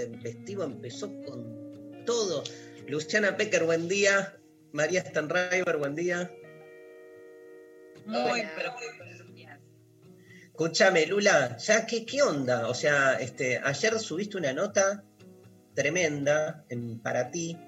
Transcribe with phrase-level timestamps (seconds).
[0.00, 2.44] intempestivo empezó con todo.
[2.86, 4.36] Luciana Pecker, buen día.
[4.72, 6.30] María Stanriver, buen día.
[8.04, 9.58] Muy, pero muy buenos días.
[10.44, 12.68] Escúchame, Lula, ya qué, qué onda?
[12.68, 15.04] O sea, este, ayer subiste una nota
[15.74, 17.58] tremenda en- para ti.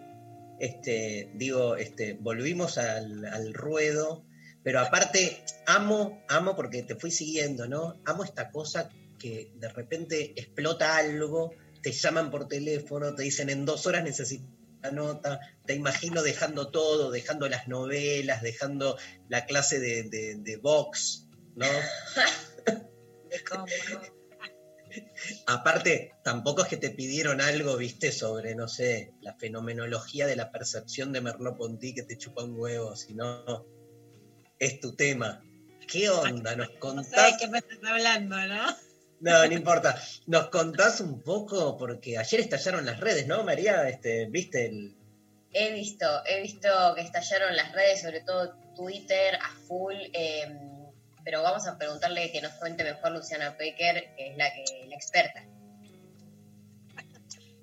[0.60, 4.24] Este, digo, este, volvimos al, al ruedo,
[4.62, 8.00] pero aparte, amo, amo porque te fui siguiendo, ¿no?
[8.04, 11.52] Amo esta cosa que de repente explota algo,
[11.90, 14.46] te llaman por teléfono, te dicen en dos horas necesito
[14.82, 18.96] la nota, te imagino dejando todo, dejando las novelas, dejando
[19.28, 21.66] la clase de, de, de box, ¿no?
[25.46, 30.52] Aparte, tampoco es que te pidieron algo, viste, sobre, no sé, la fenomenología de la
[30.52, 33.66] percepción de Merleau-Ponty que te chupa un huevo, sino
[34.58, 35.42] es tu tema.
[35.88, 36.54] ¿Qué onda?
[36.54, 37.36] ¿Nos No sé de contás?
[37.40, 38.76] qué me estás hablando, ¿no?
[39.20, 40.00] No, no importa.
[40.26, 41.76] ¿Nos contás un poco?
[41.76, 43.88] Porque ayer estallaron las redes, ¿no, María?
[43.88, 44.94] Este, ¿Viste el...?
[45.52, 49.94] He visto, he visto que estallaron las redes, sobre todo Twitter, a full.
[50.12, 50.46] eh,
[51.24, 54.94] pero vamos a preguntarle que nos cuente mejor Luciana Pecker, que es la que la
[54.94, 55.44] experta.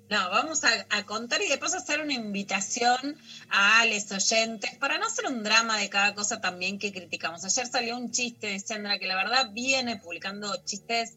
[0.08, 3.18] No, vamos a, a contar y de paso hacer una invitación
[3.48, 7.44] a los oyentes para no hacer un drama de cada cosa también que criticamos.
[7.44, 11.16] Ayer salió un chiste de Sandra que la verdad viene publicando chistes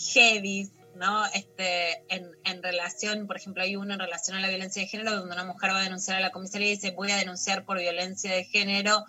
[0.00, 1.24] heavy, ¿no?
[1.26, 5.16] Este, en, en relación, por ejemplo, hay uno en relación a la violencia de género
[5.16, 7.78] donde una mujer va a denunciar a la comisaría y dice voy a denunciar por
[7.78, 9.04] violencia de género.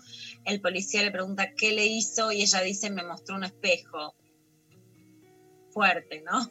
[0.45, 4.15] El policía le pregunta qué le hizo y ella dice me mostró un espejo.
[5.71, 6.49] Fuerte, ¿no?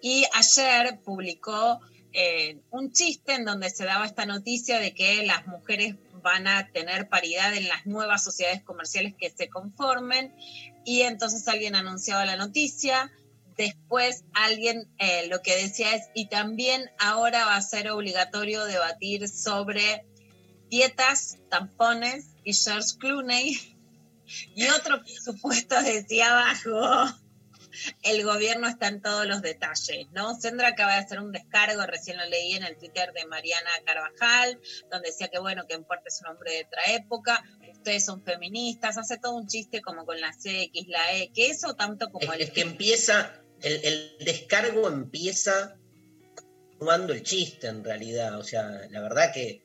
[0.00, 1.80] Y ayer publicó
[2.12, 6.70] eh, un chiste en donde se daba esta noticia de que las mujeres van a
[6.72, 10.34] tener paridad en las nuevas sociedades comerciales que se conformen
[10.84, 13.12] y entonces alguien anunciaba la noticia,
[13.56, 19.28] después alguien eh, lo que decía es, y también ahora va a ser obligatorio debatir
[19.28, 20.06] sobre
[20.68, 23.72] dietas, tampones y George Clooney.
[24.56, 27.16] Y otro supuesto decía abajo,
[28.02, 30.34] el gobierno está en todos los detalles, ¿no?
[30.34, 34.58] Sandra acaba de hacer un descargo, recién lo leí en el Twitter de Mariana Carvajal,
[34.90, 38.98] donde decía que bueno, que parte es un hombre de otra época, ustedes son feministas,
[38.98, 42.40] hace todo un chiste como con la CX, la E, que eso tanto como Es,
[42.40, 42.42] el...
[42.42, 45.76] es que empieza, el, descargo empieza
[46.78, 48.38] tomando el chiste en realidad.
[48.38, 49.62] O sea, la verdad que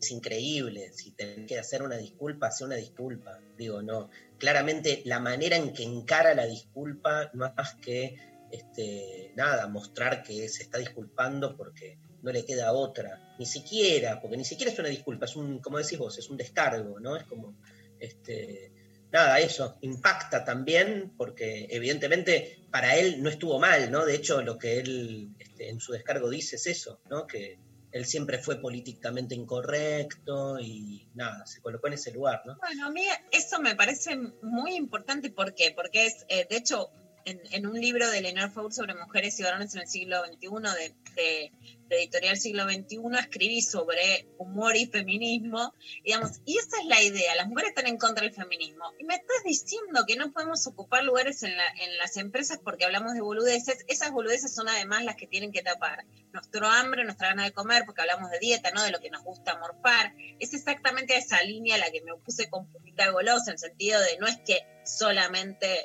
[0.00, 0.92] es increíble.
[0.92, 3.40] Si tenés que hacer una disculpa, hace una disculpa.
[3.56, 4.10] Digo, no.
[4.38, 8.16] Claramente la manera en que encara la disculpa no es más que
[8.50, 13.34] este, nada, mostrar que se está disculpando porque no le queda otra.
[13.38, 16.36] Ni siquiera, porque ni siquiera es una disculpa, es un, como decís vos, es un
[16.36, 17.16] descargo, ¿no?
[17.16, 17.56] Es como,
[17.98, 18.72] este,
[19.12, 24.04] nada, eso impacta también porque evidentemente para él no estuvo mal, ¿no?
[24.04, 27.26] De hecho, lo que él este, en su descargo dice es eso, ¿no?
[27.26, 27.58] Que
[27.90, 32.56] él siempre fue políticamente incorrecto y nada, se colocó en ese lugar, ¿no?
[32.58, 35.72] Bueno, a mí eso me parece muy importante, ¿por qué?
[35.74, 36.90] Porque es, eh, de hecho,
[37.28, 40.48] en, en, un libro de Leonor Faur sobre mujeres y varones en el siglo XXI,
[40.48, 41.52] de, de,
[41.88, 45.74] de, editorial siglo XXI, escribí sobre humor y feminismo,
[46.04, 49.14] digamos, y esa es la idea, las mujeres están en contra del feminismo, y me
[49.14, 53.20] estás diciendo que no podemos ocupar lugares en, la, en las empresas porque hablamos de
[53.20, 57.52] boludeces, esas boludeces son además las que tienen que tapar nuestro hambre, nuestra gana de
[57.52, 58.82] comer, porque hablamos de dieta, ¿no?
[58.82, 62.48] De lo que nos gusta morfar, es exactamente esa línea a la que me opuse
[62.48, 65.84] con Pupita Golosa, en el sentido de no es que solamente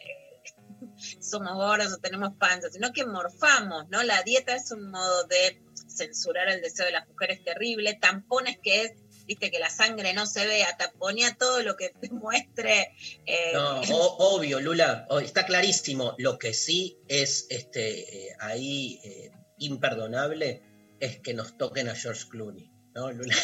[1.20, 4.04] somos gordos o tenemos panza, sino que morfamos, ¿no?
[4.04, 8.84] La dieta es un modo de censurar el deseo de las mujeres terrible, tampones que
[8.84, 8.92] es
[9.26, 12.90] viste, que la sangre no se vea, te ponía todo lo que te muestre.
[13.26, 16.14] eh, No, o- obvio, Lula, está clarísimo.
[16.18, 20.62] Lo que sí es este eh, ahí eh, imperdonable
[21.00, 23.36] es que nos toquen a George Clooney, ¿no, Lula?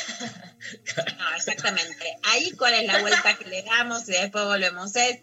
[1.18, 2.18] No, exactamente.
[2.24, 4.96] Ahí cuál es la vuelta que le damos y después volvemos.
[4.96, 5.20] Es,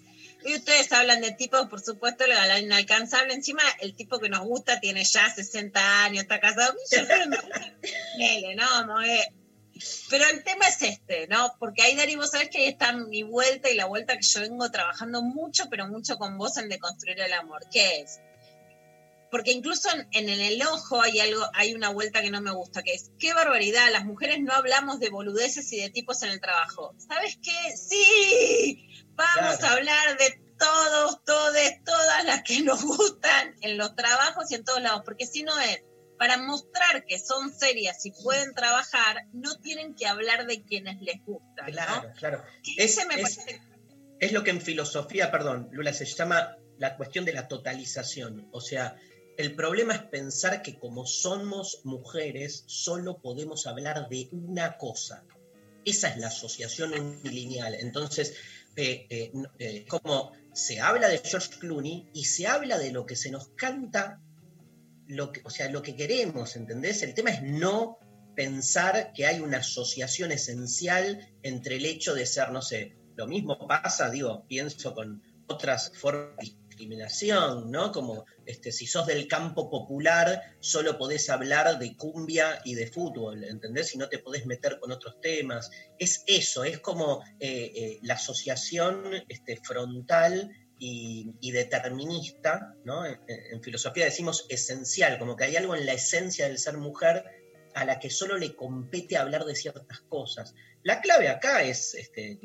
[0.47, 3.35] y ustedes hablan de tipos, por supuesto, galán inalcanzable.
[3.35, 6.75] Encima, el tipo que nos gusta tiene ya 60 años, está casado.
[8.55, 9.03] ¿no?
[10.09, 11.55] Pero el tema es este, ¿no?
[11.59, 14.41] Porque ahí, Dari, vos sabés que ahí está mi vuelta y la vuelta que yo
[14.41, 17.63] vengo trabajando mucho, pero mucho con vos en deconstruir el amor.
[17.71, 18.21] ¿Qué es?
[19.31, 22.83] Porque incluso en, en el ojo hay algo, hay una vuelta que no me gusta,
[22.83, 26.41] que es qué barbaridad, las mujeres no hablamos de boludeces y de tipos en el
[26.41, 26.95] trabajo.
[26.97, 27.77] ¿Sabes qué?
[27.77, 29.67] Sí, vamos Claro.
[29.67, 34.65] a hablar de todos, todes, todas las que nos gustan en los trabajos y en
[34.65, 35.83] todos lados, porque si no es
[36.19, 41.23] para mostrar que son serias y pueden trabajar, no tienen que hablar de quienes les
[41.27, 42.15] gustan, Claro, ¿no?
[42.15, 42.43] claro.
[42.77, 43.61] Es- ese me es- parece
[44.19, 48.49] Es lo que en filosofía, perdón, Lula, se llama la cuestión de la totalización.
[48.51, 48.97] O sea,
[49.37, 55.23] el problema es pensar que como somos mujeres, solo podemos hablar de una cosa.
[55.85, 57.75] Esa es la asociación unilineal.
[57.75, 58.35] Entonces,
[58.77, 63.17] eh, eh, eh, como se habla de George Clooney y se habla de lo que
[63.17, 64.21] se nos canta,
[65.07, 67.03] lo que, o sea, lo que queremos, ¿entendés?
[67.03, 67.99] El tema es no
[68.35, 73.67] pensar que hay una asociación esencial entre el hecho de ser, no sé, lo mismo
[73.67, 76.37] pasa, digo, pienso con otras formas
[76.77, 77.91] discriminación, ¿no?
[77.91, 83.45] Como este, si sos del campo popular, solo podés hablar de cumbia y de fútbol,
[83.45, 83.95] ¿entendés?
[83.95, 85.71] Y no te podés meter con otros temas.
[85.99, 93.07] Es eso, es como eh, eh, la asociación este, frontal y, determinista, ¿no?
[93.07, 97.25] En, filosofía decimos esencial, como que hay algo en la esencia del ser mujer
[97.75, 100.55] a la que solo le compete hablar de ciertas cosas.
[100.83, 102.39] La clave acá es este,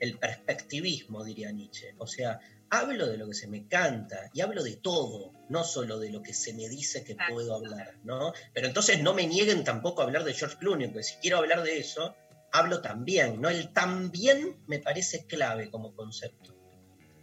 [0.00, 1.94] el perspectivismo, diría Nietzsche.
[1.98, 2.40] O sea,
[2.70, 6.22] hablo de lo que se me canta y hablo de todo, no solo de lo
[6.22, 7.34] que se me dice que Exacto.
[7.34, 8.32] puedo hablar, ¿no?
[8.52, 11.62] Pero entonces no me nieguen tampoco a hablar de George Clooney, porque si quiero hablar
[11.62, 12.14] de eso,
[12.52, 13.48] hablo también, ¿no?
[13.48, 16.55] El también me parece clave como concepto.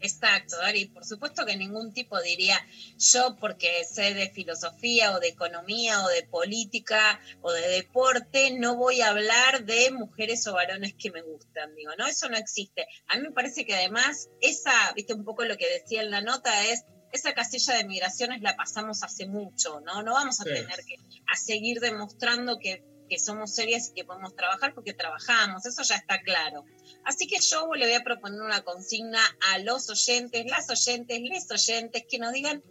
[0.04, 0.86] Exacto, Dari.
[0.88, 2.60] Por supuesto que ningún tipo diría
[3.00, 8.76] yo porque sé de filosofía o de economía o de política o de deporte no
[8.76, 11.74] voy a hablar de mujeres o varones que me gustan.
[11.76, 12.86] Digo, no, eso no existe.
[13.08, 16.20] A mí me parece que además esa, viste un poco lo que decía en la
[16.22, 16.84] nota es
[17.14, 20.04] esa casilla de migraciones la pasamos hace mucho, ¿no?
[20.04, 20.50] No vamos a Sí.
[20.50, 20.96] tener que
[21.32, 22.84] a seguir demostrando que,
[23.14, 26.66] que somos serias y que podemos trabajar porque trabajamos, eso ya está claro.
[27.06, 29.22] Así que yo le voy a proponer una consigna
[29.52, 32.64] a los oyentes, las oyentes, les oyentes, que nos digan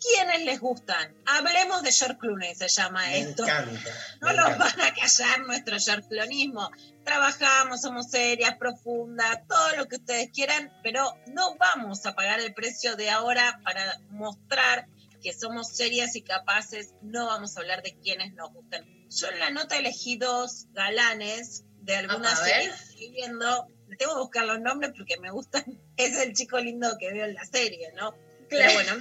[0.00, 1.12] quiénes les gustan.
[1.26, 3.42] Hablemos de George Clooney, se llama Me esto.
[3.42, 3.90] encanta.
[4.20, 6.70] No nos van a callar nuestro George Cloonismo.
[7.04, 12.54] Trabajamos, somos serias, profundas, todo lo que ustedes quieran, pero no vamos a pagar el
[12.54, 14.86] precio de ahora para mostrar
[15.20, 16.94] que somos serias y capaces.
[17.02, 18.84] No vamos a hablar de quiénes nos gustan.
[19.10, 22.52] Yo en la nota elegí dos galanes de algunas A ver.
[22.54, 23.66] series que estoy viendo.
[23.98, 25.64] Tengo que buscar los nombres porque me gustan.
[25.96, 28.14] Es el chico lindo que veo en la serie, ¿no?
[28.48, 28.94] Pero bueno,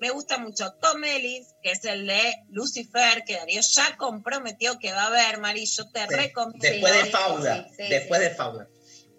[0.00, 4.92] me gusta mucho Tom Ellis, que es el de Lucifer, que Darío ya comprometió que
[4.92, 6.58] va a ver, Mari, yo te Sí, recomiendo.
[6.68, 8.68] Después de Fauda, sí, sí, después de Fauda.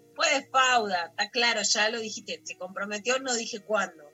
[0.06, 4.09] Después de Fauda, está claro, ya lo dijiste, se comprometió, no dije cuándo.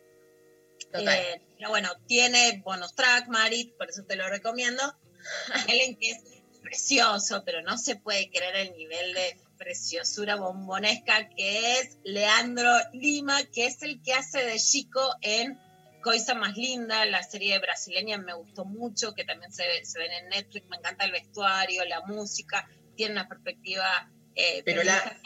[0.93, 1.09] Total.
[1.09, 4.83] Eh, pero bueno, tiene bonus track, Mari, por eso te lo recomiendo.
[5.69, 6.19] Ellen, que es
[6.63, 13.43] precioso, pero no se puede creer el nivel de preciosura bombonesca que es Leandro Lima,
[13.45, 15.59] que es el que hace de Chico en
[16.03, 20.29] Coisa Más Linda, la serie brasileña me gustó mucho, que también se, se ven en
[20.29, 24.09] Netflix, me encanta el vestuario, la música, tiene una perspectiva...
[24.35, 25.21] eh, Pero la-.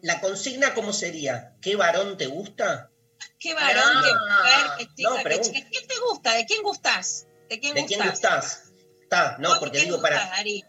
[0.00, 1.54] La consigna, ¿cómo sería?
[1.60, 2.90] ¿Qué varón te gusta?
[3.48, 5.68] ¿Qué varón, qué No, mujer, qué chica, no, qué chica?
[5.70, 6.34] ¿Qué te gusta?
[6.34, 7.26] ¿De quién gustás?
[7.48, 7.98] ¿De quién ¿De gustás?
[7.98, 8.62] quién gustás?
[9.02, 10.64] Está, no, ¿Vos de porque quién digo gustás, para, Dari?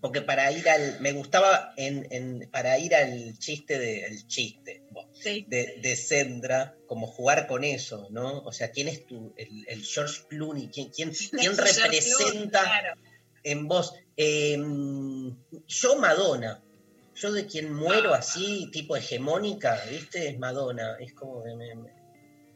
[0.00, 4.82] porque para ir al, me gustaba en, en- para ir al chiste de, el chiste,
[4.90, 5.44] bueno, Sí.
[5.48, 8.40] de, de Sendra, como jugar con eso, ¿no?
[8.40, 10.68] O sea, ¿quién es tu, el, el George Clooney?
[10.68, 12.94] ¿Quién, quién, quién George Clooney, representa claro.
[13.44, 13.94] en vos?
[14.16, 14.58] Eh,
[15.66, 16.62] yo Madonna,
[17.14, 18.18] yo de quien muero Ah.
[18.18, 20.28] así, tipo hegemónica, ¿viste?
[20.28, 21.92] Es Madonna, es como que me, me,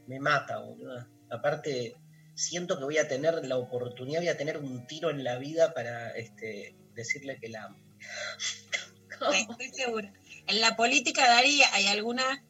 [0.07, 1.07] me mata, boludo.
[1.31, 1.97] Aparte,
[2.35, 5.75] siento que voy a tener la oportunidad, voy a tener un tiro en la vida
[5.75, 7.79] para este, decirle que la amo.
[9.19, 9.33] ¿Cómo?
[9.33, 10.13] Estoy segura.
[10.47, 12.45] En la política, Dari, ¿hay alguna?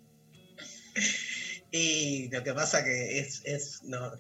[1.71, 4.12] Y lo que pasa que es, es no,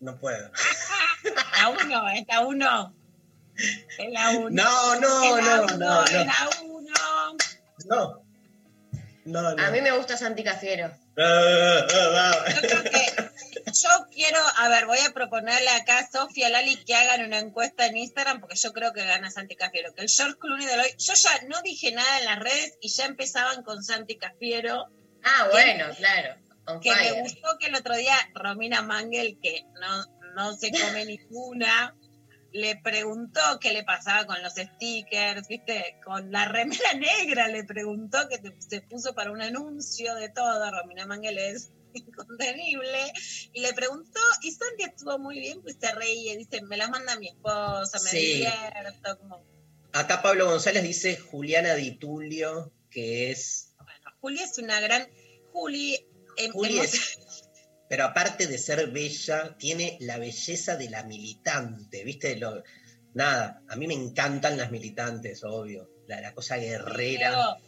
[0.00, 0.50] no puedo.
[1.24, 2.94] Está uno, está uno.
[3.56, 4.50] Es la uno.
[4.50, 6.75] No, no, Es la no, no, es no.
[7.88, 8.22] No.
[9.24, 9.62] No, no.
[9.62, 10.86] A mí me gusta Santi Cafiero.
[11.18, 12.44] Ah, ah, ah.
[12.54, 13.26] Yo creo que
[13.72, 17.86] yo quiero, a ver, voy a proponerle acá a Sofía Lali que hagan una encuesta
[17.86, 19.92] en Instagram porque yo creo que gana Santi Cafiero.
[19.94, 22.88] Que el George Clooney de hoy, yo ya no dije nada en las redes y
[22.88, 24.86] ya empezaban con Santi Cafiero.
[25.24, 26.36] Ah, bueno, claro.
[26.66, 31.04] On Que me gustó que el otro día Romina Mangel, que no, no se come
[31.04, 31.94] ninguna,
[32.56, 35.96] le preguntó qué le pasaba con los stickers, ¿viste?
[36.04, 40.70] Con la remera negra le preguntó que te- se puso para un anuncio de todo.
[40.70, 43.12] Romina Mangel es incontenible.
[43.52, 47.18] Y le preguntó, y Santi estuvo muy bien, pues se reía, dice, me la manda
[47.18, 48.18] mi esposa, me Sí.
[48.18, 49.44] divierto, como,
[49.92, 53.74] Acá Pablo González dice Juliana Di Tulio, que es.
[53.78, 55.08] bueno, Juli es una gran...
[55.52, 55.94] Juli...
[56.36, 57.18] em- Juli hemos- es-
[57.88, 62.36] Pero aparte de ser bella, tiene la belleza de la militante, ¿viste?
[62.36, 62.62] Lo,
[63.14, 65.90] nada, a mí me encantan las militantes, obvio.
[66.06, 67.58] La, cosa guerrera.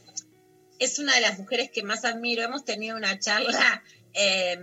[0.78, 2.42] Es una de las mujeres que más admiro.
[2.42, 3.82] Hemos tenido una charla
[4.12, 4.58] eh,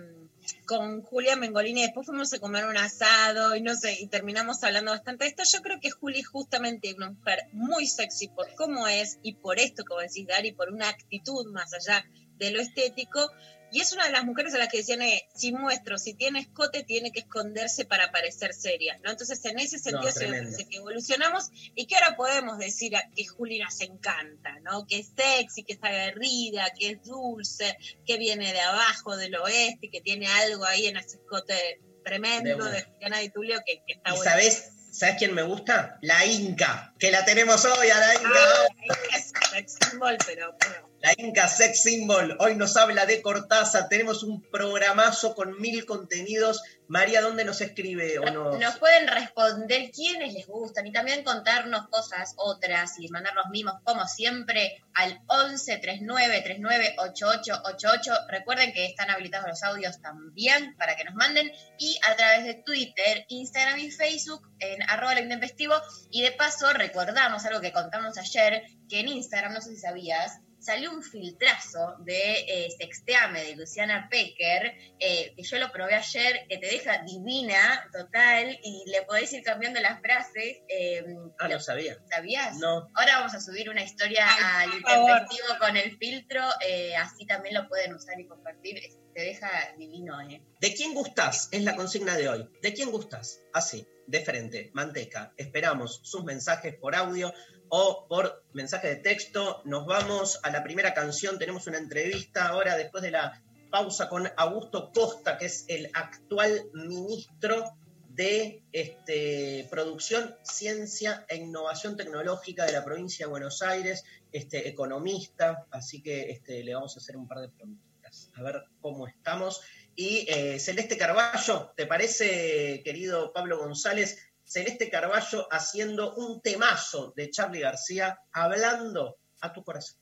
[0.65, 4.91] con Julia Mengolini, después fuimos a comer un asado y no sé, y terminamos hablando
[4.91, 5.43] bastante de esto.
[5.51, 9.59] Yo creo que Juli es justamente una mujer muy sexy por cómo es y por
[9.59, 12.05] esto, como decís, Dari, por una actitud más allá
[12.37, 13.31] de lo estético.
[13.71, 16.39] Y es una de las mujeres a las que decían, eh, si muestro, si tiene
[16.39, 19.11] escote, tiene que esconderse para parecer seria, ¿no?
[19.11, 23.79] Entonces, en ese sentido, parece que evolucionamos y que ahora podemos decir que Juli nos
[23.81, 24.85] encanta, ¿no?
[24.87, 29.89] Que es sexy, que es aguerrida, que es dulce, que viene de abajo, del oeste,
[29.89, 32.83] que tiene algo ahí en ese escote tremendo De de.
[32.83, 34.31] Juliana Di Tulio que, que está ¿Y bueno.
[34.31, 35.97] sabes, sabes quién me gusta?
[36.01, 38.29] La Inca, que la tenemos hoy a la Inca.
[38.29, 43.89] Ah, es sex symbol, pero, pero La Inca Sex Symbol hoy nos habla de Cortázar.
[43.89, 46.63] Tenemos un programazo con mil contenidos.
[46.87, 48.59] María, ¿dónde nos escribe o nos?
[48.59, 54.07] Nos pueden responder quiénes les gustan y también contarnos cosas otras y mandarnos mimos como
[54.07, 58.11] siempre al 11 39 39 8888.
[58.27, 62.55] Recuerden que están habilitados los audios también para que nos manden y a través de
[62.55, 65.75] Twitter, Instagram y Facebook en arroba lo intempestivo.
[66.09, 70.39] Y de paso recordamos algo que contamos ayer, que en Instagram, no sé si sabías,
[70.65, 76.45] salió un filtrazo de eh, Sexteame de Luciana Pecker, eh, que yo lo probé ayer,
[76.49, 80.57] que te deja divina, total, y le podés ir cambiando las frases.
[80.67, 81.03] eh,
[81.39, 81.97] Ah, ¿lo no sabía.
[82.09, 82.57] ¿Sabías?
[82.57, 82.89] No.
[82.95, 87.55] Ahora vamos a subir una historia Ay, al intempestivo con el filtro, eh, así también
[87.55, 88.79] lo pueden usar y compartir.
[89.13, 90.41] Te deja divino, ¿eh?
[90.59, 91.47] ¿De quién gustás?
[91.51, 92.49] Es la consigna de hoy.
[92.61, 93.39] ¿De quién gustás?
[93.53, 95.33] Así, de frente, manteca.
[95.37, 97.33] Esperamos sus mensajes por audio
[97.69, 99.61] o por mensaje de texto.
[99.65, 101.39] Nos vamos a la primera canción.
[101.39, 106.69] Tenemos una entrevista ahora después de la pausa con Augusto Costa, que es el actual
[106.73, 107.75] ministro
[108.15, 115.65] de este, Producción, Ciencia e Innovación Tecnológica de la provincia de Buenos Aires, este, economista,
[115.71, 119.61] así que este, le vamos a hacer un par de preguntas, a ver cómo estamos.
[119.97, 124.17] Y eh, Celeste Carballo, ¿te parece, querido Pablo González?
[124.45, 129.97] Celeste Carballo haciendo un temazo de Charlie García, hablando a tu corazón.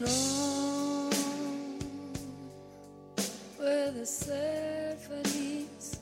[0.00, 1.10] No
[3.56, 6.00] puedes ser feliz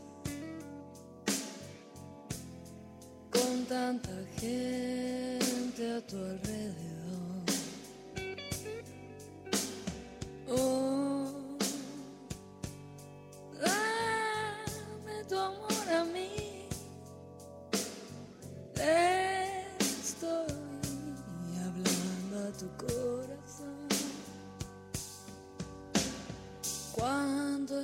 [3.30, 4.10] con tanta
[4.40, 6.87] gente a tu alrededor.
[10.50, 11.26] Oh,
[13.60, 16.66] dame tu amor a mí.
[19.78, 20.46] Estoy
[21.66, 23.88] hablando a tu corazón.
[26.92, 27.74] Cuando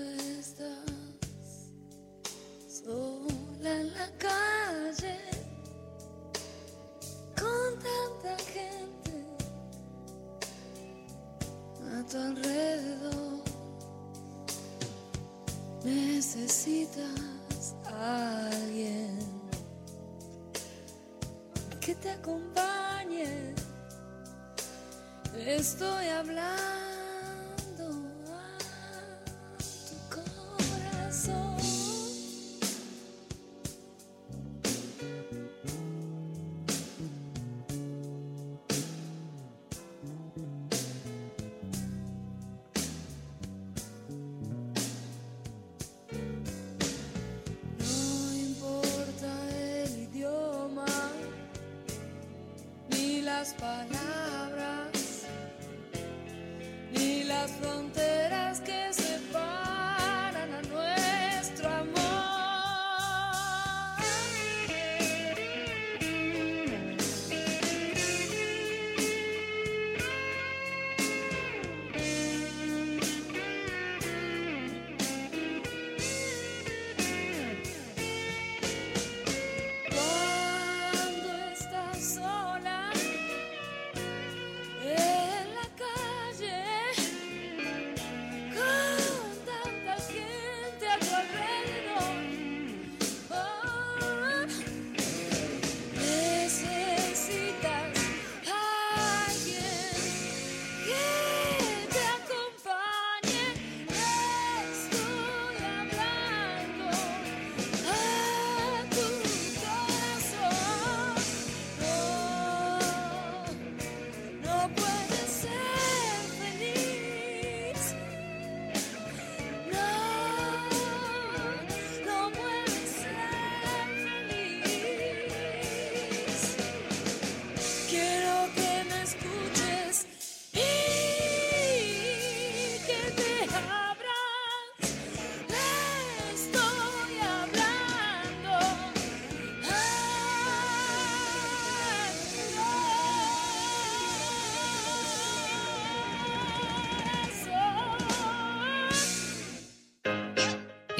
[12.10, 13.42] tu alrededor,
[15.84, 19.18] necesitas alguien
[21.80, 23.54] que te acompañe.
[25.36, 26.93] Estoy hablando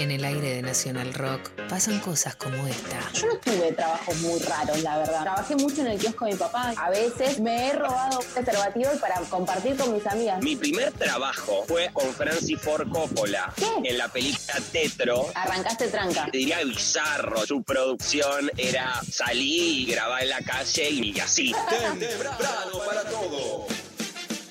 [0.05, 3.11] En el aire de Nacional Rock pasan cosas como esta.
[3.15, 5.23] Yo no tuve trabajos muy raros, la verdad.
[5.23, 6.75] Trabajé mucho en el kiosco de mi papá.
[6.77, 10.43] A veces me he robado preservativos para compartir con mis amigas.
[10.43, 13.89] Mi primer trabajo fue con Francis Ford Coppola ¿Qué?
[13.89, 15.25] en la película Tetro.
[15.35, 16.27] Arrancaste tranca.
[16.31, 17.47] Te diría bizarro.
[17.47, 21.55] Su producción era salir y grabar en la calle y así.
[21.99, 23.69] Temprano para todo.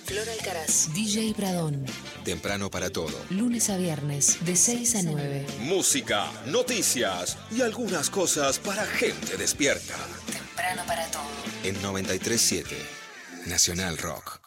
[0.05, 1.82] Flor Alcaraz, DJ Pradón.
[2.23, 3.13] Temprano para todo.
[3.29, 5.45] Lunes a viernes, de 6 a 9.
[5.61, 9.95] Música, noticias y algunas cosas para gente despierta.
[10.31, 11.23] Temprano para todo.
[11.63, 13.03] En 937
[13.47, 14.42] Nacional Rock.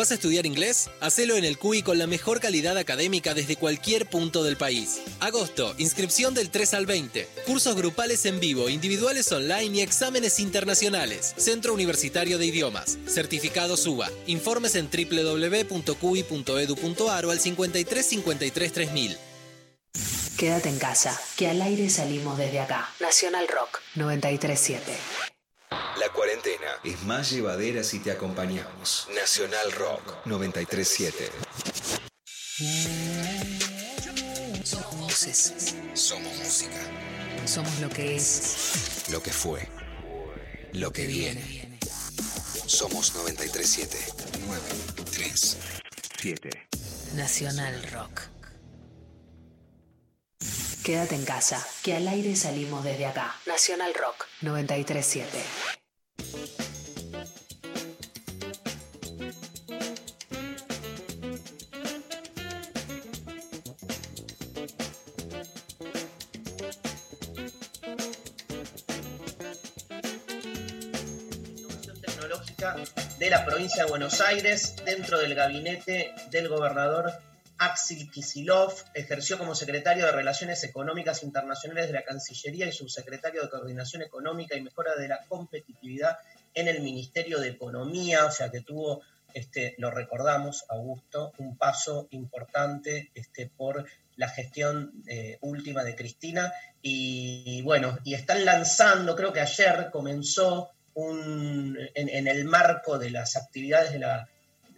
[0.00, 0.88] ¿Vas a estudiar inglés?
[1.00, 5.02] Hacelo en el CUI con la mejor calidad académica desde cualquier punto del país.
[5.20, 7.28] Agosto, inscripción del 3 al 20.
[7.44, 11.34] Cursos grupales en vivo, individuales online y exámenes internacionales.
[11.36, 12.96] Centro Universitario de Idiomas.
[13.06, 14.08] Certificado SUBA.
[14.26, 15.66] Informes en www.cui.edu.ar
[17.26, 19.18] o al 53 53 3000.
[20.38, 22.88] Quédate en casa, que al aire salimos desde acá.
[23.00, 25.29] Nacional Rock 937.
[26.00, 29.06] La cuarentena es más llevadera si te acompañamos.
[29.14, 31.30] Nacional Rock 937.
[34.64, 36.80] Somos voces, Somos música.
[37.44, 39.68] somos lo que es, Lo que fue.
[40.72, 41.78] Lo que viene.
[42.66, 43.98] Somos 937
[44.46, 46.66] 937.
[47.14, 48.22] Nacional Rock.
[50.82, 53.36] Quédate en casa, que al aire salimos desde acá.
[53.44, 55.79] Nacional Rock 937.
[72.00, 72.76] Tecnológica
[73.18, 77.12] de la provincia de Buenos Aires, dentro del gabinete del gobernador
[77.60, 83.50] Axel Kisilov, ejerció como secretario de Relaciones Económicas Internacionales de la Cancillería y subsecretario de
[83.50, 86.16] Coordinación Económica y Mejora de la Competitividad
[86.54, 89.02] en el Ministerio de Economía, o sea que tuvo,
[89.34, 93.84] este, lo recordamos, Augusto, un paso importante este, por
[94.16, 96.54] la gestión eh, última de Cristina.
[96.80, 103.36] Y, bueno, y están lanzando, creo que ayer comenzó un, en el marco de las
[103.36, 104.28] actividades de la,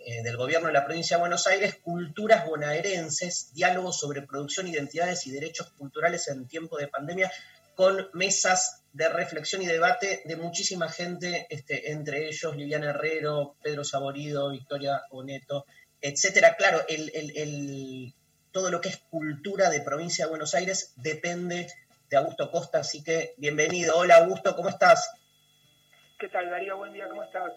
[0.05, 5.27] eh, del gobierno de la provincia de Buenos Aires, Culturas Bonaerenses, diálogo sobre producción, identidades
[5.27, 7.31] y derechos culturales en tiempo de pandemia,
[7.75, 13.85] con mesas de reflexión y debate de muchísima gente, este, entre ellos Liliana Herrero, Pedro
[13.85, 15.65] Saborido, Victoria Boneto,
[16.01, 16.57] etcétera.
[16.57, 18.15] Claro, el, el- el-
[18.51, 21.69] todo lo que es cultura de provincia de Buenos Aires depende
[22.11, 23.97] de Augusto Costa, así que bienvenido.
[23.97, 25.09] Hola Augusto, ¿cómo estás?
[26.19, 26.77] ¿Qué tal, Darío?
[26.77, 27.51] Buen día, ¿cómo estás?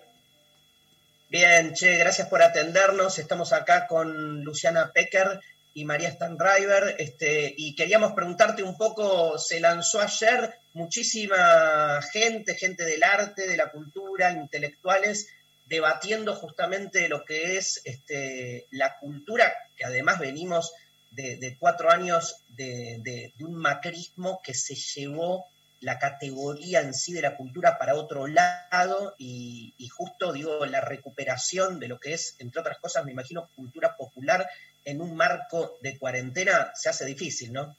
[1.28, 3.18] Bien, che, gracias por atendernos.
[3.18, 5.40] Estamos acá con Luciana Pecker
[5.74, 12.86] y María Stanriver, este, y queríamos preguntarte un poco, se lanzó ayer muchísima gente, gente
[12.86, 15.28] del arte, de la cultura, intelectuales,
[15.66, 20.74] debatiendo justamente lo que es este, la cultura, que además venimos
[21.10, 25.48] de, cuatro años de un macrismo que se llevó
[25.86, 31.80] la categoría en sí de la cultura para otro lado y, justo digo la recuperación
[31.80, 34.50] de lo que es, entre otras cosas, me imagino, cultura popular
[34.84, 37.76] en un marco de cuarentena se hace difícil, ¿no?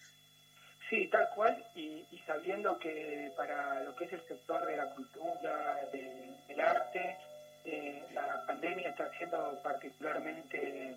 [0.89, 5.81] Sí, tal cual, y, sabiendo que para lo que es el sector de la cultura,
[5.93, 7.17] del, del arte,
[7.65, 10.97] eh, la pandemia está siendo particularmente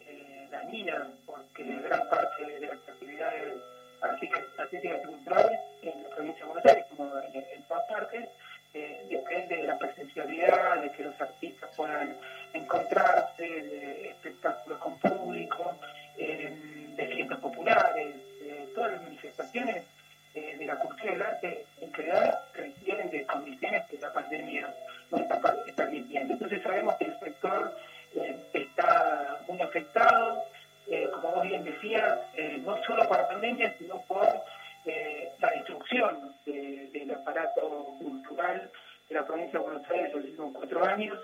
[0.00, 3.54] eh, dañina, porque gran parte de las actividades
[4.02, 8.28] artísticas artísticas y culturales en la provincia de Buenos Aires, como en, en todas partes,
[8.74, 12.16] eh, depende de la presencialidad, de que los artistas puedan
[12.52, 15.74] encontrarse, de espectáculos con público,
[16.16, 16.52] eh,
[16.96, 19.84] de fiestas populares, eh, todas las manifestaciones
[20.34, 24.72] eh, de la cultura y del arte en general requieren de condiciones que la pandemia
[25.10, 25.40] no está
[25.74, 26.34] permitiendo.
[26.34, 27.76] Entonces sabemos que el sector
[28.14, 30.44] eh, está muy afectado,
[31.12, 34.26] como vos bien decías, eh, no solo por la pandemia, sino por
[34.86, 38.70] eh, la destrucción de- del aparato cultural
[39.08, 41.18] de la provincia de Buenos Aires en los últimos cuatro años,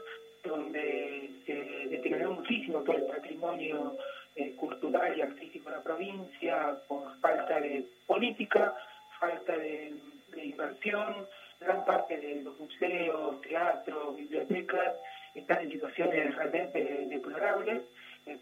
[0.44, 1.54] donde se
[1.88, 3.96] deterioró muchísimo todo el patrimonio
[4.36, 8.74] eh, cultural y artístico de la provincia por falta de política,
[9.18, 9.94] falta de,
[10.34, 11.26] de inversión,
[11.58, 14.94] gran parte de los museos, teatros, bibliotecas
[15.34, 17.82] están en situaciones realmente deplorables
[18.26, 18.38] eh,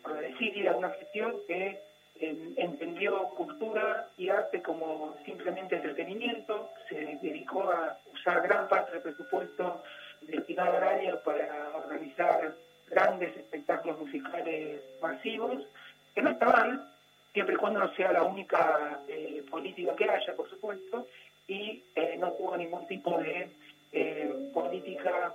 [0.63, 1.81] de una gestión que
[2.17, 9.03] eh, entendió cultura y arte como simplemente entretenimiento, se dedicó a usar gran parte del
[9.03, 9.83] presupuesto
[10.23, 12.55] destinado al año para organizar
[12.89, 15.67] grandes espectáculos musicales masivos,
[16.15, 16.89] que no está mal,
[17.33, 21.07] siempre y cuando no sea la única eh, política que haya, por supuesto,
[21.49, 23.51] y eh, no hubo ningún tipo de
[23.93, 25.35] eh, política,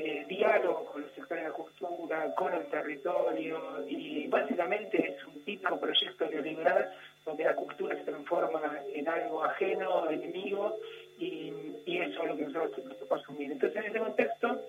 [0.00, 5.42] eh, diálogo con los sectores de la cultura, con el territorio, y básicamente es un
[5.44, 6.92] típico proyecto neoliberal
[7.24, 8.60] donde la cultura se transforma
[8.94, 10.76] en algo ajeno, enemigo,
[11.18, 11.52] y,
[11.84, 13.50] eso es lo que nosotros nos tocó asumir.
[13.50, 14.60] Entonces, en ese contexto,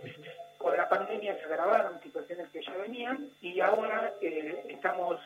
[0.57, 5.19] con la pandemia se agravaron situaciones que ya venían, y ahora eh, estamos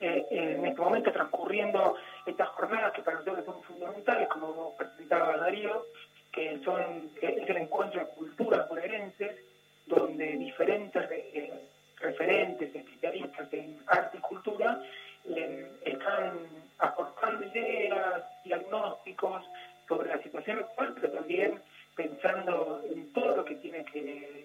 [0.00, 1.94] eh, en este momento transcurriendo
[2.26, 5.86] estas jornadas que para nosotros son fundamentales, como presentaba Darío,
[6.32, 9.36] que son que es el encuentro de culturas bonaerenses,
[9.86, 11.52] donde diferentes eh,
[12.00, 14.82] referentes, especialistas en arte y cultura
[15.28, 16.40] eh, están
[16.78, 19.44] aportando ideas, diagnósticos
[19.86, 21.60] sobre la situación actual, pero también
[21.94, 24.42] pensando en todo lo que tiene que,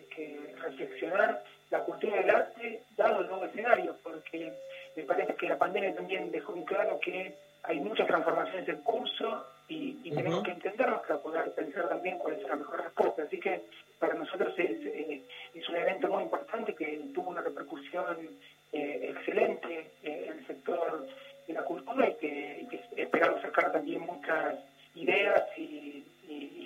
[0.62, 4.52] reflexionar la cultura del arte, dado el nuevo escenario, porque
[4.96, 9.46] me parece que la pandemia también dejó en claro que hay muchas transformaciones en curso
[9.68, 13.24] y, y tenemos que entenderlas para poder pensar también cuál es la mejor respuesta.
[13.24, 13.64] Así que
[14.00, 18.30] para nosotros es, eh, es un evento muy importante que tuvo una repercusión
[18.72, 21.08] eh, excelente eh, en el sector
[21.48, 24.56] de la cultura y que, y que esperamos sacar también muchas
[24.96, 26.04] ideas y,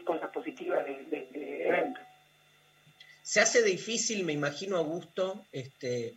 [0.03, 2.01] cosas positivas de, de este evento.
[3.21, 6.15] Se hace difícil, me imagino, Augusto, este,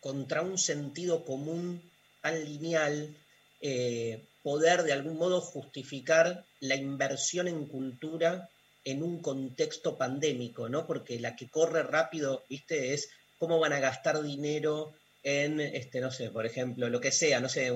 [0.00, 1.80] contra un sentido común
[2.20, 3.16] tan lineal,
[3.60, 8.50] eh, poder de algún modo justificar la inversión en cultura
[8.84, 10.86] en un contexto pandémico, ¿no?
[10.86, 16.10] Porque la que corre rápido, viste, es cómo van a gastar dinero en, este, no
[16.10, 17.72] sé, por ejemplo, lo que sea, no sé,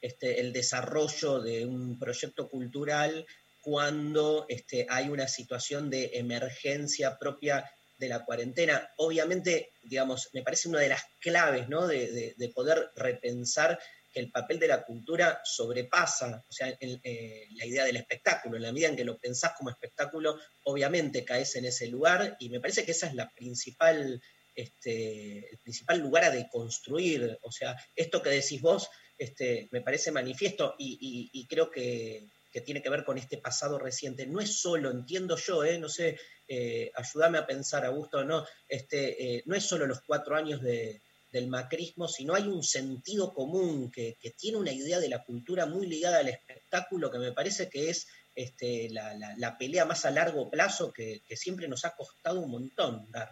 [0.00, 3.24] este, el desarrollo de un proyecto cultural
[3.62, 8.90] cuando este, hay una situación de emergencia propia de la cuarentena.
[8.96, 11.86] Obviamente, digamos, me parece una de las claves, ¿no?
[11.86, 13.78] De poder repensar
[14.12, 18.56] que el papel de la cultura sobrepasa, o sea, eh, la idea del espectáculo.
[18.56, 22.48] En la medida en que lo pensás como espectáculo, obviamente caes en ese lugar y
[22.48, 24.20] me parece que esa es la principal,
[24.54, 27.38] este, el principal lugar a deconstruir.
[27.42, 32.82] O sea, esto que decís vos, este, me parece manifiesto y creo que, que tiene
[32.82, 34.26] que ver con este pasado reciente.
[34.26, 35.78] No es solo, entiendo yo, ¿eh?
[35.78, 36.18] no sé,
[36.48, 41.00] eh, ayúdame a pensar, Augusto, no, este, eh, no es solo los cuatro años de,
[41.32, 45.66] del macrismo, sino hay un sentido común que, que tiene una idea de la cultura
[45.66, 50.10] muy ligada al espectáculo que me parece que es este, la, la- pelea más a
[50.10, 53.30] largo plazo que, que siempre nos ha costado un montón dar.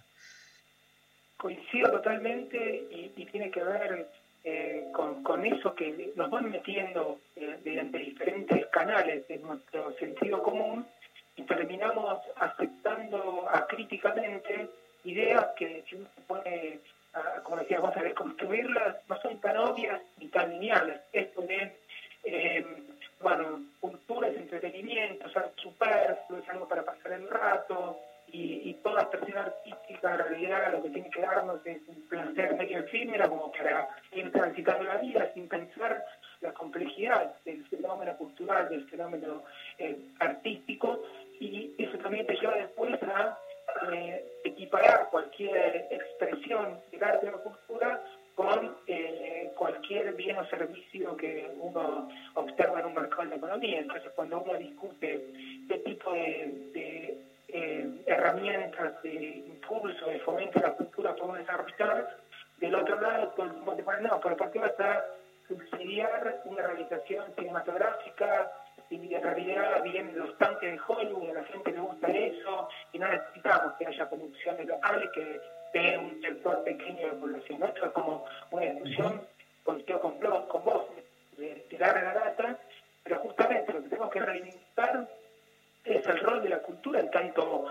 [1.37, 4.09] Coincido totalmente y, y tiene que ver
[4.45, 10.43] eh, con, con eso que nos van metiendo eh, mediante diferentes canales de nuestro sentido
[10.43, 10.87] común
[11.37, 14.69] y terminamos aceptando acríticamente
[15.05, 16.81] ideas que si uno se pone,
[17.15, 21.01] a, como decías vos, a reconstruirlas, no son tan obvias ni tan lineales.
[21.13, 21.77] Esto de,
[22.25, 22.67] eh,
[23.21, 27.99] bueno, cultura es entretenimiento, es algo superfluo, es algo para pasar el rato,
[28.33, 32.55] y, y toda expresión artística en realidad lo que tiene que darnos es un placer
[32.57, 36.05] medio efímera como para ir transitando la vida sin pensar
[36.41, 39.43] la complejidad del fenómeno cultural, del fenómeno
[39.79, 41.03] eh, artístico
[41.41, 43.39] y eso también te lleva después a
[43.93, 48.03] eh, equiparar cualquier expresión del arte o cultura
[48.35, 53.81] con eh, cualquier bien o servicio que uno observa en un mercado de la economía.
[53.81, 55.27] Entonces, cuando uno discute
[55.69, 62.17] qué tipo de, eh, herramientas de impulso, de fomento de la cultura podemos desarrollar,
[62.59, 65.05] del otro lado todo no, pero ¿por qué vas a
[65.49, 68.53] subsidiar una realización cinematográfica
[68.91, 72.99] y en realidad vienen los tanques de Hollywood, a la gente le gusta eso y
[72.99, 75.41] no necesitamos que haya producciones locales que
[75.75, 77.63] de un sector pequeño de población.
[77.63, 79.23] Esto es como una discusión
[79.65, 80.87] con, con, con vos,
[81.37, 82.59] de, de larga data,
[83.05, 85.09] pero justamente lo que tenemos que reivindicar
[85.85, 87.67] es el rol de la cultura en tanto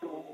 [0.00, 0.24] su,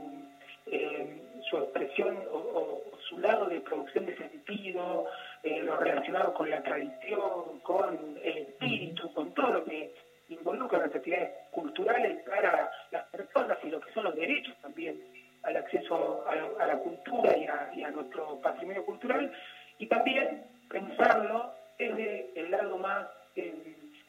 [0.66, 5.06] eh, su expresión o, o su lado de producción de sentido,
[5.42, 9.94] eh, lo relacionado con la tradición, con el espíritu, con todo lo que
[10.28, 15.00] involucra las actividades culturales para las personas y lo que son los derechos también
[15.42, 19.32] al acceso a la, cultura y a, y a nuestro patrimonio cultural,
[19.78, 23.54] y también pensarlo desde el lado más eh,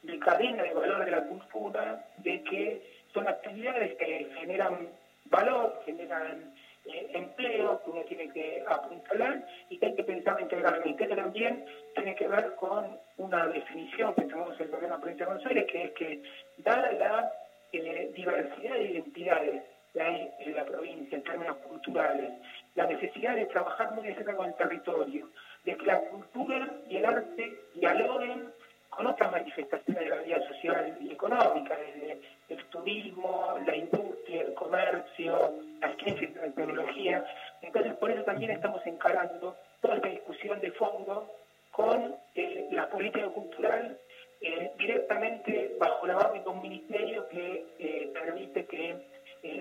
[0.03, 2.82] de cadena de valor de la cultura, de que
[3.13, 4.89] son actividades que generan
[5.25, 6.53] valor, generan
[6.86, 11.08] eh, empleo, que uno tiene que apuntalar y que hay que pensar integralmente.
[11.08, 15.67] Que también tiene que ver con una definición que en el gobierno provincia de Buenos
[15.67, 16.23] que es que
[16.58, 17.32] dada la
[17.73, 22.32] eh, diversidad de identidades que hay en la provincia en términos culturales
[22.75, 25.29] la necesidad de trabajar muy de cerca con el territorio,
[25.65, 28.53] de que la cultura y el arte dialoguen
[28.89, 34.53] con otras manifestaciones de la vida social y económica, desde el turismo, la industria, el
[34.53, 37.25] comercio, la ciencia y la tecnología.
[37.62, 41.29] Entonces, por eso también estamos encarando toda esta discusión de fondo
[41.71, 43.97] con eh, la política cultural
[44.41, 48.95] eh, directamente bajo la base de un ministerio que eh, permite que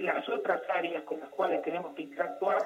[0.01, 2.59] las otras áreas con las cuales tenemos que interactuar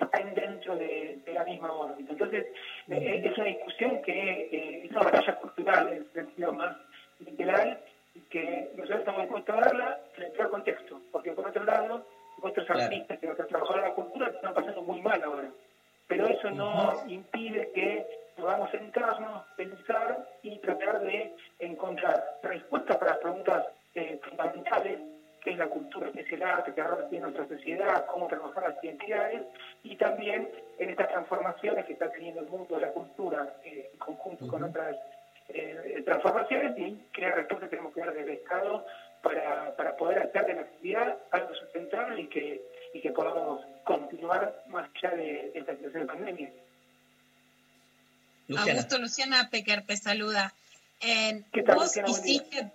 [0.00, 2.12] estén dentro de, de la misma órbita.
[2.12, 2.46] Entonces,
[2.88, 6.74] es una discusión que es una batalla cultural en el sentido más
[7.20, 7.78] literal
[8.14, 12.06] y que nosotros estamos dispuestos a darla en el peor contexto, porque por otro lado,
[12.42, 12.82] nuestros Claro.
[12.82, 15.50] artistas y nuestros trabajadores de la cultura están pasando muy mal ahora.
[16.08, 23.20] Pero eso no impide que podamos sentarnos, pensar y tratar de encontrar respuestas para las
[23.20, 24.98] preguntas eh, fundamentales,
[25.42, 28.70] que es la cultura, que es el arte, que ahora tiene nuestra sociedad, cómo trabajar
[28.70, 29.42] las identidades,
[29.82, 33.98] y también en estas transformaciones que está teniendo el mundo de la cultura eh, en
[33.98, 34.96] conjunto con otras
[35.48, 38.86] eh, transformaciones y qué respuesta tenemos que dar desde el Estado
[39.22, 42.62] para, para poder hacer de la actividad algo sustentable y que,
[42.94, 46.50] y que podamos continuar más allá de, de esta situación de pandemia.
[48.48, 48.72] Luciana.
[48.72, 50.54] Augusto Luciana Pecker te saluda.
[51.00, 52.10] ¿Qué tal, vos Luciana?
[52.10, 52.72] Hiciste,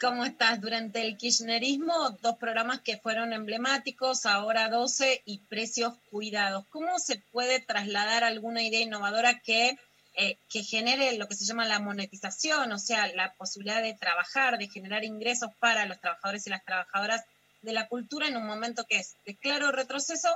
[0.00, 0.60] ¿cómo estás?
[0.60, 6.64] Durante el kirchnerismo, dos programas que fueron emblemáticos, ahora 12 y precios cuidados.
[6.70, 9.78] ¿Cómo se puede trasladar alguna idea innovadora que,
[10.16, 14.58] eh, que genere lo que se llama la monetización, o sea, la posibilidad de trabajar,
[14.58, 17.24] de generar ingresos para los trabajadores y las trabajadoras
[17.62, 20.28] de la cultura en un momento que es de claro retroceso,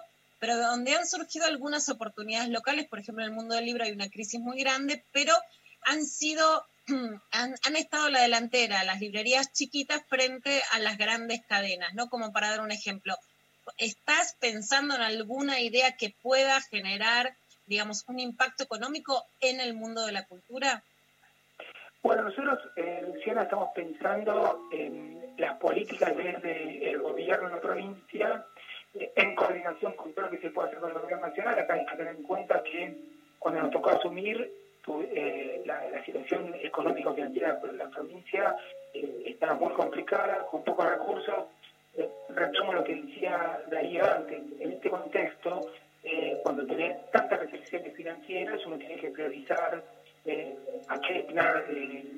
[0.44, 3.92] pero donde han surgido algunas oportunidades locales, por ejemplo, en el mundo del libro hay
[3.92, 5.32] una crisis muy grande, pero
[5.86, 6.66] han sido,
[7.32, 12.10] han, han estado la delantera las librerías chiquitas frente a las grandes cadenas, ¿no?
[12.10, 13.14] Como para dar un ejemplo.
[13.78, 20.04] ¿Estás pensando en alguna idea que pueda generar, digamos, un impacto económico en el mundo
[20.04, 20.84] de la cultura?
[22.02, 28.46] Bueno, nosotros, eh, Luciana, estamos pensando en las políticas desde el gobierno de la provincia,
[28.94, 31.58] en coordinación con todo lo que se puede hacer con el gobierno nacional.
[31.58, 32.94] Acá hay que tener en cuenta que
[33.38, 34.50] cuando nos tocó asumir
[34.88, 38.54] eh, la, situación económico-financiera de la provincia
[38.92, 41.46] eh, estaba muy complicada, con pocos recursos.
[41.96, 44.42] Eh, retomo lo que decía Darío antes.
[44.60, 45.60] En este contexto,
[46.02, 49.82] eh, cuando tenés tantas restricciones financieras, uno tiene que priorizar
[50.26, 50.54] eh,
[50.88, 51.64] a qué destinar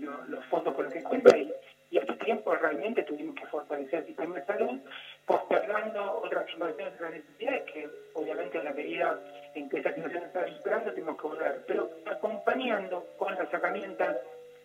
[0.01, 1.53] lo- los fondos con los que cuenta y,
[1.91, 4.79] y este tiempo realmente tuvimos que fortalecer el sistema de salud,
[5.25, 9.21] postergando otras inversiones otras necesidades que obviamente en la medida
[9.55, 14.17] en que esta situación está superando tenemos que volver, pero acompañando con las herramientas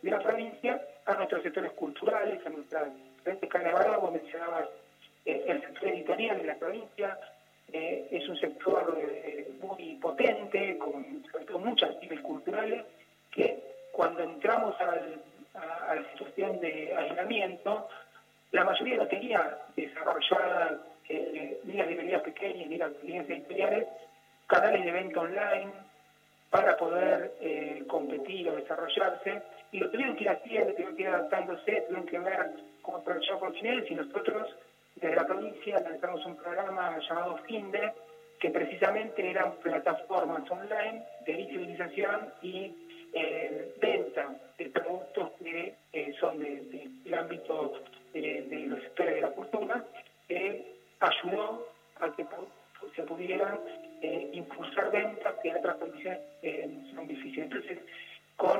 [0.01, 4.67] de la provincia a nuestros sectores culturales, a nuestras diferentes carnavales, vos mencionabas
[5.25, 7.17] eh, el sector editorial de la provincia,
[7.71, 12.83] eh, es un sector eh, muy potente, con, todo muchas pymes culturales,
[13.31, 13.59] que
[13.91, 15.21] cuando entramos al-
[15.53, 17.87] a, a la situación de aislamiento,
[18.51, 23.87] la mayoría no tenía desarrolladas eh, ni las librerías pequeñas ni las editoriales,
[24.47, 25.71] canales de venta online
[26.49, 31.07] para poder eh, competir o desarrollarse, y lo tuvieron que ir haciendo, tuvieron que ir
[31.07, 32.49] adaptándose, tuvieron que ver
[32.81, 34.53] cómo aprovechar oportunidades, y nosotros
[34.95, 37.93] desde la provincia lanzamos un programa llamado FINDE,
[38.39, 42.75] que precisamente eran plataformas online de visibilización y
[43.13, 47.73] eh, venta de productos que eh, son de- de- del ámbito
[48.13, 49.83] de, de los sectores de la cultura,
[50.27, 51.67] que ayudó
[51.99, 52.25] a que
[52.95, 53.59] se pudieran
[54.01, 57.45] eh, impulsar ventas que en otras condiciones eh, son difíciles.
[57.51, 57.77] Entonces,
[58.37, 58.59] con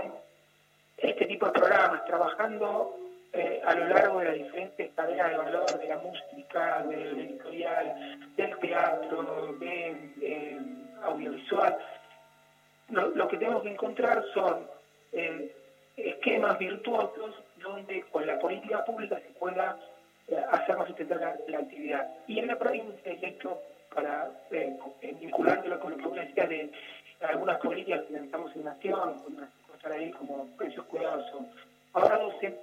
[0.98, 2.96] este tipo de programas, trabajando
[3.34, 8.18] eh, a lo largo de las diferentes cadenas de valor de la música, del editorial,
[8.36, 10.60] del teatro, de eh,
[11.04, 11.76] audiovisual,
[12.92, 14.68] lo, que tenemos que encontrar son
[15.14, 15.56] eh,
[15.98, 19.78] esquemas virtuosos donde con la política pública se pueda
[20.28, 22.08] eh, hacer más sustentar la, actividad.
[22.28, 23.62] Y en la provincia, y esto
[23.94, 26.72] para eh, eh, vinculándolo con lo que vos decías de
[27.22, 29.16] algunas políticas que lanzamos en Nación,
[29.68, 31.44] cosas ahí como precios cuidadosos.
[31.94, 32.58] Ahora 12,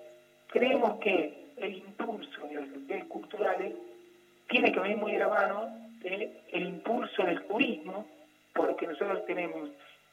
[0.49, 3.75] creemos que el impulso de las actividades culturales
[4.49, 5.69] tiene que venir muy de la mano
[6.01, 8.07] del impulso del turismo,
[8.55, 9.69] porque nosotros tenemos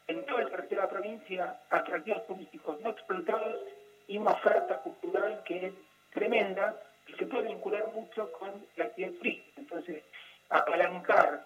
[0.08, 3.62] en de la provincia atractivos turísticos no explotados
[4.08, 5.74] y una oferta cultural que es
[6.14, 6.76] tremenda
[7.08, 9.62] y se puede vincular mucho con la actividad turística.
[9.62, 10.04] Entonces,
[10.50, 11.46] apalancar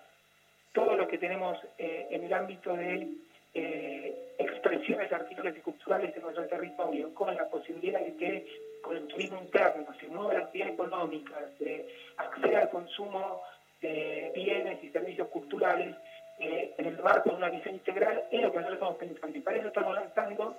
[0.74, 3.08] todo lo que tenemos eh, en el ámbito de
[3.54, 8.48] eh, expresiones artísticas y culturales en nuestro territorio, con la posibilidad de que
[8.82, 13.42] con el turismo interno se mueva la actividad económica, se acceda al consumo
[13.82, 15.96] de bienes y servicios culturales,
[16.40, 19.38] eh, en el marco de una visión integral es lo que nosotros estamos pensando.
[19.38, 20.56] Y para eso estamos lanzando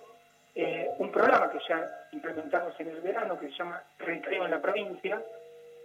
[0.55, 4.61] eh, un programa que ya implementamos en el verano que se llama Recreo en la
[4.61, 5.23] provincia,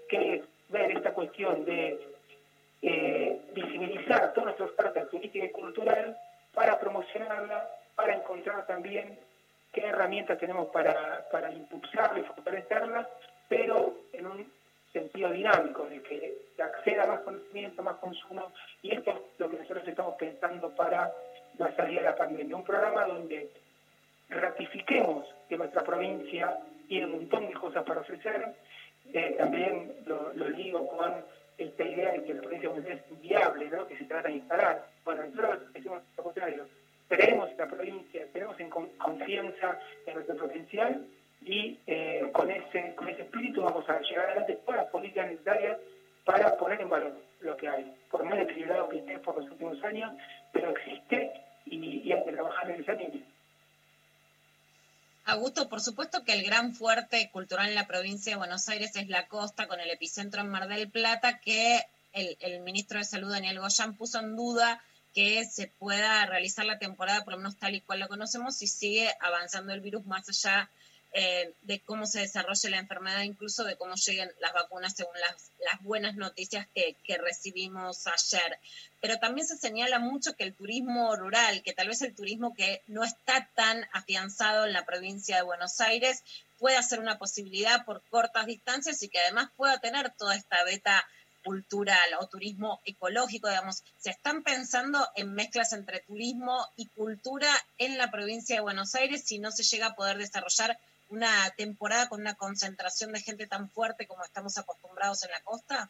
[0.10, 1.99] que es ver esta cuestión de
[2.81, 6.17] eh, visibilizar toda nuestra oferta turística y cultural
[6.53, 9.17] para promocionarla, para encontrar también
[9.71, 13.08] qué herramientas tenemos para, para impulsarla y fortalecerla,
[13.47, 14.51] pero en un
[14.95, 19.49] sentido dinámico, de que se acceda a más conocimiento, más consumo, y esto es lo
[19.49, 21.12] que nosotros estamos pensando para
[21.58, 22.55] la salida de la pandemia.
[22.55, 23.49] Un programa donde
[24.29, 28.53] ratifiquemos que nuestra provincia tiene un montón de cosas para ofrecer,
[29.13, 31.13] eh, también lo, lo con
[31.58, 33.88] esta idea de que la provincia es inviable, ¿no?
[33.88, 34.86] que se trata de instalar.
[35.03, 36.67] Bueno, nosotros decimos lo contrario,
[37.08, 41.05] creemos en la provincia, tenemos en con- confianza en nuestro potencial
[41.45, 45.77] y eh, con ese con ese espíritu vamos a llegar adelante todas las políticas necesarias
[46.25, 47.95] para poner en valor lo que hay.
[48.10, 50.12] Por más deteriorado que esté por los últimos años,
[50.51, 51.31] pero existe
[51.65, 53.21] y, y hay que trabajar en esa línea.
[55.25, 59.08] Augusto, por supuesto que el gran fuerte cultural en la provincia de Buenos Aires es
[59.08, 61.79] la costa, con el epicentro en Mar del Plata, que
[62.13, 64.81] el, el ministro de Salud, Daniel Goyán, puso en duda
[65.15, 68.67] que se pueda realizar la temporada, por lo menos tal y cual la conocemos, si
[68.67, 70.69] sigue avanzando el virus más allá
[71.17, 75.82] eh, de cómo se desarrolle la enfermedad, incluso de cómo lleguen las vacunas según las,
[75.82, 78.60] buenas noticias que, que recibimos ayer.
[78.99, 82.82] Pero también se señala mucho que el turismo rural, que tal vez el turismo que
[82.88, 86.21] no está tan afianzado en la provincia de Buenos Aires,
[86.60, 91.08] pueda ser una posibilidad por cortas distancias y que además pueda tener toda esta beta
[91.45, 97.97] cultural o turismo ecológico, digamos, se están pensando en mezclas entre turismo y cultura en
[97.97, 100.78] la provincia de Buenos Aires si no se llega a poder desarrollar
[101.09, 105.89] una temporada con una concentración de gente tan fuerte como estamos acostumbrados en la costa?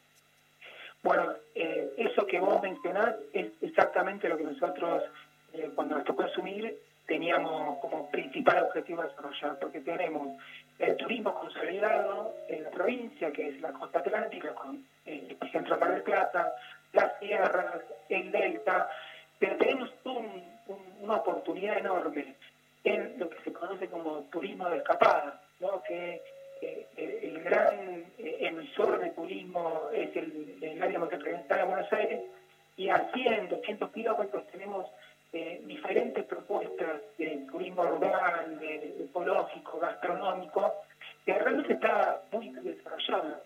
[1.02, 5.04] Bueno, eh, eso que vos mencionás es exactamente lo que nosotros,
[5.52, 10.42] eh, cuando nos tocó asumir, teníamos como principal objetivo desarrollar, porque tenemos
[10.78, 15.80] el turismo consolidado en la provincia, que es la costa atlántica, con el epicentro de
[15.80, 16.52] Mar del Plata,
[16.92, 18.88] las sierras, el delta,
[19.38, 22.35] pero tenemos un- un- una oportunidad enorme
[22.86, 25.82] en lo que se conoce como turismo de escapada, ¿no?
[25.82, 26.22] que
[26.62, 31.92] eh, el, el gran eh, emisor de turismo es el, el área metropolitana de Buenos
[31.92, 32.20] Aires,
[32.76, 34.86] y a 100, 200 kilómetros tenemos
[35.32, 40.72] eh, diferentes propuestas de turismo rural, de, de ecológico, gastronómico,
[41.24, 43.42] que realmente está muy desarrollado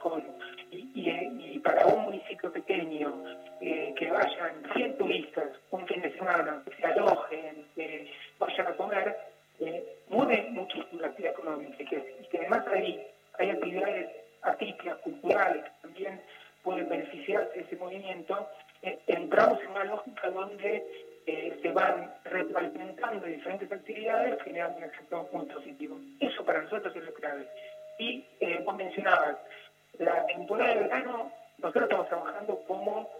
[0.00, 0.22] Con,
[0.70, 3.22] y, para un municipio pequeño,
[3.60, 8.76] eh, que vayan 100 turistas un fin de semana, que se alojen, que vayan a
[8.76, 9.16] comer,
[9.60, 13.06] eh, mueve muchísimo la actividad económica y que, y que además ahí
[13.38, 14.08] hay actividades
[14.42, 16.20] artísticas, culturales que también
[16.62, 18.48] pueden beneficiarse de ese movimiento,
[18.82, 20.84] eh, entramos en una lógica donde
[21.26, 25.98] eh, se van retroalimentando diferentes actividades generando un efecto muy positivo.
[26.20, 27.48] Eso para nosotros es lo clave.
[27.98, 29.36] Y eh, vos mencionabas,
[29.98, 33.10] la temporada de verano, nosotros estamos trabajando como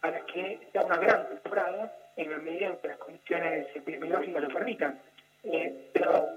[0.00, 4.48] para que sea una gran temporada en la medida en que las condiciones epidemiológicas lo
[4.48, 4.98] permitan.
[5.44, 6.28] Eh, pero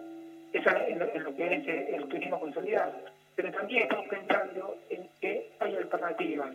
[0.54, 2.94] eso en lo, en que es eh, el turismo consolidado.
[3.36, 6.50] Pero también estamos pensando en que hay alternativas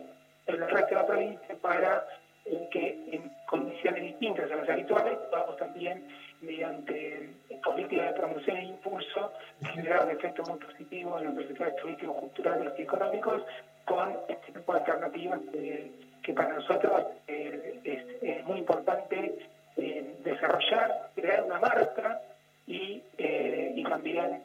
[0.47, 2.05] en el resto de la provincia para
[2.45, 6.03] eh, que en condiciones distintas a las habituales podamos también,
[6.41, 7.29] mediante
[7.63, 9.31] políticas de promoción e impulso,
[9.73, 13.43] generar un efecto muy positivo en los sectores turísticos, culturales y económicos
[13.85, 15.91] con este tipo de alternativas eh,
[16.23, 19.37] que para nosotros eh, es, muy importante
[19.77, 22.21] eh, desarrollar, crear una marca
[22.67, 24.43] y, y también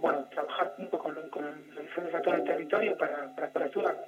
[0.00, 1.44] bueno, trabajar junto con, con
[1.74, 4.06] los diferentes actores del territorio para, para, para ayudar.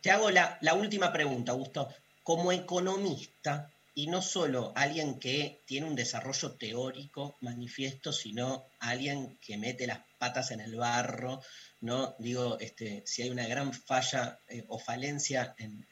[0.00, 1.88] Te hago la, la última pregunta, Augusto.
[2.22, 9.56] Como economista, y no solo alguien que tiene un desarrollo teórico manifiesto, sino alguien que
[9.56, 11.40] mete las patas en el barro,
[11.80, 12.14] ¿no?
[12.18, 15.86] Digo, este, si hay una gran falla eh, o falencia en,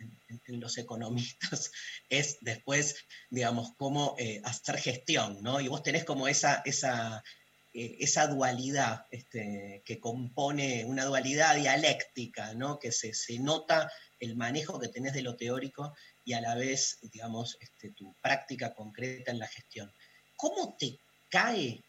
[0.49, 1.73] los economistas,
[2.11, 2.97] es después,
[3.31, 5.63] digamos, cómo eh, hacer gestión, ¿no?
[5.63, 7.25] Y vos tenés como esa, esa,
[7.73, 12.79] eh, esa dualidad este, que compone una dualidad dialéctica, ¿no?
[12.79, 13.91] que se, se nota
[14.21, 15.95] el manejo que tenés de lo teórico
[16.25, 19.93] y a la vez, digamos, este, tu práctica concreta en la gestión.
[20.37, 20.99] ¿Cómo te
[21.29, 21.85] cae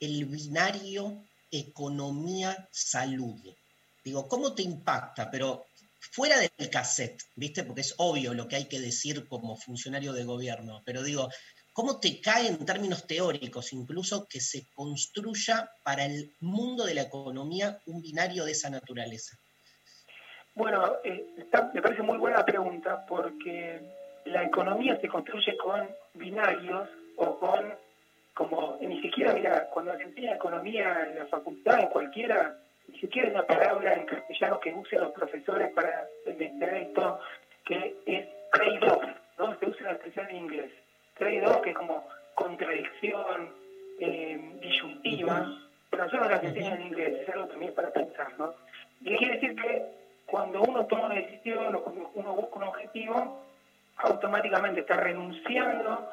[0.00, 3.54] el binario economía-salud?
[4.04, 5.30] Digo, ¿cómo te impacta?
[5.30, 5.66] Pero
[5.98, 7.64] fuera del cassette, ¿viste?
[7.64, 11.28] Porque es obvio lo que hay que decir como funcionario de gobierno, pero digo,
[11.76, 17.02] ¿Cómo te cae en términos teóricos incluso que se construya para el mundo de la
[17.02, 19.38] economía un binario de esa naturaleza?
[20.56, 23.78] Bueno, eh, está- me parece muy buena la pregunta porque
[24.24, 27.74] la economía se construye con binarios o con,
[28.32, 32.54] como ni siquiera, mira, cuando se enseña economía en la facultad, en cualquiera,
[32.88, 37.20] ni siquiera hay una palabra en castellano que usen los profesores para entender esto,
[37.66, 39.04] que es trade-off,
[39.38, 39.58] ¿no?
[39.58, 40.70] Se usa la expresión en inglés.
[41.18, 43.52] Trade-off, que es como contradicción,
[44.00, 45.46] eh, disyuntiva,
[45.90, 48.54] pero nosotros las enseñan en inglés, es algo también para pensar, ¿no?
[49.02, 53.42] Y quiere decir que cuando uno toma una decisión o cuando uno busca un objetivo,
[53.98, 56.10] automáticamente está renunciando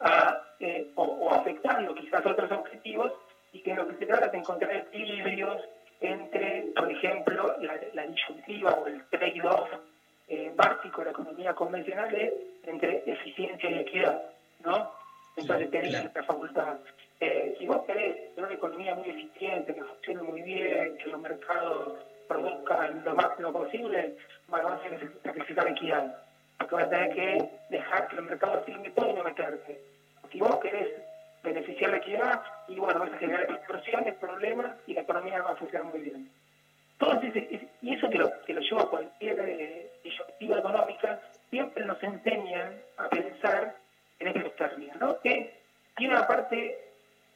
[0.00, 3.12] a, eh, o, o afectando quizás otros objetivos
[3.52, 5.62] y que lo que se trata es de encontrar equilibrios
[6.00, 9.68] entre, por ejemplo, la, la disyuntiva o el trade-off
[10.28, 12.32] eh, básico de la economía convencional es
[12.64, 14.22] entre eficiencia y equidad,
[14.64, 14.92] ¿no?
[15.36, 16.76] Entonces tenés esta facultad.
[17.20, 21.20] Eh, si vos querés tener una economía muy eficiente, que funcione muy bien, que los
[21.20, 21.94] mercados
[22.28, 24.16] produzcan lo máximo posible,
[24.48, 26.16] vas a tener que sacrificar equidad.
[26.58, 29.80] Porque vas a tener que dejar que los mercados firmen todo y no meterte.
[30.30, 30.88] Si vos querés
[31.42, 35.56] beneficiar la equidad, y bueno, vas a generar distorsiones, problemas, y la economía va a
[35.56, 36.30] funcionar muy bien.
[37.00, 37.44] Entonces,
[37.80, 39.88] y eso te lo, te lo lleva a cualquier eh,
[40.40, 41.20] económica,
[41.50, 43.74] siempre nos enseñan a pensar
[44.18, 45.20] en estos términos, ¿no?
[45.20, 45.54] Que
[45.96, 46.78] tiene una parte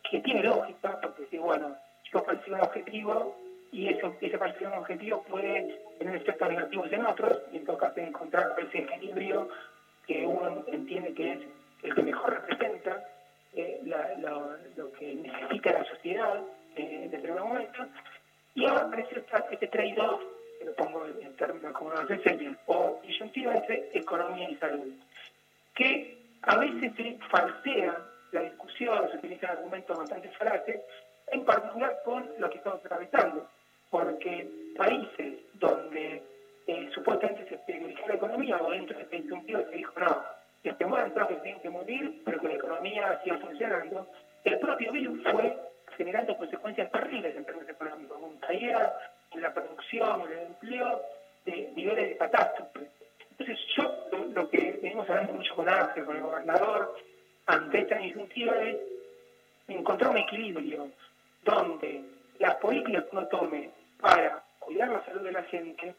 [0.08, 1.76] que tiene lógica, porque si, bueno,
[2.12, 3.41] yo persigo un objetivo
[3.72, 7.78] y eso, ese perseguir un objetivo puede tener efectos negativos en otros, y en todo
[7.78, 9.48] caso encontrar ese equilibrio
[10.06, 11.38] que uno entiende que es
[11.82, 13.02] el que mejor representa
[13.54, 13.80] eh,
[14.76, 16.42] lo, que necesita la sociedad
[16.76, 17.86] eh, en determinado momento.
[18.54, 20.20] Y ahora aparece este trade-off,
[20.58, 24.92] que lo pongo en términos como nos enseñan, o disyuntiva entre economía y salud,
[25.74, 27.96] que a veces se falsea
[28.32, 30.80] la discusión, se utilizan argumentos bastante falaces,
[31.28, 33.48] en particular con lo que estamos atravesando,
[33.92, 36.22] porque países donde
[36.66, 40.22] eh, supuestamente se privilegió la economía o dentro de este disyuntiva se dijo no,
[40.62, 44.08] que se mueran todos que tienen que morir, pero que la economía siga funcionando,
[44.44, 45.56] el propio virus fue
[45.98, 48.98] generando consecuencias terribles en términos económicos, con caída
[49.30, 51.02] en la producción, en el empleo,
[51.44, 52.88] de niveles de catástrofe.
[53.32, 56.96] Entonces yo lo, lo que venimos hablando mucho con Arce, con el gobernador,
[57.44, 58.76] ante esta disyuntiva es
[59.68, 60.88] encontrar un equilibrio
[61.44, 62.04] donde
[62.38, 65.94] las políticas que uno tome para cuidar la salud de la gente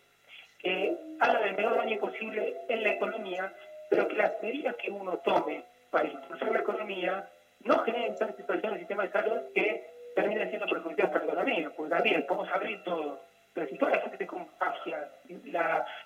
[0.63, 3.51] eh, hagan el menor daño posible en la economía,
[3.89, 7.27] pero que las medidas que uno tome para impulsar la economía
[7.63, 11.31] no generen tanta situación en el sistema de salud que terminen siendo perjudiciales para la
[11.31, 13.19] economía, porque también podemos abrir todo,
[13.53, 15.09] pero si toda la gente se contagia,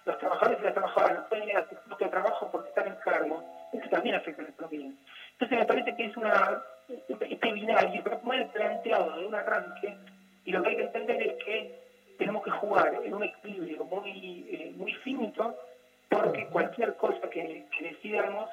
[0.06, 2.88] los trabajadores y las trabajadoras no pueden ir a su puesto de trabajo porque están
[2.88, 3.44] enfermos,
[3.74, 4.92] eso también afecta a la economía.
[5.34, 6.64] Entonces me parece que es una
[7.20, 9.96] este binario mal planteado de un arranque
[10.46, 11.87] y lo que hay que entender es que
[12.18, 15.56] tenemos que jugar en un equilibrio muy, eh, muy finito
[16.10, 18.50] porque cualquier cosa que, decidamos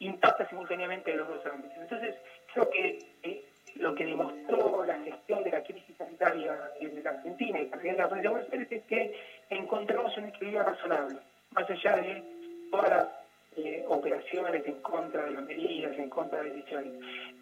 [0.00, 1.78] impacta simultáneamente en los dos ámbitos.
[1.78, 2.14] Entonces
[2.52, 3.44] creo que eh,
[3.76, 8.00] lo que demostró la gestión de la crisis sanitaria en la Argentina y también en
[8.00, 9.16] la provincia de Buenos Aires es que
[9.50, 11.18] encontramos un equilibrio razonable,
[11.52, 12.22] más allá de
[12.70, 13.08] todas las
[13.56, 16.92] eh, operaciones en contra de las medidas, en contra de decisiones.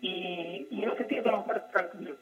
[0.00, 2.18] Y, y en ese sentido estamos más tranquilos.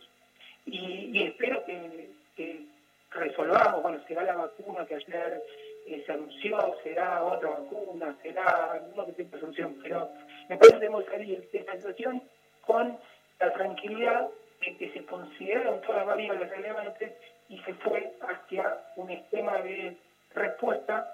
[0.66, 2.66] Y, espero que,
[3.11, 5.42] resolvamos, bueno, será la vacuna que ayer
[5.86, 10.08] eh, se anunció, será otra vacuna, será no sé qué solución, pero
[10.48, 12.22] me parece que debemos salir de esta situación
[12.66, 12.98] con
[13.40, 14.28] la tranquilidad
[14.61, 17.12] de que se consideraron todas las variables relevantes
[17.48, 19.96] y se fue hacia un esquema de
[20.34, 21.11] respuesta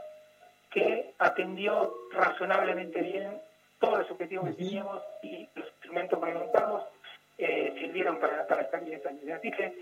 [0.70, 3.40] que atendió razonablemente bien
[3.78, 6.84] todos los objetivos que teníamos y los instrumentos que montamos
[7.38, 9.00] eh, sirvieron para, para estar bien.
[9.32, 9.74] Así que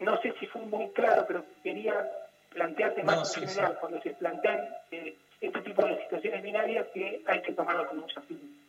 [0.00, 2.10] no sé si fue muy claro, pero quería
[2.50, 3.78] plantearte más no, sí, en general, sí.
[3.80, 8.20] cuando se plantean eh, este tipo de situaciones binarias que hay que tomarlo con mucha
[8.22, 8.60] firmeza.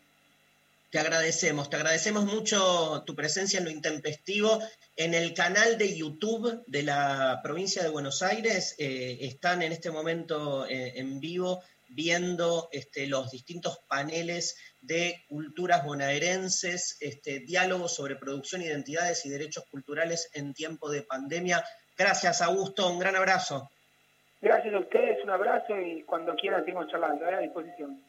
[0.91, 4.59] Te agradecemos, te agradecemos mucho tu presencia en lo intempestivo.
[4.97, 9.89] En el canal de YouTube de la provincia de Buenos Aires eh, están en este
[9.89, 11.63] momento eh, en vivo
[11.93, 19.65] viendo este, los distintos paneles de culturas bonaerenses, este, diálogos sobre producción, identidades y derechos
[19.69, 21.63] culturales en tiempo de pandemia.
[21.97, 23.69] Gracias, Augusto, un gran abrazo.
[24.41, 28.01] Gracias a ustedes, un abrazo y cuando quieran seguimos charlando, a disposición.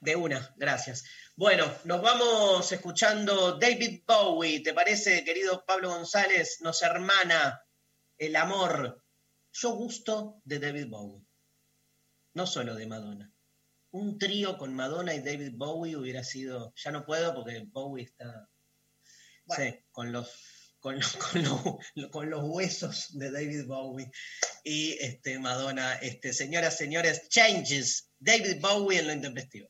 [0.00, 1.04] De una, gracias.
[1.36, 6.58] Bueno, nos vamos escuchando David Bowie, ¿te parece, querido Pablo González?
[6.60, 7.62] Nos hermana
[8.18, 9.00] el amor.
[9.52, 11.24] Yo gusto de David Bowie,
[12.34, 13.32] no solo de Madonna.
[13.90, 18.48] Un trío con Madonna y David Bowie hubiera sido, ya no puedo porque Bowie está,
[19.44, 19.64] bueno.
[19.64, 24.10] sí, con los, con, los, con, los, con los huesos de David Bowie
[24.64, 25.94] y este, Madonna.
[25.96, 29.68] Este, señoras, señores, Changes, David Bowie en lo intempestivo.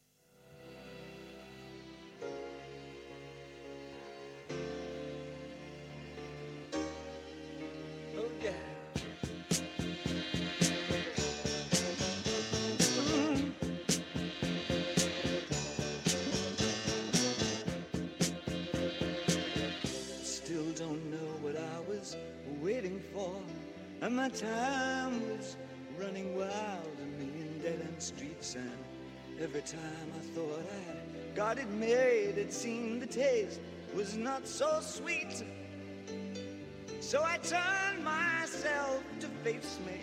[24.12, 25.56] And my time was
[25.98, 28.56] running wild, a million dead end streets.
[28.56, 28.70] And
[29.40, 33.58] every time I thought I got it made, it seemed the taste
[33.94, 35.42] was not so sweet.
[37.00, 39.98] So I turned myself to face me.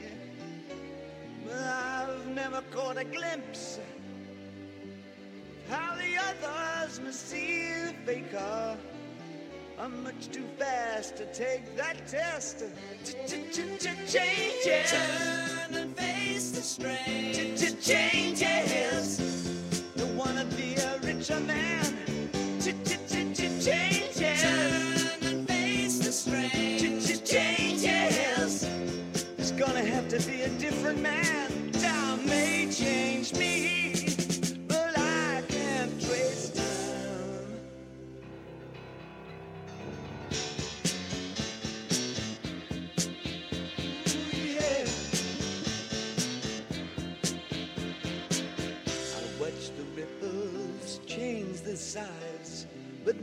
[1.45, 8.75] But I've never caught a glimpse of how the others must see the faker.
[9.81, 12.65] I'm much too fast to take that test.
[13.05, 14.91] Changes.
[14.91, 17.33] Turn and face the strain.
[17.81, 19.17] Changes.
[19.95, 21.85] Don't wanna be a richer man.
[22.59, 24.41] Changes.
[24.41, 26.99] Turn and face the strain.
[27.23, 28.63] Changes.
[29.37, 31.28] It's gonna have to be a different man.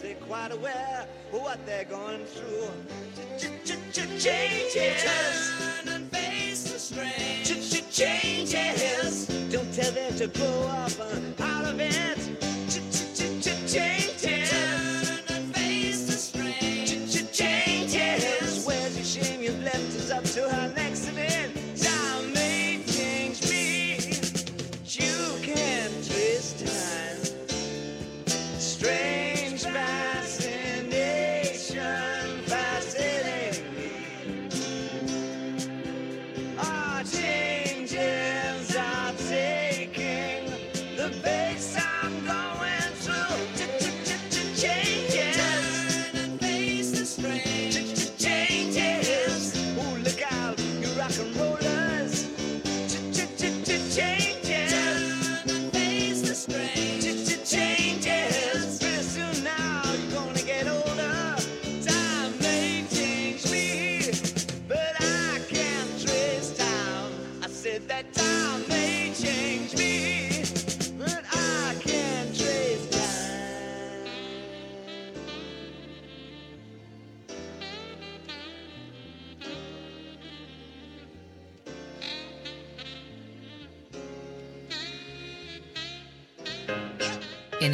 [0.00, 2.68] They're quite aware of what they're going through.
[4.18, 5.02] Changes.
[5.04, 7.44] Turn and face the strain.
[7.90, 9.26] Changes.
[9.50, 12.35] Don't tell them to grow up uh, out of it.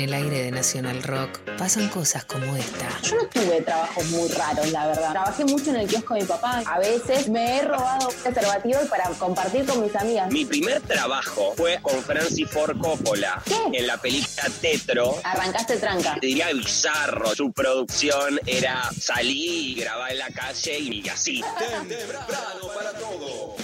[0.02, 2.88] El aire de Nacional Rock pasan cosas como esta.
[3.02, 5.12] Yo no tuve trabajos muy raros, la verdad.
[5.12, 6.62] Trabajé mucho en el kiosco de mi papá.
[6.66, 10.30] A veces me he robado preservativos para compartir con mis amigas.
[10.30, 13.42] Mi primer trabajo fue con Francis Ford Coppola
[13.72, 15.16] en la película Tetro.
[15.22, 16.14] Arrancaste tranca.
[16.20, 17.34] Te diría bizarro.
[17.34, 21.42] Su producción era salir y grabar en la calle y así.
[21.58, 23.56] Temprano para todo.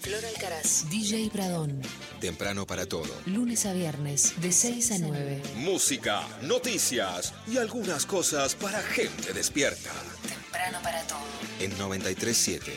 [0.00, 1.82] Flor Alcaraz, DJ Pradón.
[2.20, 3.14] Temprano para todo.
[3.26, 5.42] Lunes a viernes, de 6 a 9.
[5.56, 9.92] Música, noticias y algunas cosas para gente despierta.
[10.28, 11.20] Temprano para todo.
[11.60, 12.72] En 937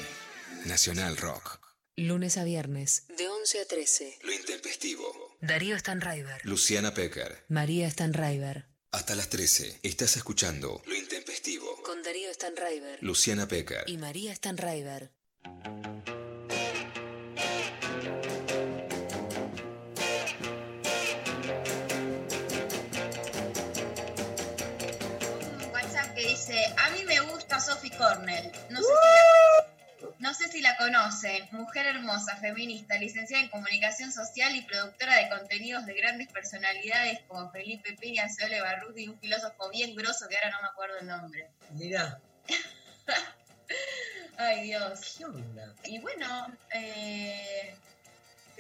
[0.66, 1.60] Nacional Rock.
[1.98, 4.20] Lunes a viernes, de 11 a 13.
[4.24, 5.38] Lo intempestivo.
[5.42, 6.42] Darío Stanraiver.
[6.46, 7.44] Luciana Pecker.
[7.50, 8.68] María Stanraiver.
[8.92, 11.82] Hasta las 13 estás escuchando Lo intempestivo.
[11.84, 13.00] Con Darío Stanraiver.
[13.02, 13.84] Luciana Pecker.
[13.88, 15.12] Y María Stanraiver.
[27.72, 28.52] Sophie Cornell.
[28.70, 31.48] No sé, si la, no sé si la conocen.
[31.52, 37.50] Mujer hermosa, feminista, licenciada en comunicación social y productora de contenidos de grandes personalidades como
[37.50, 41.08] Felipe Piña, Sole Barruti y un filósofo bien grosso que ahora no me acuerdo el
[41.08, 41.48] nombre.
[41.72, 42.20] Mirá,
[44.38, 45.16] Ay, Dios.
[45.18, 45.74] ¿qué onda?
[45.86, 47.74] Y bueno, eh.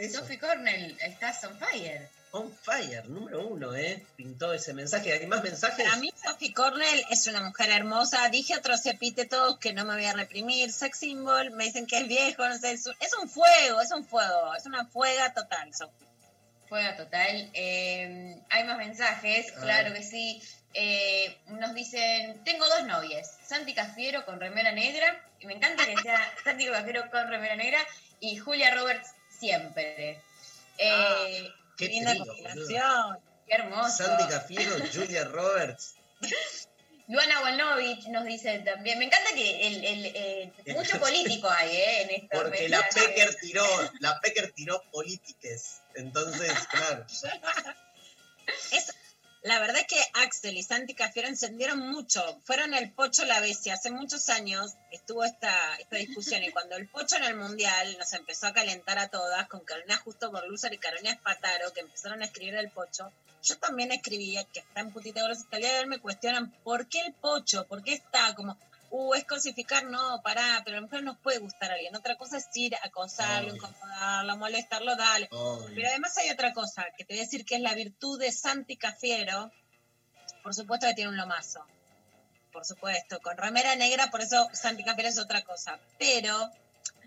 [0.09, 2.07] Sophie Cornell, estás on fire.
[2.33, 4.05] On fire, número uno, ¿eh?
[4.15, 5.11] Pintó ese mensaje.
[5.11, 5.85] ¿Hay más mensajes?
[5.85, 8.29] Para mí, Sophie Cornell es una mujer hermosa.
[8.29, 10.71] Dije otros epítetos que no me voy a reprimir.
[10.71, 12.71] Sex symbol, me dicen que es viejo, no sé.
[12.71, 14.55] Es un, es un fuego, es un fuego.
[14.55, 16.07] Es una fuega total, Sophie.
[16.69, 17.49] Fuega total.
[17.53, 20.41] Eh, hay más mensajes, claro que sí.
[20.73, 25.97] Eh, nos dicen, tengo dos novias, Santi Cafiero con remera negra, y me encanta que
[25.97, 27.85] sea Santi Cafiero con remera negra,
[28.21, 30.21] y Julia Roberts siempre.
[30.77, 31.51] Eh,
[31.87, 32.43] qué Linda trío, boludo.
[32.43, 33.19] combinación.
[33.47, 33.97] Qué hermoso.
[33.97, 35.95] Sandy Cafiero, Julia Roberts.
[37.07, 38.97] Luana Wolnovich nos dice también.
[38.97, 42.01] Me encanta que el, el, mucho político hay, ¿eh?
[42.03, 42.27] En esto.
[42.31, 43.65] Porque la Pecker tiró,
[43.99, 45.81] la Pecker tiró polítiques.
[45.95, 47.05] Entonces, claro.
[48.71, 48.93] Es-
[49.43, 52.21] la verdad es que Axel y Santi Cafiero encendieron mucho.
[52.43, 53.73] Fueron el Pocho la bestia.
[53.73, 58.13] Hace muchos años estuvo esta, esta discusión y cuando el Pocho en el Mundial nos
[58.13, 62.25] empezó a calentar a todas con Carolina Justo Borlúzar y Carolina Espataro que empezaron a
[62.25, 63.11] escribir el Pocho,
[63.41, 66.51] yo también escribía que está en putita grosa hasta el día de hoy me cuestionan
[66.63, 67.65] ¿por qué el Pocho?
[67.65, 68.59] ¿Por qué está como
[68.93, 71.95] Uh, es cosificar, no, pará, pero a la mujer nos puede gustar a alguien.
[71.95, 75.29] Otra cosa es ir a acosarlo, incomodarlo, molestarlo, dale.
[75.31, 75.73] Obvio.
[75.73, 78.33] Pero además hay otra cosa que te voy a decir que es la virtud de
[78.33, 79.49] Santi Cafiero.
[80.43, 81.65] Por supuesto que tiene un lomazo.
[82.51, 85.79] Por supuesto, con remera negra, por eso Santi Cafiero es otra cosa.
[85.97, 86.51] Pero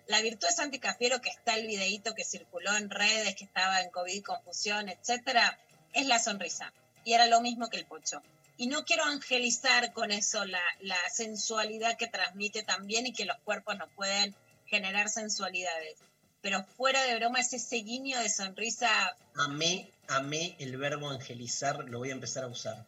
[0.07, 3.83] la virtud de Santi Cafiero, que está el videíto que circuló en redes, que estaba
[3.83, 5.59] en COVID, confusión, etcétera,
[5.93, 6.73] es la sonrisa.
[7.05, 8.23] Y era lo mismo que el pocho.
[8.57, 13.37] Y no quiero angelizar con eso la, la sensualidad que transmite también y que los
[13.39, 14.35] cuerpos no pueden
[14.67, 15.99] generar sensualidades.
[16.41, 21.99] Pero fuera de broma, es ese guiño de sonrisa Amé, amé el verbo angelizar, lo
[21.99, 22.85] voy a empezar a usar.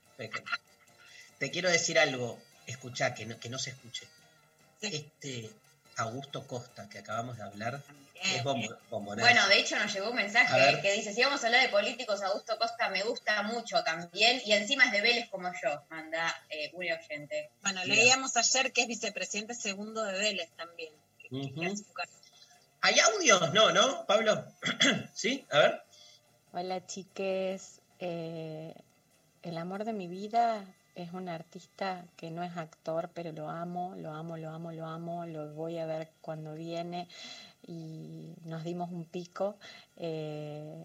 [1.39, 4.07] Te quiero decir algo, escuchá, que no, que no se escuche.
[4.81, 5.51] Este
[5.97, 7.83] Augusto Costa que acabamos de hablar
[8.91, 12.23] Bueno, de hecho nos llegó un mensaje que dice, si vamos a hablar de políticos,
[12.23, 16.71] Augusto Costa me gusta mucho también, y encima es de Vélez como yo, manda eh,
[16.73, 17.51] un oyente.
[17.63, 17.95] Bueno, Mira.
[17.95, 20.93] leíamos ayer que es vicepresidente segundo de Vélez también.
[22.81, 23.53] ¿Hay audios?
[23.53, 24.45] No, ¿no, Pablo?
[25.15, 25.45] ¿Sí?
[25.51, 25.83] A ver.
[26.53, 28.75] Hola chiques, Eh,
[29.43, 30.65] el amor de mi vida
[30.95, 34.87] es un artista que no es actor, pero lo amo, lo amo, lo amo, lo
[34.87, 37.09] amo, lo voy a ver cuando viene
[37.67, 39.57] y nos dimos un pico.
[39.97, 40.85] Eh,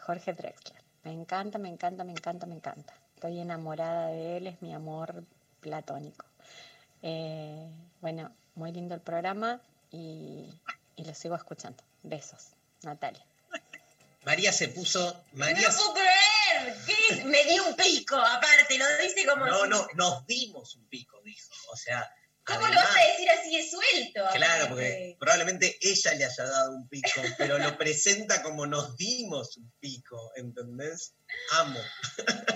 [0.00, 2.92] Jorge Drexler, me encanta, me encanta, me encanta, me encanta.
[3.14, 5.24] Estoy enamorada de él, es mi amor
[5.60, 6.26] platónico.
[7.02, 7.68] Eh,
[8.00, 10.50] bueno, muy lindo el programa y,
[10.96, 11.82] y lo sigo escuchando.
[12.02, 12.48] Besos,
[12.82, 13.24] Natalia.
[14.24, 15.22] María se puso.
[15.34, 16.76] María ¡No puedo creer!
[16.86, 17.24] ¿Qué es?
[17.26, 19.44] Me dio un pico, aparte, lo dice como...
[19.46, 21.50] No, si- no, nos dimos un pico, dijo.
[21.72, 22.10] O sea,
[22.46, 24.24] ¿Cómo lo vas a decir así de suelto?
[24.34, 29.56] Claro, porque probablemente ella le haya dado un pico, pero lo presenta como nos dimos
[29.56, 31.14] un pico, ¿entendés?
[31.52, 31.80] Amo.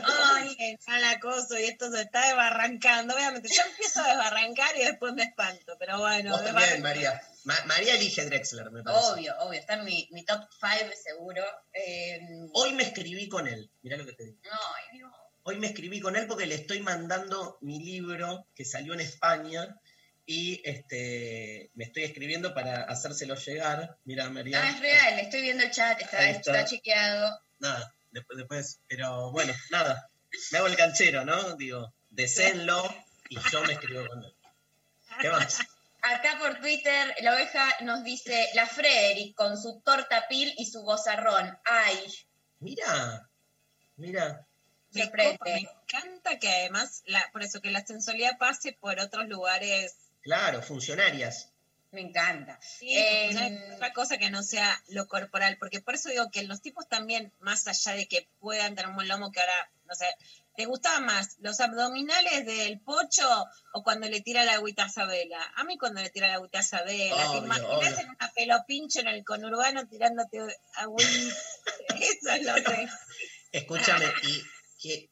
[0.05, 3.15] Ay, está la cosa y esto se está desbarrancando.
[3.15, 6.31] Obviamente, yo empiezo a desbarrancar y después me espanto, pero bueno.
[6.33, 6.83] Vos también, desbarranco.
[6.83, 7.23] María.
[7.45, 9.07] Ma- María elige Drexler, me parece.
[9.07, 11.43] Obvio, obvio, está en mi, mi top 5 seguro.
[11.73, 12.21] Eh,
[12.53, 14.39] Hoy me escribí con él, mirá lo que te digo.
[14.45, 15.11] Ay, Dios.
[15.49, 19.81] Hoy me escribí con él porque le estoy mandando mi libro que salió en España
[20.27, 23.97] y este me estoy escribiendo para hacérselo llegar.
[24.05, 24.63] Mira, María.
[24.63, 26.51] Ah, es real, estoy viendo el chat, está, está.
[26.51, 27.41] está chequeado.
[27.61, 30.11] Nada, después, después, pero bueno, nada.
[30.53, 31.57] Me hago el canchero, ¿no?
[31.57, 32.83] Digo, deseenlo
[33.31, 34.35] y yo me escribo con él.
[35.19, 35.61] ¿Qué más?
[36.03, 40.83] Acá por Twitter, la oveja nos dice, la Frederick con su torta pil y su
[40.83, 41.59] gozarrón.
[41.65, 41.97] Ay,
[42.61, 43.31] Mira,
[43.97, 44.45] mira.
[44.93, 45.11] Me,
[45.45, 49.97] me encanta que además, la, por eso que la sensualidad pase por otros lugares.
[50.23, 51.53] Claro, funcionarias.
[51.91, 52.59] me encanta.
[52.63, 56.31] Sí, Eh, no hay otra cosa que no sea lo corporal, porque por eso digo
[56.31, 59.71] que los tipos también, más allá de que puedan tener un buen lomo, que ahora,
[59.87, 60.07] no sé,
[60.57, 63.27] ¿te gustaban más los abdominales del pocho
[63.73, 65.41] o cuando le tira la agüita a Sabela?
[65.57, 67.99] A mí cuando le tira la agüita a Sabela, ¿te imaginas obvio.
[68.01, 70.41] en una pelo pincho en el conurbano tirándote
[70.75, 71.09] agüita?
[72.01, 72.89] Eso es lo que...
[73.53, 74.43] Escúchame, y
[74.79, 75.11] que,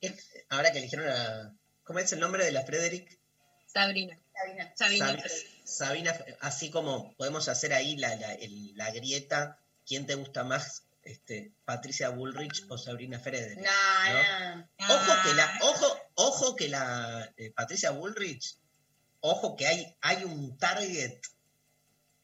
[0.48, 1.54] ahora que eligieron a.
[1.84, 3.18] ¿Cómo es el nombre de la Frederick?
[3.66, 4.18] Sabrina.
[4.34, 4.72] Sabina.
[4.76, 5.06] Sabina.
[5.06, 5.30] Sabi-
[5.64, 10.84] Sabina, así como podemos hacer ahí la, la, el- la grieta, ¿quién te gusta más?
[11.02, 13.58] Este, Patricia Bullrich o Sabrina Frederick.
[13.64, 14.56] No, ¿no?
[14.56, 14.94] no.
[14.94, 18.56] Ojo que la, ojo, ojo que la eh, Patricia Bullrich,
[19.20, 21.20] ojo que hay, hay un target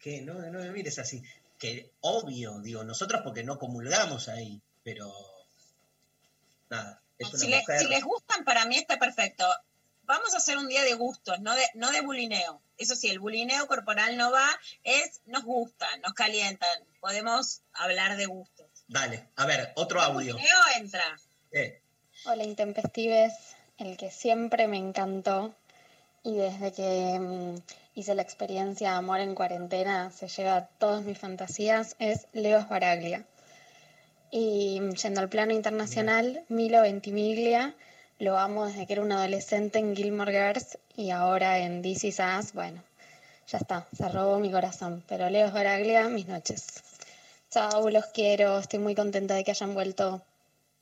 [0.01, 1.23] que no, no me mires así,
[1.59, 5.13] que obvio, digo, nosotros porque no comulgamos ahí, pero
[6.71, 7.79] nada, es una si, le- mujer.
[7.81, 9.47] si les gustan, para mí está perfecto.
[10.05, 12.61] Vamos a hacer un día de gustos, no de, no de bulineo.
[12.77, 14.49] Eso sí, el bulineo corporal no va,
[14.83, 16.69] es nos gustan, nos calientan.
[17.01, 18.67] Podemos hablar de gustos.
[18.89, 20.35] Dale, a ver, otro audio.
[20.35, 21.05] Bulineo entra.
[21.53, 21.81] Eh,
[22.25, 23.33] Hola Intempestives,
[23.79, 25.55] el que siempre me encantó
[26.25, 27.57] y desde que mm,
[27.95, 33.25] hice la experiencia Amor en Cuarentena se lleva a todas mis fantasías es Leo Sbaraglia.
[34.33, 37.77] Y mm, yendo al plano internacional, Milo Ventimiglia,
[38.19, 42.19] lo amo desde que era un adolescente en Gilmore Girls y ahora en This Is
[42.19, 42.83] Us, bueno,
[43.47, 45.05] ya está, se robó mi corazón.
[45.07, 46.67] Pero Leo Sbaraglia, mis noches.
[47.51, 48.59] Chao, los quiero.
[48.59, 50.25] Estoy muy contenta de que hayan vuelto.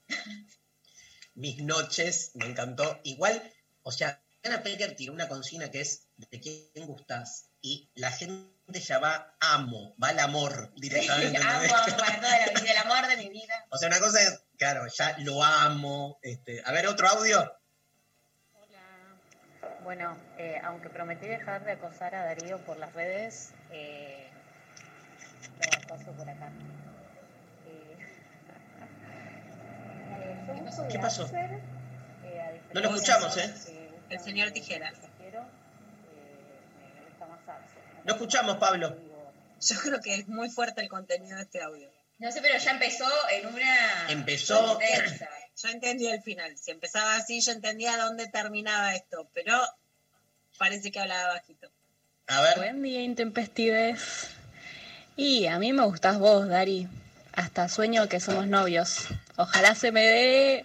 [1.35, 3.01] Mis noches, me encantó.
[3.03, 3.43] Igual,
[3.83, 7.47] o sea, Ana Pecker tiró una consigna que es de quién gustás.
[7.63, 11.39] Y la gente ya va amo, va al amor directamente.
[11.43, 13.67] amo, amo para toda la vida, el amor de mi vida.
[13.71, 16.19] O sea, una cosa es, claro, ya lo amo.
[16.23, 17.57] Este, a ver, otro audio.
[19.83, 24.29] Bueno, eh, aunque prometí dejar de acosar a Darío por las redes, eh,
[25.59, 26.51] lo paso por acá.
[27.67, 27.97] Eh,
[30.21, 31.29] eh, yo uso ¿Qué pasó?
[31.35, 31.61] Eh,
[32.41, 33.91] a No lo escuchamos, ¿eh?
[34.11, 34.95] El señor Tijeras.
[35.19, 35.47] quiero, eh,
[36.95, 37.41] me gusta más
[38.11, 38.97] No escuchamos, Pablo.
[39.61, 41.89] Yo creo que es muy fuerte el contenido de este audio.
[42.19, 44.11] No sé, pero ya empezó en una...
[44.11, 44.81] Empezó-.
[45.63, 46.59] Yo entendí el final.
[46.59, 49.57] Si empezaba así, yo entendía dónde terminaba esto, pero
[50.59, 51.71] parece que hablaba bajito.
[52.27, 52.57] A ver.
[52.57, 54.27] Buen día, intempestives.
[55.17, 56.89] Y a mí me gustás vos, Dari.
[57.33, 59.07] Hasta sueño que somos novios.
[59.37, 60.65] Ojalá se me dé.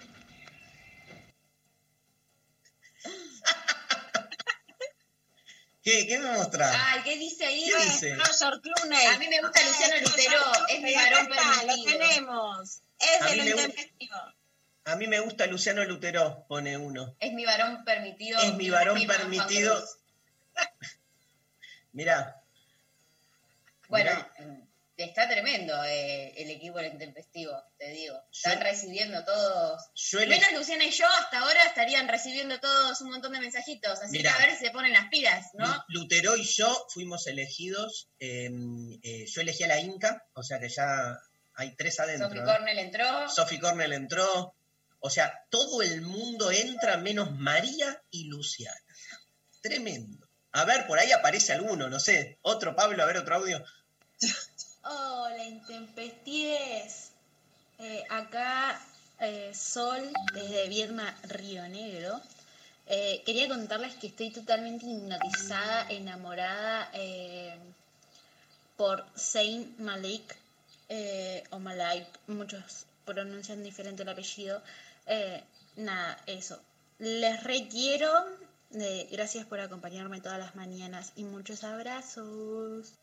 [5.86, 6.76] ¿Qué, qué me mostrás?
[6.76, 7.64] Ay, ¿qué dice ahí?
[7.64, 8.16] ¿Qué dice?
[8.16, 9.06] No, George Clooney.
[9.06, 11.76] A mí me gusta Luciano Lutero, es mi varón permitido.
[11.76, 12.80] Lo tenemos.
[13.00, 14.16] Es de lo intempestivo.
[14.86, 17.16] A mí me gusta Luciano Lutero, pone uno.
[17.20, 18.40] Es mi varón permitido.
[18.40, 19.88] Es mi varón permitido.
[21.94, 22.42] Mirá,
[23.88, 24.10] Bueno,
[24.40, 24.65] Mirá.
[25.04, 28.18] Está tremendo eh, el equipo del intempestivo, te digo.
[28.32, 29.82] Están Yo- recibiendo todos.
[30.14, 34.00] Menos Luciana y yo, hasta ahora estarían recibiendo todos un montón de mensajitos.
[34.02, 34.36] Así Mirá.
[34.38, 35.66] que a ver si se ponen las pilas, ¿no?
[35.90, 38.10] Lu- Lutero y yo fuimos elegidos.
[38.20, 38.50] eh,
[39.04, 41.20] eh, yo elegí a la Inca, o sea que ya
[41.56, 42.28] hay tres adentro.
[42.28, 42.48] Sophie ¿no?
[42.52, 43.30] Cornell entró.
[43.30, 44.56] Sophie Cornell entró.
[45.00, 48.80] O sea, todo el mundo entra menos María y Luciana.
[49.62, 50.28] Tremendo.
[50.52, 52.40] A ver, por ahí aparece alguno, no sé.
[52.42, 53.64] Otro, Pablo, a ver otro audio.
[55.46, 57.12] Hola, intempestives.
[57.80, 58.80] Eh, acá
[59.20, 60.02] eh, Sol
[60.34, 62.20] desde Viedma, Río Negro.
[62.88, 67.56] Eh, quería contarles que estoy totalmente hipnotizada, enamorada eh,
[68.78, 70.36] por Zayn Malik
[71.52, 74.62] o Malik, muchos pronuncian diferente el apellido.
[75.76, 76.60] Nada, eso.
[77.00, 78.10] Les requiero.
[79.12, 82.94] Gracias por acompañarme todas las mañanas y muchos abrazos.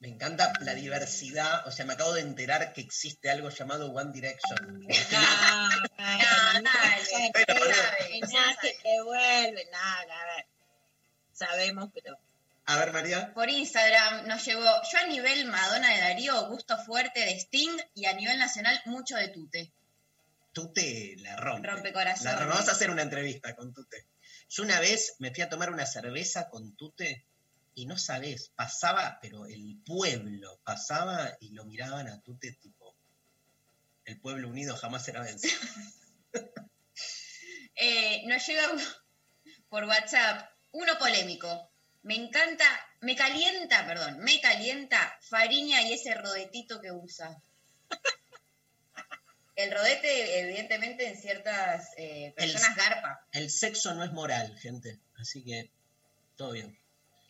[0.00, 1.66] Me encanta la diversidad.
[1.66, 4.86] O sea, me acabo de enterar que existe algo llamado One Direction.
[5.98, 10.46] No, dale, Pero, no, mensaje que vuelve, nada, a ver.
[11.32, 12.18] Sabemos, pero.
[12.66, 13.32] A ver, María.
[13.34, 18.06] Por Instagram nos llegó, yo a nivel Madonna de Darío, gusto fuerte de Sting y
[18.06, 19.72] a nivel nacional mucho de Tute.
[20.52, 21.68] Tute la rompe.
[21.68, 22.24] Rompe corazones.
[22.24, 22.54] La rompe.
[22.54, 24.06] Vamos a hacer una entrevista con Tute.
[24.48, 27.26] Yo una vez me fui a tomar una cerveza con Tute
[27.74, 32.94] y no sabés, pasaba, pero el pueblo pasaba y lo miraban a Tute tipo,
[34.04, 35.54] el pueblo unido jamás será vencido.
[37.82, 38.82] Eh, nos llega uno
[39.70, 41.70] por WhatsApp, uno polémico.
[42.02, 42.66] Me encanta,
[43.00, 47.40] me calienta, perdón, me calienta Fariña y ese rodetito que usa.
[49.56, 53.26] El rodete, evidentemente, en ciertas eh, personas garpa.
[53.32, 54.98] El sexo no es moral, gente.
[55.16, 55.70] Así que,
[56.36, 56.78] todo bien.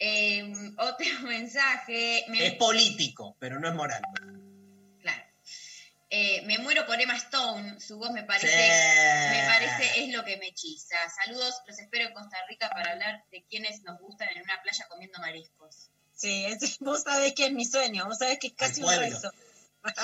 [0.01, 2.24] Eh, otro mensaje.
[2.28, 4.03] Me, Es político, pero no es moral.
[5.01, 5.22] claro.
[6.12, 7.78] Eh, me muero por Emma Stone.
[7.78, 9.36] Su voz me parece, Sí.
[9.36, 10.96] me parece es lo que me hechiza.
[11.24, 14.86] Saludos, los espero en Costa Rica para hablar de quienes nos gustan en una playa
[14.88, 15.90] comiendo mariscos.
[16.16, 19.30] Sí, es- vos sabés que es mi sueño, vos sabés que es casi un rezo.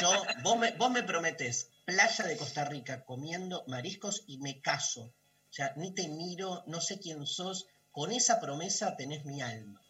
[0.00, 5.12] Yo, vos me, vos me prometés playa de Costa Rica comiendo mariscos y me caso.
[5.48, 7.66] O sea, ni te miro, no sé quién sos.
[7.90, 9.80] Con esa promesa tenés mi alma.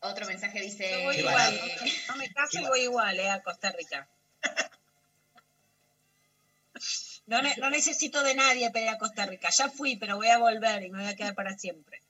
[0.00, 0.90] Otro mensaje dice.
[0.90, 4.08] Yo voy igual, no, no me caso y voy igual, eh, a Costa Rica.
[7.26, 9.50] No, ne- no necesito de nadie para ir a Costa Rica.
[9.50, 12.00] Ya fui, pero voy a volver y me voy a quedar para siempre.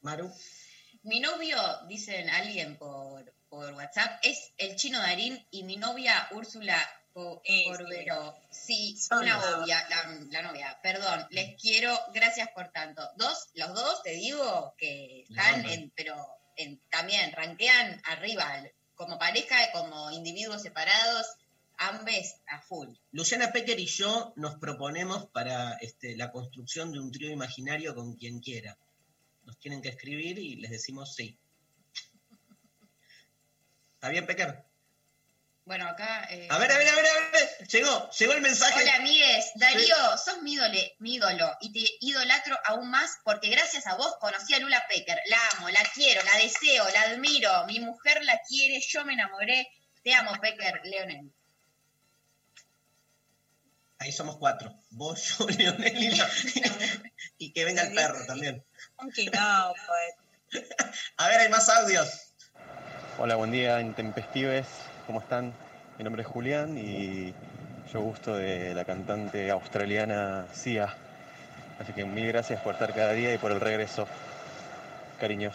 [0.00, 0.32] Maru.
[1.02, 6.78] Mi novio, dicen alguien por, por WhatsApp, es el chino Darín y mi novia Úrsula
[7.12, 8.38] Co- Corbero.
[8.50, 10.78] Sí, una la- obvia, la, la novia.
[10.82, 13.06] Perdón, les quiero, gracias por tanto.
[13.16, 16.14] Dos, los dos, te digo, que están en, pero
[16.90, 21.26] también ranquean arriba, como pareja, como individuos separados,
[21.78, 22.88] ambes a full.
[23.10, 28.14] Luciana Pecker y yo nos proponemos para este, la construcción de un trío imaginario con
[28.16, 28.78] quien quiera.
[29.44, 31.36] Nos tienen que escribir y les decimos sí.
[33.94, 34.64] ¿Está bien, Pecker?
[35.64, 36.26] Bueno, acá.
[36.30, 37.68] eh, A ver, a ver, a ver, a ver.
[37.68, 38.82] Llegó, llegó el mensaje.
[38.82, 39.52] Hola, amigues.
[39.54, 44.58] Darío, sos mi, ídolo y te idolatro aún más porque gracias a vos conocí a
[44.58, 45.20] Lula Pecker.
[45.26, 47.64] La amo, la quiero, la deseo, la admiro.
[47.66, 49.68] Mi mujer la quiere, yo me enamoré.
[50.02, 51.30] Te amo, Pecker, Leonel.
[53.98, 54.74] Ahí somos cuatro.
[54.90, 56.28] Vos, yo, Leonel y, la-
[57.38, 58.64] y que venga el perro también.
[58.98, 60.64] Un quilombo, pues.
[61.18, 62.34] A ver, hay más audios.
[63.18, 64.66] Hola, buen día, intempestives.
[65.12, 65.52] ¿Cómo están?
[65.98, 67.34] Mi nombre es Julián y
[67.92, 70.96] yo gusto de la cantante australiana Sia.
[71.78, 74.08] Así que mil gracias por estar cada día y por el regreso.
[75.20, 75.54] Cariños.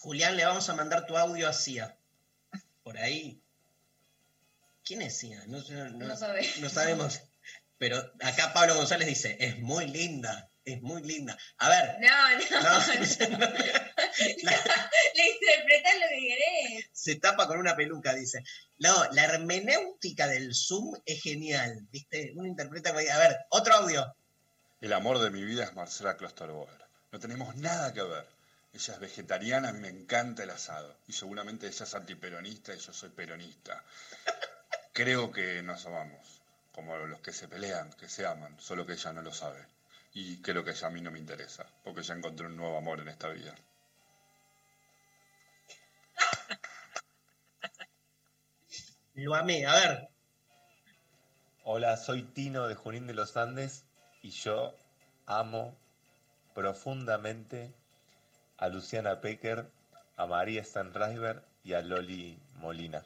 [0.00, 1.94] Julián, le vamos a mandar tu audio a Cia.
[2.82, 3.40] Por ahí.
[4.84, 5.44] ¿Quién es Cia?
[5.46, 5.58] No,
[5.90, 7.20] no- no sabemos.
[7.78, 11.38] Pero acá Pablo González dice, es muy linda, es muy linda.
[11.58, 12.62] A ver, No, no.
[12.62, 12.78] No.
[15.14, 16.86] Le interpretás lo que querés.
[16.92, 18.42] se tapa con una peluca, dice.
[18.78, 22.32] No, la hermenéutica del Zoom es genial, ¿viste?
[22.34, 22.90] Uno interpreta...
[22.90, 24.14] A ver, otro audio.
[24.80, 26.84] El amor de mi vida es Marcela Klosterboer.
[27.12, 28.26] No tenemos nada que ver.
[28.74, 30.98] Ella es vegetariana, a mí me encanta el asado.
[31.06, 33.82] Y seguramente ella es antiperonista y yo soy peronista.
[34.92, 36.42] Creo que nos amamos,
[36.72, 39.64] como los que se pelean, que se aman, solo que ella no lo sabe.
[40.18, 43.00] Y creo que ella a mí no me interesa, porque ya encontré un nuevo amor
[43.00, 43.54] en esta vida.
[49.14, 50.08] Lo amé, a ver.
[51.64, 53.84] Hola, soy Tino de Junín de los Andes
[54.22, 54.74] y yo
[55.26, 55.76] amo
[56.54, 57.74] profundamente
[58.56, 59.70] a Luciana Pecker,
[60.16, 63.04] a María Stanriver y a Loli Molina.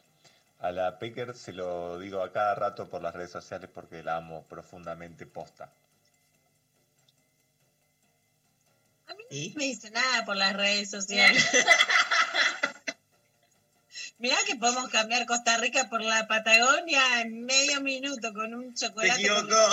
[0.61, 4.15] A la Pecker se lo digo a cada rato por las redes sociales porque la
[4.15, 5.73] amo profundamente posta.
[9.31, 9.55] ¿Y?
[9.57, 11.43] Me dice nada por las redes sociales.
[14.19, 18.87] Mirá que podemos cambiar Costa Rica por la Patagonia en medio minuto con un Te
[18.87, 19.21] chocolate.
[19.21, 19.57] equivocó.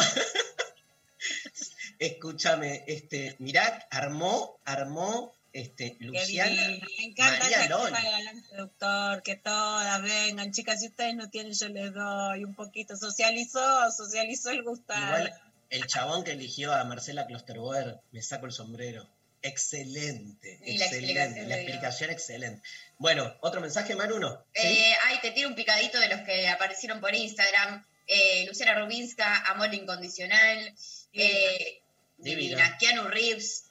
[2.00, 6.62] Escúchame, este, mirá, armó, armó, este, Luciana.
[6.98, 11.94] Me encanta María galán seductor, que todas vengan, chicas, si ustedes no tienen, yo les
[11.94, 12.96] doy un poquito.
[12.96, 15.04] Socializó, socializó el gustar.
[15.04, 19.08] Igual el chabón que eligió a Marcela Klosterboer, me saco el sombrero.
[19.48, 21.22] Excelente, Y la excelente.
[21.24, 22.68] explicación La explicación excelente.
[22.98, 24.46] Bueno, otro mensaje, Maruno.
[24.54, 27.86] Eh, ay, te tiro un picadito de los que aparecieron por Instagram.
[28.08, 30.74] Eh, Luciana Rubinska, Amor Incondicional.
[31.14, 31.82] Eh,
[32.18, 32.42] Divina.
[32.64, 32.78] divina.
[32.80, 33.66] Keanu Reeves,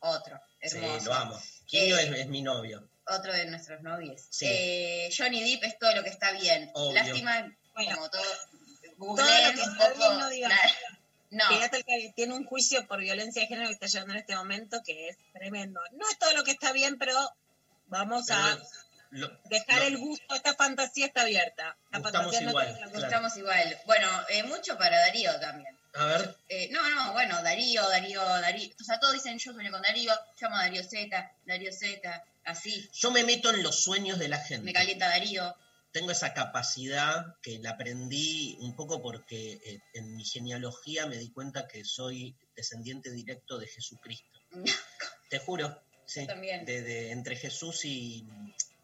[0.00, 0.40] otro.
[0.62, 1.04] Sí, Hermoso.
[1.06, 1.42] lo amo.
[1.72, 2.88] Eh, es, es mi novio.
[3.06, 4.22] Otro de nuestros novios.
[4.30, 4.46] Sí.
[4.48, 6.70] Eh, Johnny Depp es todo lo que está bien.
[6.74, 6.92] Obvio.
[7.02, 8.22] Lástima, como todo.
[8.22, 9.98] Todo Googleen lo que está poco.
[9.98, 10.52] bien no digas.
[11.32, 11.48] No.
[11.48, 14.36] Fíjate el que tiene un juicio por violencia de género que está llevando en este
[14.36, 15.80] momento que es tremendo.
[15.92, 17.14] No es todo lo que está bien, pero
[17.86, 18.58] vamos a
[19.10, 21.76] Lo- dejar lo- el gusto, esta fantasía está abierta.
[21.90, 23.04] La Gustamos fantasía no igual, la claro.
[23.06, 23.78] Estamos igual.
[23.86, 25.74] Bueno, eh, mucho para Darío también.
[25.94, 28.70] A ver, Eh, no, no, bueno, Darío, Darío, Darío.
[28.80, 32.24] O sea, todos dicen yo soy con Darío, yo amo a Darío Z, Darío Z,
[32.44, 32.88] así.
[32.94, 34.64] yo me meto en los sueños de la gente.
[34.64, 35.54] Me calienta Darío.
[35.92, 41.30] Tengo esa capacidad que la aprendí un poco porque eh, en mi genealogía me di
[41.30, 44.40] cuenta que soy descendiente directo de Jesucristo.
[45.30, 46.26] Te juro, sí.
[46.26, 46.64] También.
[46.64, 48.26] De, de- entre Jesús y,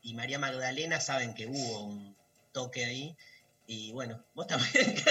[0.03, 2.17] y María Magdalena saben que hubo un
[2.53, 3.17] toque ahí.
[3.67, 4.73] Y bueno, vos también.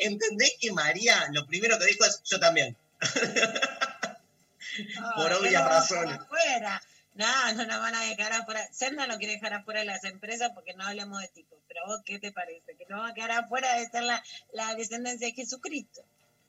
[0.00, 2.76] ¿Entendés que María lo primero que dijo es yo también?
[5.16, 6.18] Por obvias razones.
[6.20, 6.80] Afuera.
[7.14, 8.66] No, no nos van a dejar afuera.
[8.72, 11.56] Senda no quiere dejar afuera de las empresas porque no hablamos de tipo.
[11.68, 12.76] Pero vos, ¿qué te parece?
[12.76, 16.02] Que no va a quedar afuera de ser la, la descendencia de Jesucristo.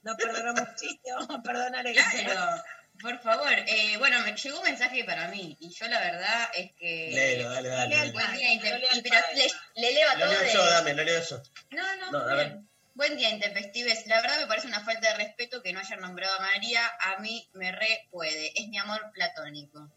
[0.04, 2.64] No perdonamos chiste, vamos a perdonar el Claro,
[3.02, 3.52] por favor.
[3.54, 7.10] Eh, bueno, me llegó un mensaje para mí y yo la verdad es que...
[7.12, 8.12] Léelo, dale, dale, dale.
[8.12, 9.48] Buen día, inter- Leo al y pero le,
[9.82, 11.42] le leo a Lo todos leo yo, dame, lo leo yo.
[11.72, 12.68] No, no, No, bien.
[12.94, 14.06] Buen día, intempestives.
[14.08, 16.82] La verdad me parece una falta de respeto que no hayan nombrado a María.
[17.00, 18.52] A mí me re puede.
[18.60, 19.90] Es mi amor platónico.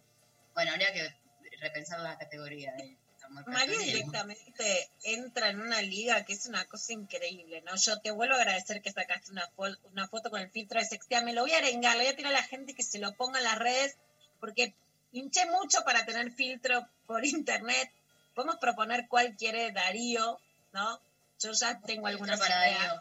[0.54, 1.14] Bueno, habría que
[1.60, 6.92] repensar la categoría de amor María directamente entra en una liga que es una cosa
[6.92, 7.74] increíble, ¿no?
[7.76, 10.86] Yo te vuelvo a agradecer que sacaste una, fo- una foto con el filtro de
[10.86, 11.22] sextea.
[11.22, 13.14] Me lo voy a arengar, le voy a tirar a la gente que se lo
[13.14, 13.96] ponga en las redes,
[14.40, 14.74] porque
[15.12, 17.90] hinché mucho para tener filtro por internet.
[18.34, 20.38] Podemos proponer cuál quiere Darío,
[20.72, 21.00] ¿no?
[21.40, 23.00] Yo ya tengo algunas ideas.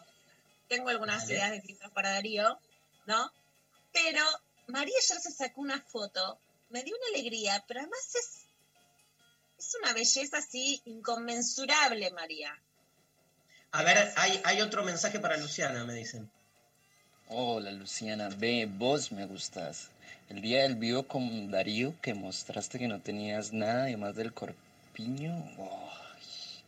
[0.70, 2.60] Tengo algunas ideas de filtros para Darío,
[3.06, 3.32] ¿no?
[3.92, 4.24] Pero
[4.68, 6.40] María ayer se sacó una foto,
[6.74, 8.40] me dio una alegría, pero además es
[9.58, 12.52] es una belleza así inconmensurable, María.
[13.72, 16.30] A ver, hay, hay otro mensaje para Luciana, me dicen.
[17.30, 19.88] Hola Luciana, ve, vos me gustas.
[20.30, 24.56] El día del vivo con Darío que mostraste que no tenías nada además del, cor-
[24.94, 25.34] Piño.
[25.58, 26.64] Ay.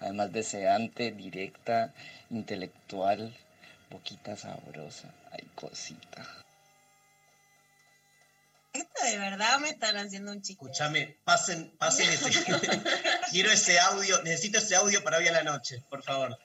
[0.00, 1.92] Además deseante, directa,
[2.30, 3.36] intelectual,
[3.90, 5.12] boquita sabrosa.
[5.30, 6.26] Ay, cosita.
[8.72, 10.66] Esto de verdad me están haciendo un chico.
[10.66, 12.30] Escúchame, pasen, pasen ese.
[13.30, 16.38] Quiero ese audio, necesito ese audio para hoy a la noche, por favor.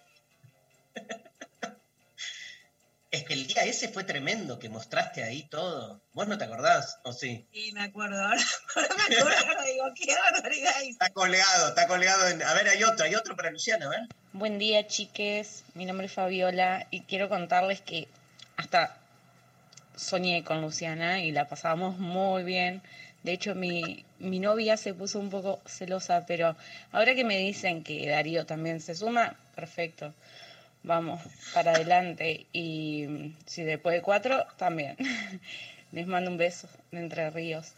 [3.16, 6.02] Es que el día ese fue tremendo, que mostraste ahí todo.
[6.12, 7.00] ¿Vos no te acordás?
[7.04, 7.48] ¿O sí?
[7.54, 8.22] Sí, me acuerdo.
[8.22, 8.42] Ahora,
[8.76, 10.84] me acuerdo, ahora digo, qué barbaridad.
[10.84, 12.28] Está colgado, está colgado.
[12.28, 12.44] En...
[12.44, 14.02] A ver, hay otro, hay otro para Luciana, a ver.
[14.34, 15.64] Buen día, chiques.
[15.76, 18.10] Mi nombre es Fabiola y quiero contarles que
[18.58, 18.98] hasta
[19.96, 22.82] soñé con Luciana y la pasábamos muy bien.
[23.24, 26.56] De hecho, mi, mi novia se puso un poco celosa, pero
[26.92, 30.14] ahora que me dicen que Darío también se suma, perfecto.
[30.84, 31.22] Vamos,
[31.54, 32.46] para adelante.
[32.54, 34.96] Y mm, si después de cuatro, también.
[35.92, 37.72] Les mando un beso de Entre Ríos.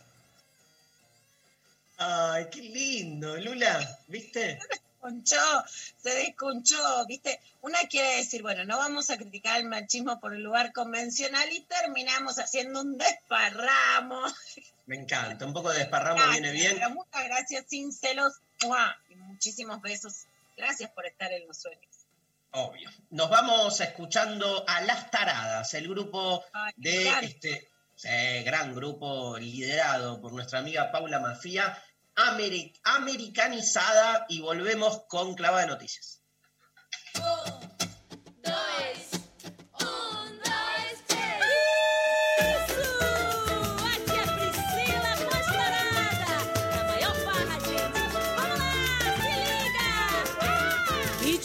[1.98, 4.60] Ay, qué lindo, Lula, ¿viste?
[5.08, 5.64] Desconchó,
[5.98, 7.40] se desconchó, ¿viste?
[7.62, 11.62] Una quiere decir, bueno, no vamos a criticar el machismo por el lugar convencional y
[11.62, 14.22] terminamos haciendo un desparramo.
[14.86, 16.76] Me encanta, un poco de desparramo Gracias, viene bien.
[16.76, 18.34] pero Muchas gracias, sin celos,
[18.64, 18.98] ¡mua!
[19.10, 20.26] y muchísimos besos.
[20.56, 21.86] Gracias por estar en los sueños.
[22.52, 22.90] Obvio.
[23.12, 26.44] Nos vamos escuchando a Las Taradas, el grupo
[26.78, 28.08] de este sí,
[28.44, 31.78] gran grupo liderado por nuestra amiga Paula Mafía,
[32.18, 36.22] ameri- americanizada, y volvemos con Clava de Noticias.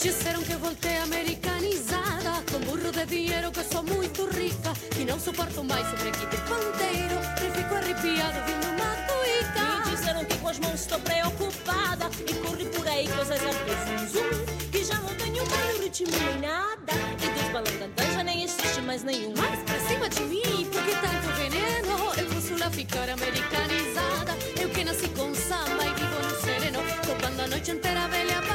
[0.03, 5.17] Disseram que eu voltei americanizada Com burro de dinheiro que sou muito rica E não
[5.17, 9.12] suporto mais sobrequite panteiro E fico arrepiado vindo uma
[10.53, 15.79] as mãos estou preocupada E corre por aí fiz zoom Que já não tenho mais
[15.79, 16.93] ritmo nem nada.
[17.21, 19.33] E dos balangandãs já nem existe mais nenhum.
[19.35, 22.13] Mas pra cima de mim, por que tanto veneno?
[22.17, 24.33] Eu posso lá ficar americanizada.
[24.59, 26.79] Eu que nasci com samba e vivo no sereno.
[27.05, 28.52] Tocando a noite inteira velha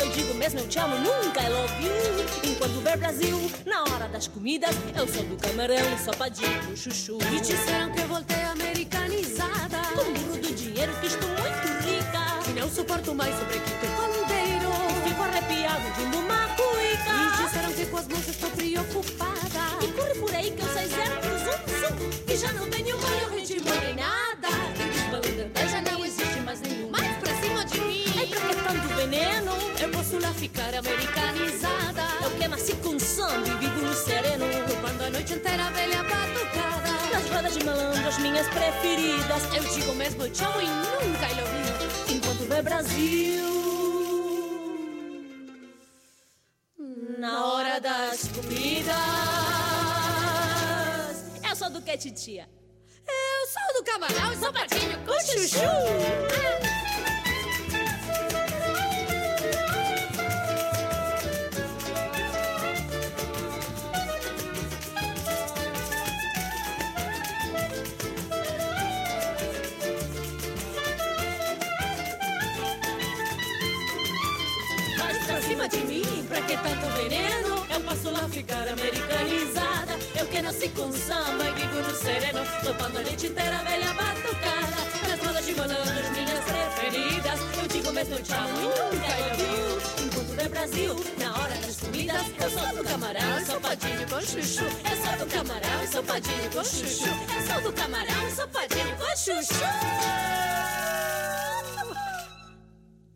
[0.00, 4.08] Eu digo mesmo eu te amo, nunca I love you Enquanto ver Brasil, na hora
[4.08, 7.18] das comidas Eu sou do camarão, ensopadinho com chuchu.
[7.32, 9.82] E disseram que eu voltei americanizada.
[9.94, 12.50] Com burro do dinheiro que estou muito rica.
[12.50, 14.70] E não suporto mais sobrequite pandeiro.
[15.04, 17.40] Fico arrepiado vindo uma cuica.
[17.40, 19.33] E disseram que com as mãos estou preocupada
[30.54, 32.02] ficar americanizada.
[32.22, 34.46] Eu que nasci com samba e vivo no sereno.
[34.68, 36.90] Tocando a noite inteira velha batucada.
[37.12, 39.42] Nas rodas de malandro, as minhas preferidas.
[39.54, 41.58] Eu digo mesmo te amo e nunca love
[42.08, 43.44] you Enquanto vê Brasil
[47.18, 48.94] Na hora das comidas.
[51.48, 52.48] Eu sou do que, titia?
[53.06, 55.58] Eu sou do camarão e sapatinho com chuchu.
[56.30, 56.83] Mas
[76.54, 77.66] que tanto veneno?
[77.68, 79.98] Eu posso lá ficar americanizada.
[80.18, 82.40] Eu que nasci com samba e vivo no sereno.
[82.62, 84.78] Topando a noite inteira velha batucada.
[85.08, 87.40] Nas rodas de malandro, minhas preferidas.
[87.60, 91.54] Eu digo mesmo eu te amo e nunca love you Enquanto vê Brasil, na hora
[91.54, 94.64] das comidas Eu sou do camarão, ensopadinho com chuchu.
[94.64, 97.08] Eu sou do camarão, ensopadinho com chuchu.
[97.36, 99.64] Eu sou do camarão, ensopadinho com chuchu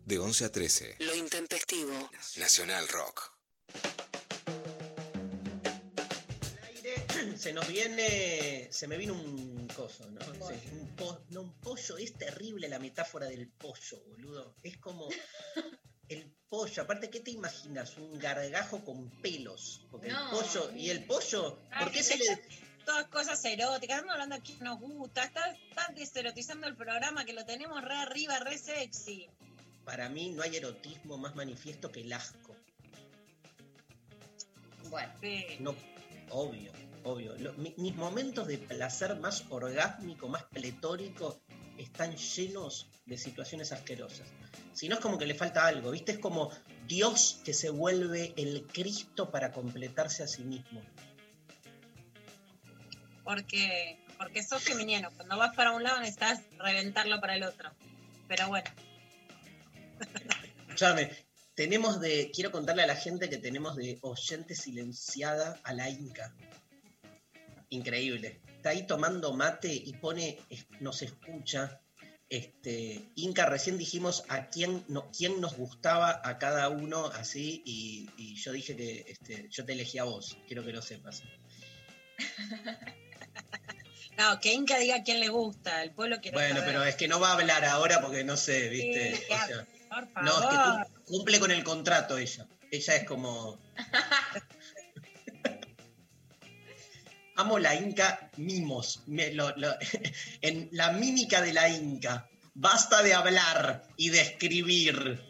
[0.09, 0.95] De 11 a 13.
[0.99, 2.09] Lo intempestivo.
[2.37, 3.31] Nacional Rock.
[7.37, 10.19] Se nos viene, se me vino un coso, ¿no?
[10.21, 14.55] Sí, un, po- no, un pollo, es terrible la metáfora del pollo, boludo.
[14.63, 15.07] Es como
[16.09, 17.97] el pollo, aparte, ¿qué te imaginas?
[17.97, 19.85] Un gargajo con pelos.
[19.91, 20.23] Porque No.
[20.23, 22.25] el pollo, y el pollo, Ay, ¿por qué se le...
[22.85, 27.33] Todas cosas eróticas, estamos hablando aquí que nos gusta, está, está deserotizando el programa que
[27.33, 29.29] lo tenemos re arriba, re sexy.
[29.89, 32.55] Para mí no hay erotismo más manifiesto que el asco.
[34.91, 35.11] Bueno.
[35.59, 35.75] No,
[36.29, 36.71] obvio,
[37.03, 37.35] obvio.
[37.39, 41.41] Lo- mi- mis momentos de placer más orgásmico, más pletórico,
[41.79, 44.27] están llenos de situaciones asquerosas.
[44.73, 46.11] Si no es como que le falta algo, ¿viste?
[46.11, 46.51] Es como
[46.87, 50.83] Dios que se vuelve el Cristo para completarse a sí mismo.
[53.23, 55.09] porque, porque sos geminiano.
[55.15, 57.71] Cuando vas para un lado necesitas reventarlo para el otro.
[58.27, 58.67] Pero bueno,
[60.67, 61.11] Escuchame,
[61.55, 66.33] tenemos de, quiero contarle a la gente que tenemos de oyente silenciada a la Inca.
[67.69, 68.39] Increíble.
[68.55, 70.39] Está ahí tomando mate y pone,
[70.79, 71.81] nos escucha.
[72.29, 78.09] Este, Inca, recién dijimos a quién, no, quién nos gustaba a cada uno así y,
[78.17, 81.23] y yo dije que este, yo te elegí a vos, quiero que lo sepas.
[84.17, 86.65] no, que Inca diga a quién le gusta, el pueblo quiere Bueno, saber.
[86.67, 89.15] pero es que no va a hablar ahora porque no sé, viste.
[89.15, 90.23] Sí, O sea, por favor.
[90.23, 92.47] no, es que cum- cumple con el contrato ella.
[92.71, 93.59] Ella es como.
[97.35, 99.03] Amo la Inca mimos.
[99.07, 99.75] me- lo- lo-
[100.41, 102.27] en la mímica de la Inca.
[102.53, 105.23] Basta de hablar y de escribir.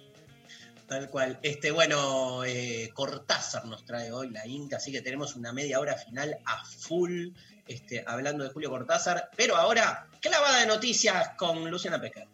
[0.87, 1.37] Tal cual.
[1.43, 5.95] Este, bueno, eh, Cortázar nos trae hoy la Inca, así que tenemos una media hora
[5.95, 7.27] final a full
[7.67, 9.29] este, hablando de Julio Cortázar.
[9.35, 12.27] Pero ahora, clavada de noticias con Luciana Pecker.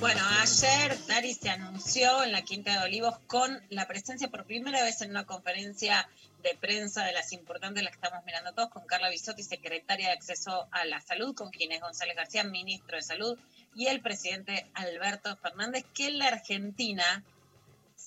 [0.00, 4.82] Bueno, ayer Dari se anunció en la Quinta de Olivos con la presencia por primera
[4.82, 6.06] vez en una conferencia
[6.42, 10.12] de prensa de las importantes, la que estamos mirando todos, con Carla Bisotti, secretaria de
[10.12, 13.38] Acceso a la Salud, con Ginés González García, ministro de Salud,
[13.74, 17.24] y el presidente Alberto Fernández, que en la Argentina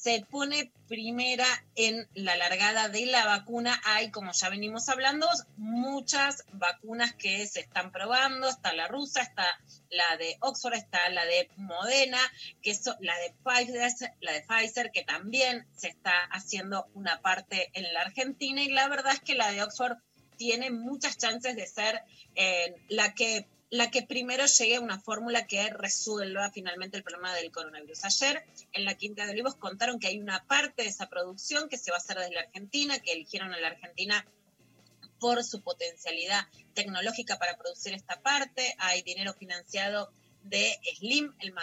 [0.08, 1.46] se pone primera
[1.76, 3.78] en la largada de la vacuna.
[3.84, 5.28] Hay, como ya venimos hablando,
[5.58, 8.48] muchas vacunas que se están probando.
[8.48, 9.46] Está la rusa, está
[9.90, 12.20] la de Oxford, está la de Modena,
[12.62, 17.70] que so- la de Pfizer, la de Pfizer, que también se está haciendo una parte
[17.74, 18.64] en la Argentina.
[18.64, 19.98] Y la verdad es que la de Oxford
[20.38, 22.02] tiene muchas chances de ser
[22.36, 27.34] eh, la que la que primero llegue a una fórmula que resuelva finalmente el problema
[27.34, 28.06] del coronavirus.
[28.06, 31.78] Ayer en la Quinta de Olivos contaron que hay una parte de esa producción que
[31.78, 34.26] se va a hacer desde la Argentina, que eligieron a la Argentina
[35.20, 38.76] por su potencialidad tecnológica para producir esta parte.
[38.78, 40.12] Hay dinero financiado
[40.44, 41.54] de Slim, el,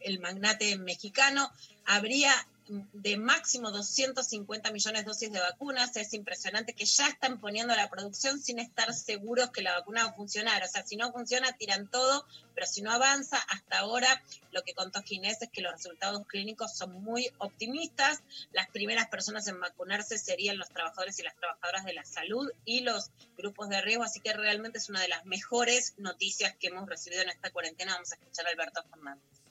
[0.00, 1.52] el magnate mexicano.
[1.84, 2.32] Habría
[2.68, 5.96] de máximo 250 millones de dosis de vacunas.
[5.96, 10.10] Es impresionante que ya están poniendo la producción sin estar seguros que la vacuna va
[10.10, 10.62] a funcionar.
[10.62, 14.74] O sea, si no funciona, tiran todo, pero si no avanza, hasta ahora lo que
[14.74, 18.22] contó Ginés es que los resultados clínicos son muy optimistas.
[18.52, 22.80] Las primeras personas en vacunarse serían los trabajadores y las trabajadoras de la salud y
[22.80, 26.88] los grupos de riesgo, así que realmente es una de las mejores noticias que hemos
[26.88, 27.94] recibido en esta cuarentena.
[27.94, 29.45] Vamos a escuchar a Alberto Fernández.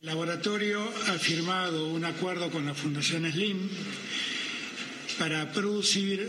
[0.00, 3.68] El laboratorio ha firmado un acuerdo con la Fundación Slim
[5.18, 6.24] para producir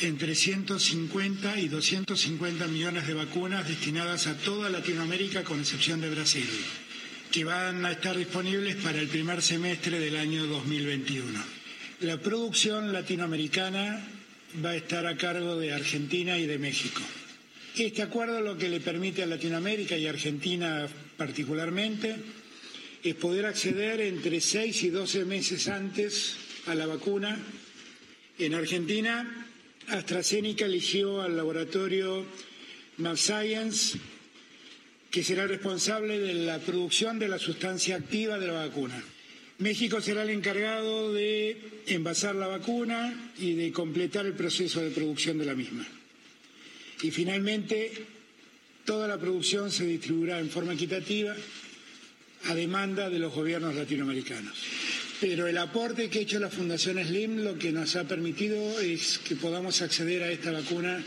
[0.00, 6.48] entre 150 y 250 millones de vacunas destinadas a toda Latinoamérica con excepción de Brasil,
[7.30, 11.38] que van a estar disponibles para el primer semestre del año 2021.
[12.00, 14.04] La producción latinoamericana
[14.64, 17.02] va a estar a cargo de Argentina y de México.
[17.76, 22.41] Este acuerdo lo que le permite a Latinoamérica y Argentina particularmente
[23.02, 27.36] es poder acceder entre 6 y 12 meses antes a la vacuna.
[28.38, 29.46] En Argentina,
[29.88, 32.24] AstraZeneca eligió al laboratorio
[32.98, 33.98] MabScience,
[35.10, 39.02] que será responsable de la producción de la sustancia activa de la vacuna.
[39.58, 45.38] México será el encargado de envasar la vacuna y de completar el proceso de producción
[45.38, 45.86] de la misma.
[47.02, 47.92] Y finalmente,
[48.84, 51.34] toda la producción se distribuirá en forma equitativa
[52.48, 54.56] a demanda de los gobiernos latinoamericanos.
[55.20, 59.18] Pero el aporte que ha hecho la Fundación Slim lo que nos ha permitido es
[59.18, 61.02] que podamos acceder a esta vacuna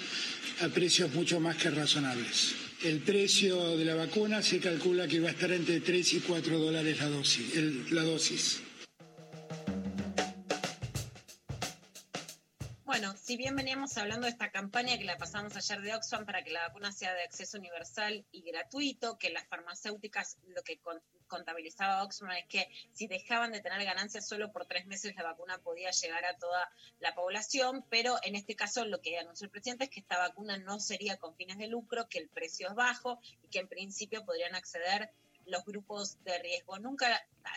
[0.62, 2.56] a precios mucho más que razonables.
[2.84, 6.60] El precio de la vacuna se calcula que va a estar entre 3 y 4
[6.60, 7.56] dólares la dosis.
[7.56, 8.60] el- la dosis.
[13.26, 16.52] Si bien veníamos hablando de esta campaña que la pasamos ayer de Oxfam para que
[16.52, 22.04] la vacuna sea de acceso universal y gratuito, que las farmacéuticas lo que con- contabilizaba
[22.04, 25.90] Oxfam es que si dejaban de tener ganancias solo por tres meses la vacuna podía
[25.90, 26.70] llegar a toda
[27.00, 30.60] la población, pero en este caso lo que anunció el presidente es que esta vacuna
[30.60, 34.24] no sería con fines de lucro, que el precio es bajo y que en principio
[34.24, 35.10] podrían acceder
[35.46, 36.80] los grupos de riesgo.
[36.80, 37.08] Nunca,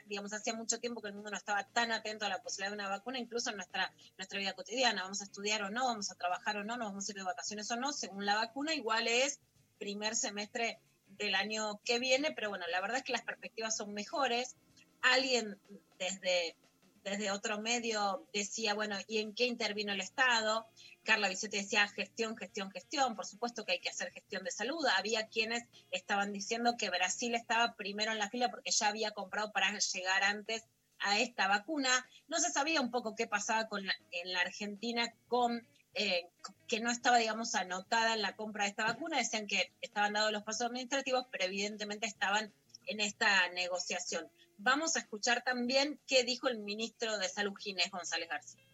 [0.06, 2.74] digamos, hacía mucho tiempo que el mundo no estaba tan atento a la posibilidad de
[2.74, 5.02] una vacuna, incluso en nuestra, nuestra vida cotidiana.
[5.02, 7.24] Vamos a estudiar o no, vamos a trabajar o no, nos vamos a ir de
[7.24, 9.40] vacaciones o no, según la vacuna, igual es
[9.78, 13.94] primer semestre del año que viene, pero bueno, la verdad es que las perspectivas son
[13.94, 14.56] mejores.
[15.01, 15.59] Alguien
[15.98, 16.56] desde,
[17.04, 20.66] desde otro medio decía, bueno, ¿y en qué intervino el Estado?
[21.04, 23.16] Carla Bisotti decía gestión, gestión, gestión.
[23.16, 24.84] Por supuesto que hay que hacer gestión de salud.
[24.96, 29.50] Había quienes estaban diciendo que Brasil estaba primero en la fila porque ya había comprado
[29.52, 30.64] para llegar antes
[30.98, 31.90] a esta vacuna.
[32.26, 36.28] No se sabía un poco qué pasaba con la- en la Argentina con eh,
[36.68, 39.16] que no estaba, digamos, anotada en la compra de esta vacuna.
[39.18, 42.52] Decían que estaban dados los pasos administrativos, pero evidentemente estaban
[42.86, 44.30] en esta negociación.
[44.59, 48.64] Vamos a escuchar también qué dijo el ministro de Salud, Ginés González García.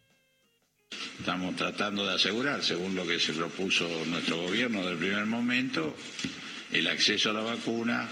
[1.19, 5.94] Estamos tratando de asegurar, según lo que se propuso nuestro gobierno del primer momento,
[6.73, 8.09] el acceso a la vacuna,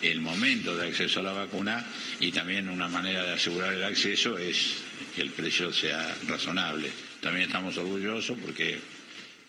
[0.00, 1.84] el momento de acceso a la vacuna
[2.20, 4.76] y también una manera de asegurar el acceso es
[5.14, 6.90] que el precio sea razonable.
[7.20, 8.80] También estamos orgullosos porque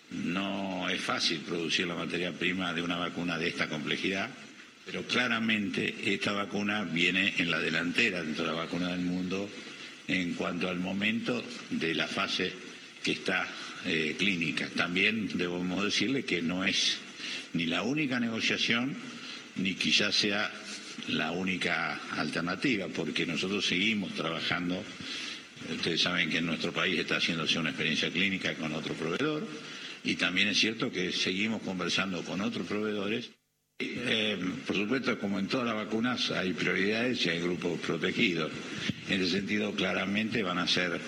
[0.10, 4.32] no es fácil producir la materia prima de una vacuna de esta complejidad,
[4.90, 9.48] pero claramente esta vacuna viene en la delantera dentro de la vacuna del mundo
[10.08, 12.52] en cuanto al momento de la fase
[13.04, 13.48] que está
[13.86, 14.68] eh, clínica.
[14.76, 16.98] También debemos decirle que no es
[17.54, 18.96] ni la única negociación,
[19.58, 20.52] ni quizás sea
[21.10, 24.84] la única alternativa, porque nosotros seguimos trabajando.
[25.72, 29.48] Ustedes saben que en nuestro país está haciéndose una experiencia clínica con otro proveedor
[30.04, 33.30] y también es cierto que seguimos conversando con otros proveedores.
[33.82, 34.38] Eh,
[34.68, 38.52] por supuesto, como en todas las vacunas, hay prioridades y hay grupos protegidos.
[39.08, 41.00] En ese sentido, claramente van a ser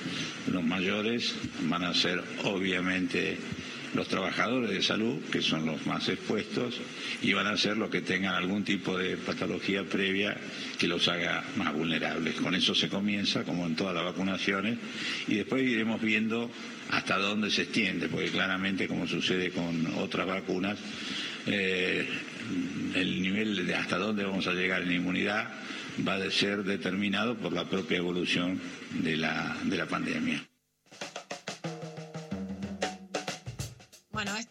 [0.50, 3.38] los mayores, van a ser obviamente
[3.94, 6.80] los trabajadores de salud, que son los más expuestos,
[7.22, 10.38] y van a ser los que tengan algún tipo de patología previa
[10.80, 12.36] que los haga más vulnerables.
[12.36, 14.78] Con eso se comienza, como en todas las vacunaciones,
[15.28, 16.50] y después iremos viendo
[16.90, 20.80] hasta dónde se extiende, porque claramente, como sucede con otras vacunas,
[21.48, 22.08] eh,
[22.96, 25.50] el nivel de hasta dónde vamos a llegar en inmunidad
[26.08, 28.60] va a ser determinado por la propia evolución
[28.92, 30.51] de la, de la pandemia.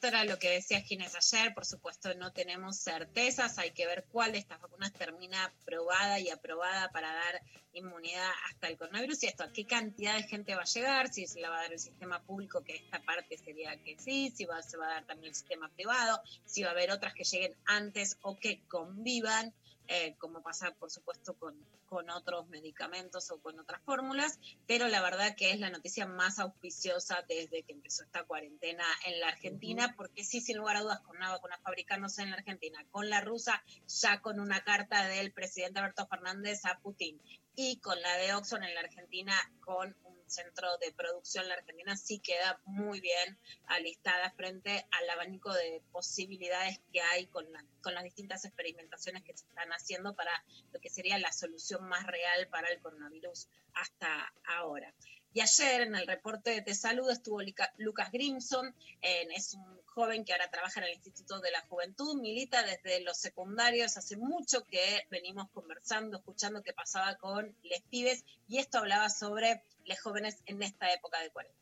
[0.01, 1.53] Esto era lo que decía Ginés ayer.
[1.53, 3.59] Por supuesto, no tenemos certezas.
[3.59, 7.43] Hay que ver cuál de estas vacunas termina probada y aprobada para dar
[7.75, 11.27] inmunidad hasta el coronavirus y esto, a qué cantidad de gente va a llegar, si
[11.27, 14.47] se la va a dar el sistema público, que esta parte sería que sí, si
[14.67, 17.55] se va a dar también el sistema privado, si va a haber otras que lleguen
[17.67, 19.53] antes o que convivan.
[19.93, 21.57] Eh, como pasa por supuesto con,
[21.87, 24.39] con otros medicamentos o con otras fórmulas,
[24.69, 29.19] pero la verdad que es la noticia más auspiciosa desde que empezó esta cuarentena en
[29.19, 32.87] la Argentina, porque sí, sin lugar a dudas, con una vacuna fabricándose en la Argentina,
[32.93, 37.21] con la rusa, ya con una carta del presidente Alberto Fernández a Putin
[37.63, 41.57] y con la de Oxford en la Argentina, con un centro de producción en la
[41.57, 47.63] Argentina, sí queda muy bien alistada frente al abanico de posibilidades que hay con, la-
[47.83, 50.33] con las distintas experimentaciones que se están haciendo para
[50.73, 54.95] lo que sería la solución más real para el coronavirus hasta ahora.
[55.33, 60.33] Y ayer en el reporte de salud estuvo Lica- Lucas Grimson, es un joven que
[60.33, 65.07] ahora trabaja en el Instituto de la Juventud, milita desde los secundarios, hace mucho que
[65.11, 70.63] venimos conversando, escuchando qué pasaba con les pibes, y esto hablaba sobre los jóvenes en
[70.63, 71.61] esta época de cuarentena.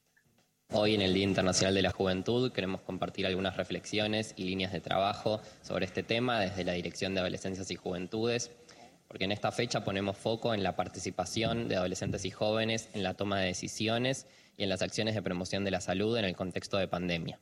[0.70, 4.80] Hoy en el Día Internacional de la Juventud queremos compartir algunas reflexiones y líneas de
[4.80, 8.50] trabajo sobre este tema desde la Dirección de Adolescencias y Juventudes,
[9.08, 13.14] porque en esta fecha ponemos foco en la participación de adolescentes y jóvenes en la
[13.14, 14.26] toma de decisiones
[14.56, 17.40] y en las acciones de promoción de la salud en el contexto de pandemia.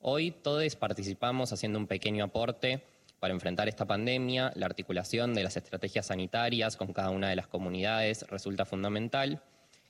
[0.00, 2.84] Hoy todos participamos haciendo un pequeño aporte
[3.20, 4.52] para enfrentar esta pandemia.
[4.56, 9.42] La articulación de las estrategias sanitarias con cada una de las comunidades resulta fundamental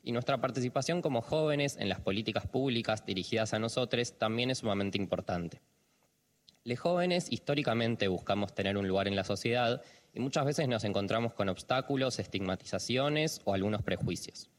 [0.02, 4.98] y nuestra participación como jóvenes en las políticas públicas dirigidas a nosotros también es sumamente
[4.98, 5.60] importante.
[6.64, 9.82] Los jóvenes históricamente buscamos tener un lugar en la sociedad
[10.14, 14.50] y muchas veces nos encontramos con obstáculos, estigmatizaciones o algunos prejuicios.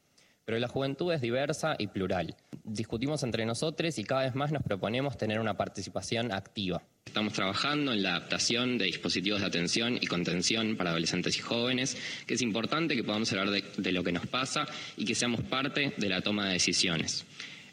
[0.45, 2.35] Pero la juventud es diversa y plural.
[2.65, 6.83] Discutimos entre nosotros y cada vez más nos proponemos tener una participación activa.
[7.05, 11.97] Estamos trabajando en la adaptación de dispositivos de atención y contención para adolescentes y jóvenes,
[12.27, 14.65] que es importante que podamos hablar de, lo que nos pasa
[14.97, 17.25] y que seamos parte de la toma de decisiones.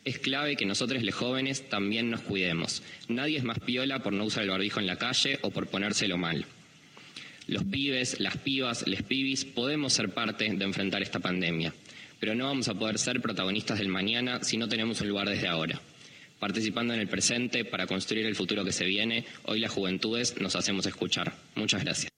[0.04, 2.82] Es clave que nosotros, los jóvenes, también nos cuidemos.
[3.08, 6.16] Nadie es más piola por no usar el barbijo en la calle o por ponérselo
[6.16, 6.46] mal.
[7.50, 11.74] Los pibes, las pibas, les pibis podemos ser parte de enfrentar esta pandemia,
[12.20, 15.48] pero no vamos a poder ser protagonistas del mañana si no tenemos un lugar desde
[15.48, 15.80] ahora.
[16.38, 20.54] Participando en el presente para construir el futuro que se viene, hoy las juventudes nos
[20.54, 21.34] hacemos escuchar.
[21.56, 22.12] Muchas gracias.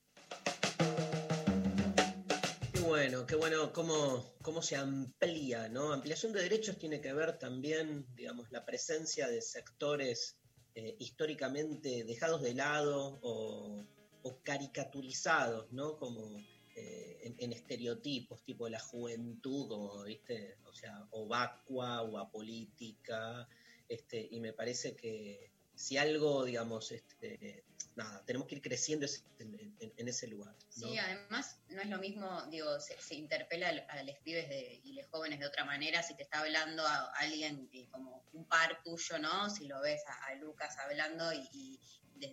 [2.75, 5.95] Qué bueno, qué bueno cómo, cómo se amplía, ¿no?
[5.95, 10.37] Ampliación de derechos tiene que ver también, digamos, la presencia de sectores
[10.75, 13.87] eh, históricamente dejados de lado o,
[14.23, 15.97] o caricaturizados, ¿no?
[15.97, 16.39] Como
[16.75, 20.57] eh, en, estereotipos, tipo la juventud, como, ¿viste?
[20.65, 23.49] O sea, o vacua o apolítica,
[23.89, 29.07] este, y me parece que, si algo, digamos, este, nada, tenemos que ir creciendo
[29.39, 30.55] en, ese lugar.
[30.69, 34.47] Sí, además no es lo mismo, digo, se, interpela a los pibes
[34.85, 38.47] y los jóvenes de otra manera si te está hablando a alguien eh, como un
[38.47, 39.51] par tuyo, ¿no?
[39.51, 41.79] Si lo ves a, Lucas hablando y,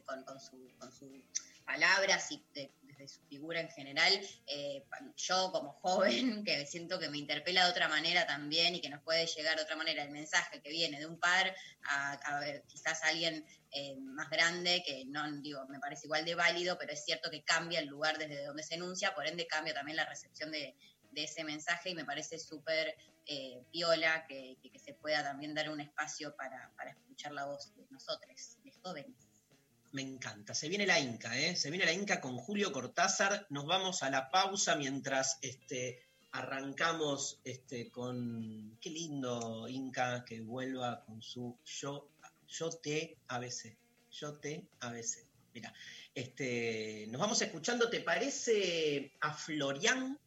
[0.05, 1.09] con, su, con sus
[1.73, 4.11] palabras y de- desde su figura en general,
[4.47, 4.83] eh,
[5.17, 9.03] yo como joven, que siento que me interpela de otra manera también y que nos
[9.03, 13.03] puede llegar de otra manera el mensaje que viene de un par a, a quizás
[13.03, 17.29] alguien eh, más grande, que no digo, me parece igual de válido, pero es cierto
[17.29, 20.75] que cambia el lugar desde donde se enuncia, por ende cambia también la recepción de,
[21.15, 22.95] ese mensaje y me parece súper
[23.27, 27.45] eh, viola que, que- que se pueda también dar un espacio para, para escuchar la
[27.45, 29.28] voz de nosotros, de jóvenes.
[29.91, 30.53] Me encanta.
[30.53, 31.55] Se viene la Inca, ¿eh?
[31.55, 33.47] Se viene la Inca con Julio Cortázar.
[33.49, 38.77] Nos vamos a la pausa mientras este, arrancamos este, con.
[38.79, 42.07] Qué lindo Inca que vuelva con su Yo,
[42.47, 43.75] yo te ABC.
[44.11, 45.25] Yo te ABC.
[45.55, 45.73] Mira,
[46.13, 47.89] este, nos vamos escuchando.
[47.89, 50.19] ¿Te parece a Florian,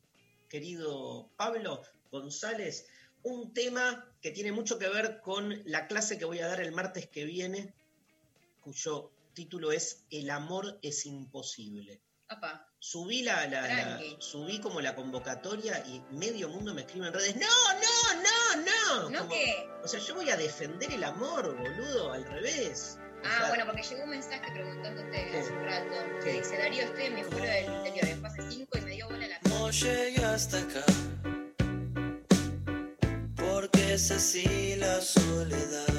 [0.49, 2.89] querido Pablo González?
[3.23, 6.73] Un tema que tiene mucho que ver con la clase que voy a dar el
[6.73, 7.73] martes que viene,
[8.61, 12.03] cuyo título es El amor es imposible.
[12.79, 14.17] Subí, la, la- la- Tranqui.
[14.19, 18.63] subí como la convocatoria y medio mundo me escribe en redes, no, no, no,
[19.03, 19.11] no.
[19.11, 19.69] ¿No Como- qué?
[19.85, 22.99] O sea, yo voy a defender el amor, boludo, al revés.
[22.99, 25.39] O Ah, sea, bueno, porque llegó un mensaje preguntándote ¿Qué?
[25.39, 25.95] hace un rato.
[26.25, 26.31] ¿Qué?
[26.31, 29.07] Que dice, Darío, estoy en mi pueblo del interior, en fase 5 y me dio
[29.09, 30.85] bola la No llegué hasta acá,
[33.37, 35.92] porque es así la soledad.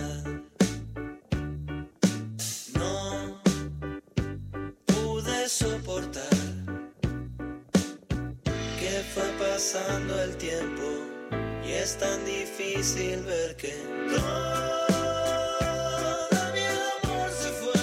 [9.64, 10.84] Pasando el tiempo
[11.66, 13.70] y es tan difícil ver que
[14.10, 14.28] todo
[16.54, 17.80] mi amor se fue.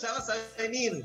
[0.00, 1.04] ya vas a venir.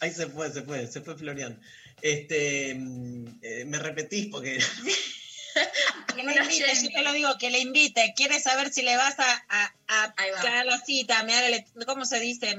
[0.00, 1.60] Ahí se fue, se fue, se fue Florian.
[2.00, 4.58] Este, mm, eh, me repetís porque
[6.16, 8.14] Que le invite, yo te lo digo, que le invite.
[8.16, 10.40] Quiere saber si le vas a, a, a Ahí va.
[10.40, 12.56] caer la cita, me haga el- ¿cómo se dice?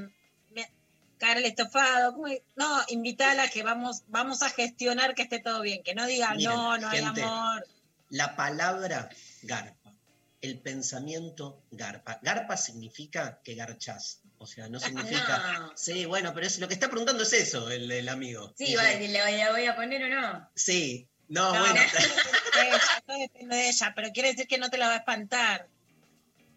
[1.17, 2.13] Caer el estofado.
[2.13, 2.41] ¿cómo es?
[2.55, 5.83] No, invítala que vamos, vamos a gestionar que esté todo bien.
[5.83, 7.67] Que no diga, Miren, no, no gente, hay amor.
[8.09, 9.09] la palabra
[9.43, 9.93] garpa,
[10.41, 12.19] el pensamiento garpa.
[12.21, 14.21] Garpa significa que garchás.
[14.37, 15.41] O sea, no significa.
[15.59, 15.71] No.
[15.75, 18.53] Sí, bueno, pero es, lo que está preguntando es eso, el, el amigo.
[18.57, 20.49] Sí, Dice, va a decir, ¿le voy a, voy a poner o no?
[20.53, 21.79] Sí, no, No, bueno,
[23.07, 25.67] no, depende de ella, pero quiere decir que no te la va a espantar.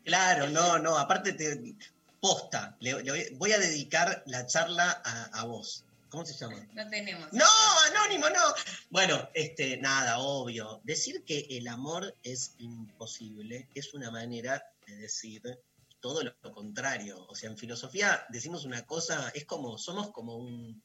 [0.05, 0.98] claro, no, no.
[0.98, 1.74] Aparte, te,
[2.20, 5.85] posta, le- le voy- voy a dedicar la charla a, a vos.
[6.11, 6.66] ¿Cómo se llama?
[6.73, 7.31] No tenemos.
[7.35, 7.45] No,
[7.90, 8.40] anónimo, no.
[8.89, 10.81] Bueno, este, nada, obvio.
[10.85, 15.43] Decir que el amor es imposible es una manera de decir
[16.01, 17.27] todo lo contrario.
[17.28, 20.82] O sea, en filosofía decimos una cosa, es como, somos como un,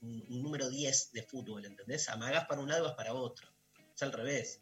[0.00, 2.08] un- un número 10 de fútbol, ¿entendés?
[2.08, 3.48] Amagás para un lado, vas para otro.
[3.94, 4.60] Es al revés.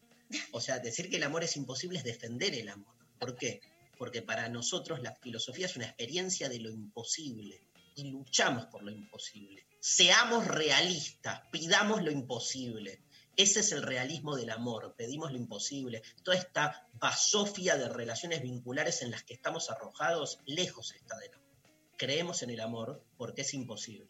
[0.53, 2.95] O sea, decir que el amor es imposible es defender el amor.
[3.21, 3.61] ¿Por qué?
[4.01, 7.61] Porque para nosotros la filosofía es una experiencia de lo imposible
[7.95, 9.67] y luchamos por lo imposible.
[9.79, 13.03] Seamos realistas, pidamos lo imposible.
[13.37, 16.01] Ese es el realismo del amor, pedimos lo imposible.
[16.23, 21.51] Toda esta basofia de relaciones vinculares en las que estamos arrojados, lejos está del amor.
[21.99, 24.09] Creemos en el amor porque es imposible.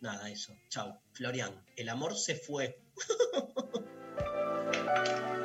[0.00, 0.52] Nada, eso.
[0.68, 0.98] Chau.
[1.12, 2.82] Florian, el amor se fue.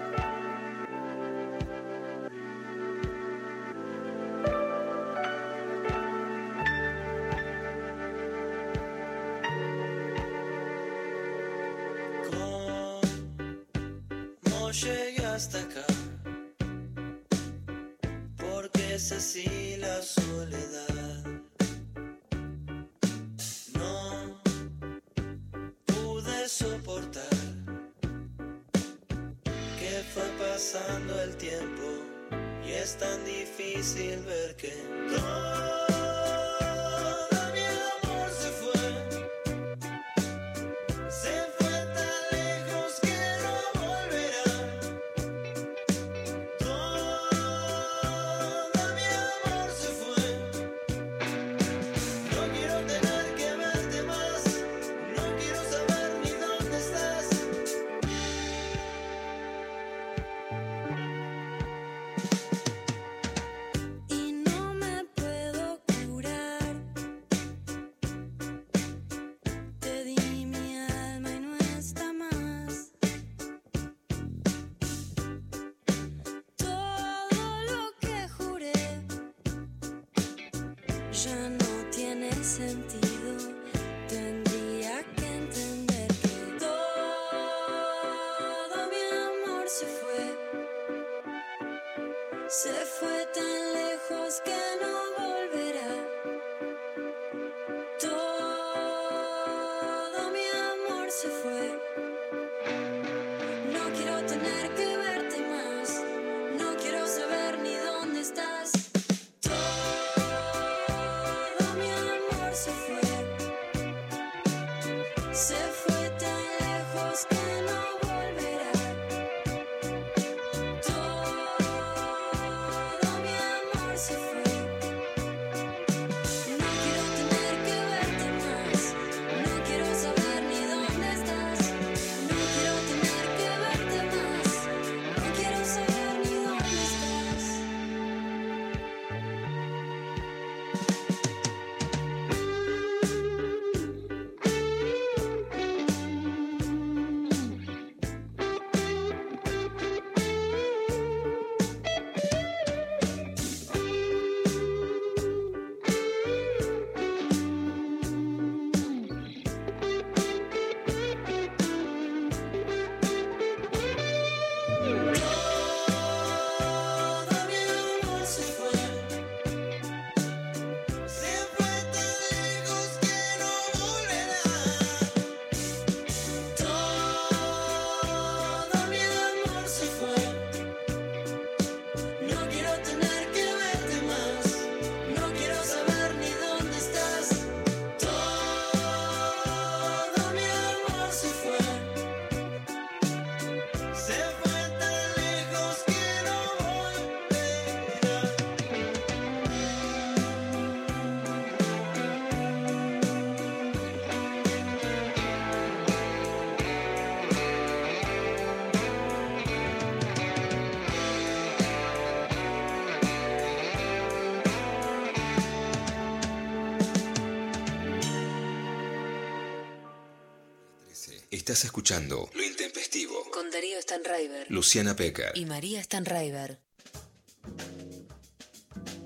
[221.54, 223.30] Estás escuchando Lo Intempestivo.
[223.30, 224.48] Con Darío Stanraiver.
[224.50, 225.34] Luciana Pecker.
[225.38, 226.58] Y María Stanraiver.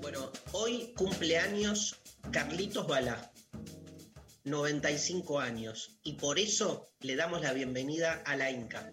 [0.00, 2.00] Bueno, hoy cumpleaños
[2.32, 3.30] Carlitos Balá,
[4.44, 8.90] 95 años, y por eso le damos la bienvenida a la Inca.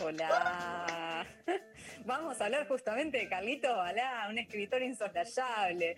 [0.00, 1.26] Hola.
[2.06, 5.96] Vamos a hablar justamente de Carlito Balá, un escritor insoslayable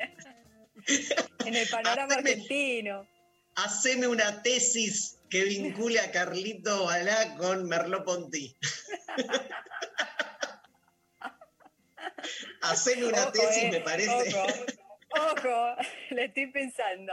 [1.44, 3.06] en el panorama Haceme- argentino.
[3.56, 8.56] Haceme una tesis que vincule a Carlito Balá con Merleau-Ponty.
[12.62, 14.10] Haceme una Ojo, tesis, eh, me parece.
[14.34, 14.46] Ojo,
[15.36, 15.76] ojo,
[16.10, 17.12] le estoy pensando.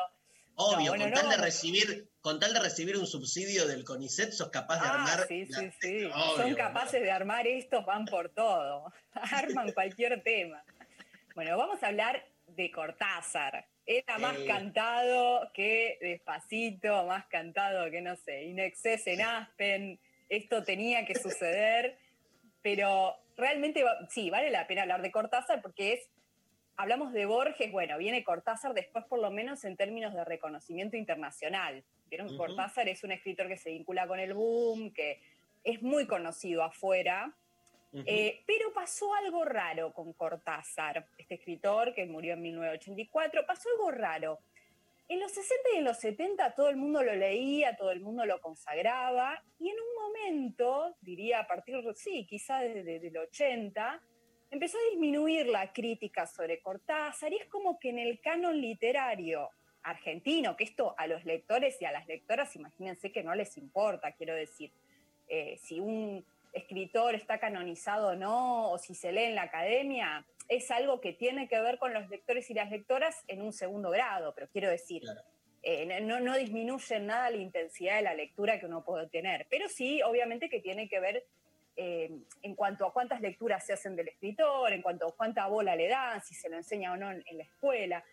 [0.56, 1.32] Obvio, No, bueno, con, tal no.
[1.32, 5.28] de recibir, con tal de recibir un subsidio del CONICET, sos capaz de Ah, armar.
[5.28, 6.06] sí, la- sí, sí.
[6.06, 8.92] Obvio, Son capaces de armar estos, van por todo.
[9.14, 10.64] Arman cualquier tema.
[11.36, 13.68] Bueno, vamos a hablar de Cortázar.
[13.86, 14.46] Era más Eh.
[14.46, 20.00] cantado que Despacito, más cantado que, no sé, Inexcess en Aspen.
[20.30, 21.98] Esto tenía que suceder.
[22.62, 26.10] Pero realmente, sí, vale la pena hablar de Cortázar porque es
[26.78, 31.84] hablamos de Borges, bueno, viene Cortázar después por lo menos en términos de reconocimiento internacional.
[32.08, 32.38] Vieron que.
[32.38, 35.22] Cortázar es un escritor que se vincula con el boom, que
[35.64, 37.36] es muy conocido afuera,
[37.94, 43.92] Eh, pero pasó algo raro con Cortázar, este escritor que murió en 1984, pasó algo
[43.92, 44.40] raro.
[45.10, 48.26] En los 60 y en los 70 todo el mundo lo leía, todo el mundo
[48.26, 54.02] lo consagraba, y en un momento, diría a partir, sí, quizá desde el 80,
[54.52, 59.50] empezó a disminuir la crítica sobre Cortázar y es como que en el canon literario
[59.84, 64.14] argentino, que esto a los lectores y a las lectoras, imagínense que no les importa,
[64.14, 64.72] quiero decir,
[65.28, 66.24] eh, si un
[66.54, 71.14] escritor está canonizado o no, o si se lee en la academia, es algo que
[71.14, 74.70] tiene que ver con los lectores y las lectoras en un segundo grado, pero quiero
[74.70, 75.04] decir,
[75.64, 79.48] eh, no, no disminuye en nada la intensidad de la lectura que uno puede tener,
[79.50, 81.24] pero sí, obviamente que tiene que ver
[81.78, 82.12] eh,
[82.42, 85.88] en cuanto a cuántas lecturas se hacen del escritor, en cuanto a cuánta bola le
[85.88, 88.04] dan, si se lo enseña o no en, en la escuela.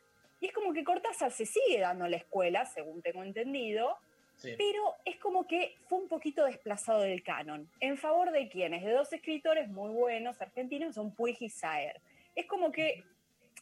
[0.41, 3.99] Y es como que Cortázar se sigue dando en la escuela, según tengo entendido,
[4.39, 4.55] Sí.
[4.57, 7.69] pero es como que fue un poquito desplazado del canon.
[7.81, 8.85] ¿En favor de quiénes?
[8.85, 12.01] De dos escritores muy buenos argentinos, son Puig y Saer.
[12.37, 13.03] Es como que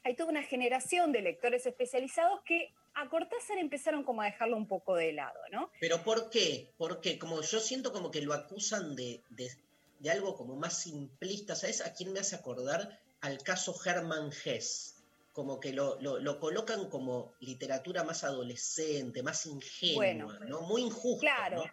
[0.04, 4.66] hay toda una generación de lectores especializados que a Cortázar empezaron como a dejarlo un
[4.68, 5.70] poco de lado, ¿no?
[5.80, 6.68] Pero ¿por qué?
[6.76, 9.50] Porque como yo siento como que lo acusan de, de,
[9.98, 11.54] de algo como más simplista.
[11.54, 13.00] ¿Sabes a quién me hace acordar?
[13.20, 14.95] Al caso Hermann Hesse.
[15.36, 20.62] Como que lo, lo, lo colocan como literatura más adolescente, más ingenua, Bueno, ¿no?
[20.62, 21.20] Muy injusto.
[21.20, 21.58] Claro.
[21.58, 21.64] ¿no?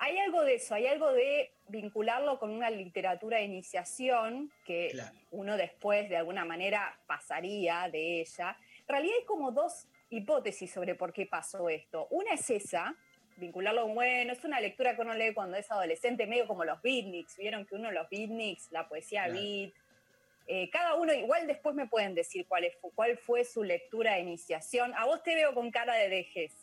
[0.00, 5.00] Hay algo de eso, hay algo de vincularlo con una literatura de iniciación que
[5.30, 8.56] uno después de alguna manera pasaría de ella.
[8.80, 12.08] En realidad hay como dos hipótesis sobre por qué pasó esto.
[12.10, 12.96] Una es esa,
[13.36, 16.82] vincularlo con, bueno, es una lectura que uno lee cuando es adolescente, medio como los
[16.82, 19.40] beatniks, vieron que uno los beatniks, la poesía Claro.
[19.40, 19.72] beat,
[20.48, 24.20] eh, cada uno, igual después me pueden decir cuál, es, cuál fue su lectura de
[24.20, 24.94] iniciación.
[24.96, 26.60] A vos te veo con cara de DGS,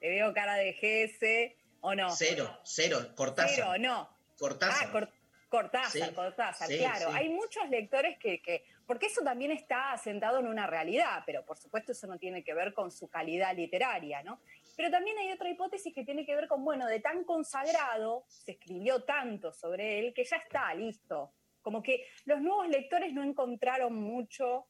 [0.00, 2.10] te veo cara de DGS o no.
[2.10, 3.54] Cero, cero, Cortázar.
[3.54, 4.08] Cero, no.
[4.36, 4.88] Cortázar.
[4.88, 5.12] Ah, Cor-
[5.48, 7.10] Cortázar, Sí, Cortázar, sí, claro.
[7.10, 7.16] sí.
[7.16, 11.56] Hay muchos lectores que, que, porque eso también está asentado en una realidad, pero por
[11.56, 14.40] supuesto eso no tiene que ver con su calidad literaria, ¿no?
[14.76, 18.52] Pero también hay otra hipótesis que tiene que ver con, bueno, de tan consagrado, se
[18.52, 21.32] escribió tanto sobre él que ya está, listo.
[21.68, 24.68] Como que los nuevos lectores no encontraron mucho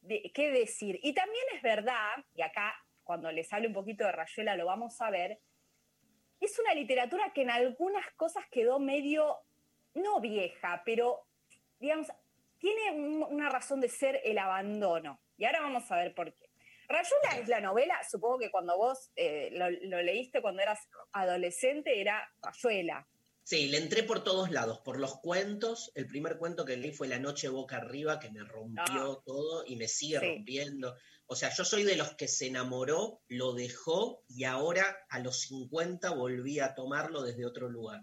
[0.00, 0.98] de qué decir.
[1.00, 2.74] Y también es verdad, y acá
[3.04, 5.38] cuando les hable un poquito de Rayuela lo vamos a ver,
[6.40, 9.36] es una literatura que en algunas cosas quedó medio,
[9.94, 11.28] no vieja, pero
[11.78, 12.08] digamos,
[12.58, 15.20] tiene un- una razón de ser el abandono.
[15.36, 16.50] Y ahora vamos a ver por qué.
[16.88, 22.28] Rayuela es la novela, supongo que cuando vos eh, lo leíste cuando eras adolescente era
[22.42, 23.06] Rayuela.
[23.44, 25.90] Sí, le entré por todos lados, por los cuentos.
[25.94, 29.76] El primer cuento que leí fue La Noche Boca Arriba, que me rompió todo y
[29.76, 30.26] me sigue Sí.
[30.26, 30.94] rompiendo.
[31.26, 35.40] O sea, yo soy de los que se enamoró, lo dejó y ahora a los
[35.40, 38.00] 50 volví a tomarlo desde otro lugar.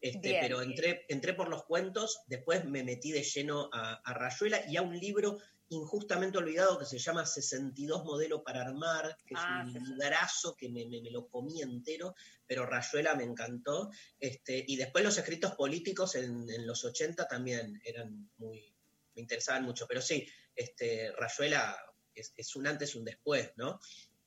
[0.00, 0.40] Este, Bien.
[0.40, 4.76] pero entré, entré por los cuentos, después me metí de lleno a, a Rayuela y
[4.76, 5.38] a un libro
[5.70, 10.56] injustamente olvidado que se llama 62 Modelo para Armar, que Ah, es sí, un librazo
[10.56, 12.14] que me, me- me lo comí entero,
[12.46, 13.90] pero Rayuela me encantó.
[14.18, 18.74] Este, y después los escritos políticos en, en los 80 también eran muy,
[19.14, 19.86] me interesaban mucho.
[19.86, 20.26] Pero sí,
[20.56, 21.76] este, Rayuela
[22.14, 23.78] es, es un antes y un después, ¿no?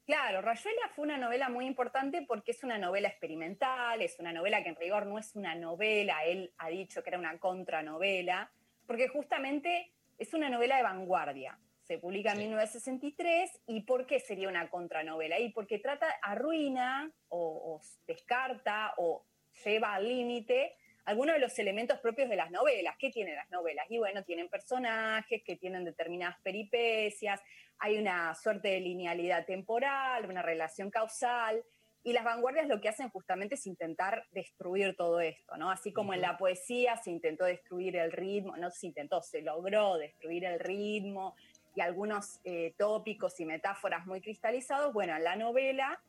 [0.05, 4.61] Claro, Rayuela fue una novela muy importante porque es una novela experimental, es una novela
[4.63, 8.51] que en rigor no es una novela, él ha dicho que era una contranovela,
[8.88, 11.57] porque justamente es una novela de vanguardia.
[11.81, 15.39] Se publica en 1963 y ¿por qué sería una contranovela?
[15.39, 19.26] Y porque trata, arruina o, o descarta o
[19.65, 20.76] lleva al límite
[21.06, 22.95] algunos de los elementos propios de las novelas.
[22.99, 23.88] ¿Qué tienen las novelas?
[23.89, 27.41] Y bueno, tienen personajes que tienen determinadas peripecias,
[27.80, 31.64] hay una suerte de linealidad temporal, una relación causal,
[32.03, 35.69] y las vanguardias lo que hacen justamente es intentar destruir todo esto, ¿no?
[35.69, 39.97] Así como en la poesía se intentó destruir el ritmo, no se intentó, se logró
[39.97, 41.35] destruir el ritmo
[41.75, 46.01] y algunos eh, tópicos y metáforas muy cristalizados, bueno, en la novela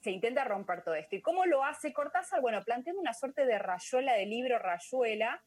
[0.00, 1.14] se intenta romper todo esto.
[1.14, 2.40] ¿Y cómo lo hace Cortázar?
[2.40, 5.42] Bueno, planteando una suerte de rayuela, de libro rayuela.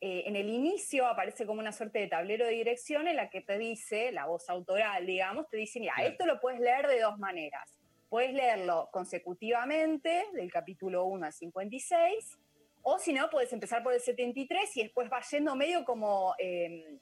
[0.00, 3.40] Eh, en el inicio aparece como una suerte de tablero de dirección en la que
[3.40, 7.18] te dice, la voz autoral, digamos, te dice, mira, esto lo puedes leer de dos
[7.18, 7.72] maneras.
[8.14, 12.38] Puedes leerlo consecutivamente, del capítulo 1 al 56,
[12.82, 17.00] o si no, puedes empezar por el 73 y después va yendo medio como eh,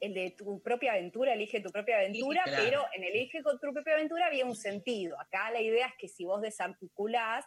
[0.00, 2.64] el de tu propia aventura, elige tu propia aventura, claro.
[2.64, 5.20] pero en el elige con tu propia aventura había un sentido.
[5.20, 7.44] Acá la idea es que si vos desarticulás,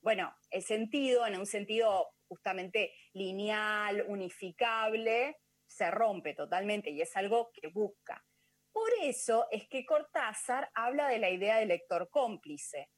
[0.00, 7.50] bueno, el sentido, en un sentido justamente lineal, unificable, se rompe totalmente y es algo
[7.52, 8.24] que busca.
[8.78, 12.90] Por eso es que Cortázar habla de la idea del lector cómplice,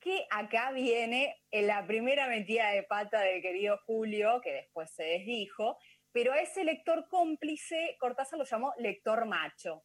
[0.00, 5.04] que acá viene en la primera metida de pata del querido Julio, que después se
[5.04, 5.78] desdijo,
[6.10, 9.84] pero a ese lector cómplice Cortázar lo llamó lector macho,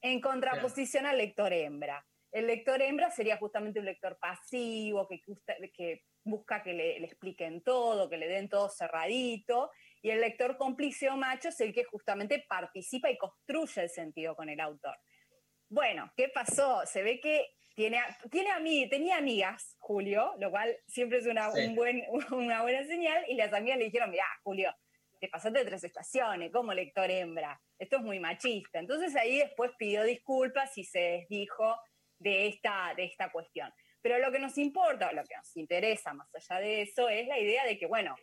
[0.00, 2.02] en contraposición al lector hembra.
[2.32, 8.16] El lector hembra sería justamente un lector pasivo, que, busca que le expliquen todo, que
[8.16, 9.70] le den todo cerradito,
[10.02, 14.34] y el lector cómplice o macho es el que justamente participa y construye el sentido
[14.36, 14.96] con el autor.
[15.68, 16.84] Bueno, ¿qué pasó?
[16.86, 18.00] Se ve que tiene,
[18.30, 21.66] tiene ami- tenía amigas, Julio, lo cual siempre es una, Sí.
[21.66, 22.02] un buen,
[22.32, 24.74] una buena señal, y las amigas le dijeron, mirá, Julio,
[25.20, 28.78] te pasaste tres estaciones como lector hembra, esto es muy machista.
[28.78, 31.76] Entonces ahí después pidió disculpas y se desdijo
[32.18, 33.72] de esta, de esta cuestión.
[34.00, 37.38] Pero lo que nos importa, lo que nos interesa más allá de eso, es la
[37.38, 38.14] idea de que, bueno,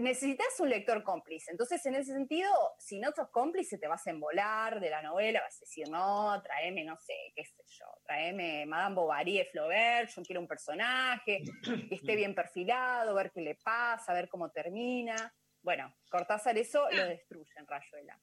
[0.00, 1.50] necesitas un lector cómplice.
[1.50, 5.40] Entonces, en ese sentido, si no sos cómplice, te vas a embolar de la novela,
[5.40, 10.10] vas a decir, no, tráeme, no sé, qué sé yo, tráeme Madame Bovary de Flaubert,
[10.10, 11.42] yo quiero un personaje
[11.88, 15.34] que esté bien perfilado, ver qué le pasa, ver cómo termina.
[15.62, 18.20] Bueno, Cortázar eso lo destruye en Rayuela.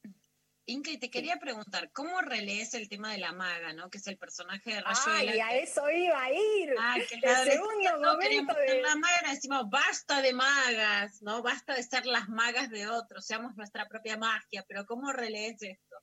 [0.70, 3.90] Inge, te quería preguntar, ¿cómo relees el tema de la maga, ¿no?
[3.90, 5.32] Que es el personaje de Rayuela.
[5.32, 6.76] Ay, a eso iba a ir.
[6.78, 8.82] Ah, que el la segundo adolescencia no momento de...
[8.82, 11.42] la maga, decimos basta de magas, ¿no?
[11.42, 15.96] Basta de ser las magas de otros, seamos nuestra propia magia, pero ¿cómo relees esto?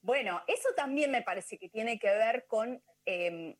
[0.00, 3.56] Bueno, eso también me parece que tiene que ver con eh,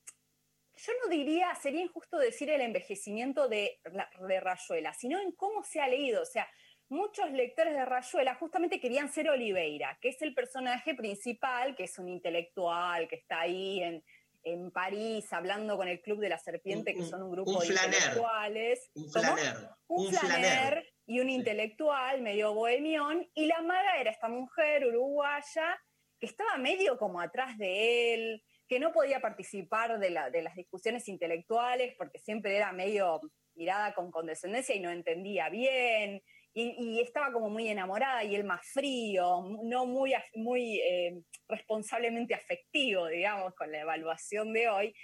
[0.74, 3.80] yo no diría, sería injusto decir el envejecimiento de,
[4.28, 6.22] de Rayuela, sino en cómo se ha leído.
[6.22, 6.48] O sea,
[6.92, 11.98] muchos lectores de Rayuela justamente querían ser Oliveira, que es el personaje principal, que es
[11.98, 14.04] un intelectual, que está ahí en,
[14.44, 17.66] en París hablando con el Club de la Serpiente, que son un grupo un de
[17.66, 17.94] flaner.
[17.94, 18.90] intelectuales.
[18.94, 19.24] Un ¿Cómo?
[19.36, 19.56] flaner.
[19.88, 20.92] un, Un flaner, flaner.
[21.06, 25.80] y un intelectual medio bohemión, y la maga era esta mujer uruguaya
[26.20, 30.54] que estaba medio como atrás de él, que no podía participar de, la- de las
[30.54, 33.20] discusiones intelectuales porque siempre era medio
[33.54, 36.22] mirada con condescendencia y no entendía bien,
[36.54, 42.34] y, y estaba como muy enamorada y él más frío, no muy, muy eh, responsablemente
[42.34, 44.94] afectivo, digamos, con la evaluación de hoy.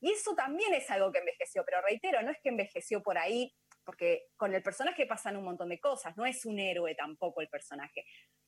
[0.00, 3.52] Y eso también es algo que envejeció, pero reitero, no es que envejeció por ahí,
[3.84, 7.48] porque con el personaje pasan un montón de cosas, no es un héroe tampoco el
[7.48, 8.04] personaje.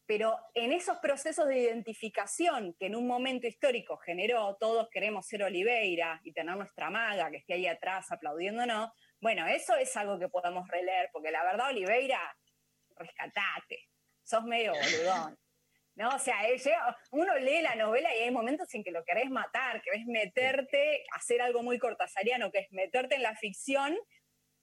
[0.06, 5.42] Pero en esos procesos de identificación que en un momento histórico generó, todos queremos ser
[5.44, 10.28] Oliveira y tener nuestra maga que esté ahí atrás aplaudiéndonos, bueno, eso es algo que
[10.28, 12.20] podemos releer, porque la verdad, Oliveira,
[13.02, 13.88] rescatate,
[14.22, 15.38] sos medio boludón.
[15.94, 16.08] ¿no?
[16.16, 16.56] O sea, eh,
[17.10, 21.42] uno lee la novela y hay momentos en que lo querés matar, querés meterte, hacer
[21.42, 23.98] algo muy cortasariano, que es meterte en la ficción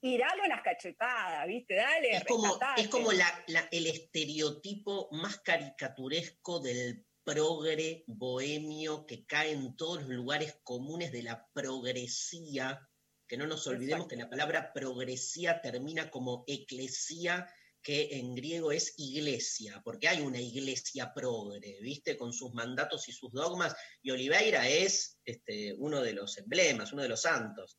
[0.02, 1.74] y darle unas cachetadas, ¿viste?
[1.76, 9.24] Dale, Es como, es como la- la- el estereotipo más caricaturesco del progre bohemio que
[9.24, 12.80] cae en todos los lugares comunes de la progresía,
[13.28, 17.46] que no nos olvidemos que la palabra progresía termina como eclesía,
[17.82, 22.16] que en griego es iglesia, porque hay una iglesia progre, ¿viste?
[22.16, 27.02] Con sus mandatos y sus dogmas, y Oliveira es este, uno de los emblemas, uno
[27.02, 27.78] de los santos.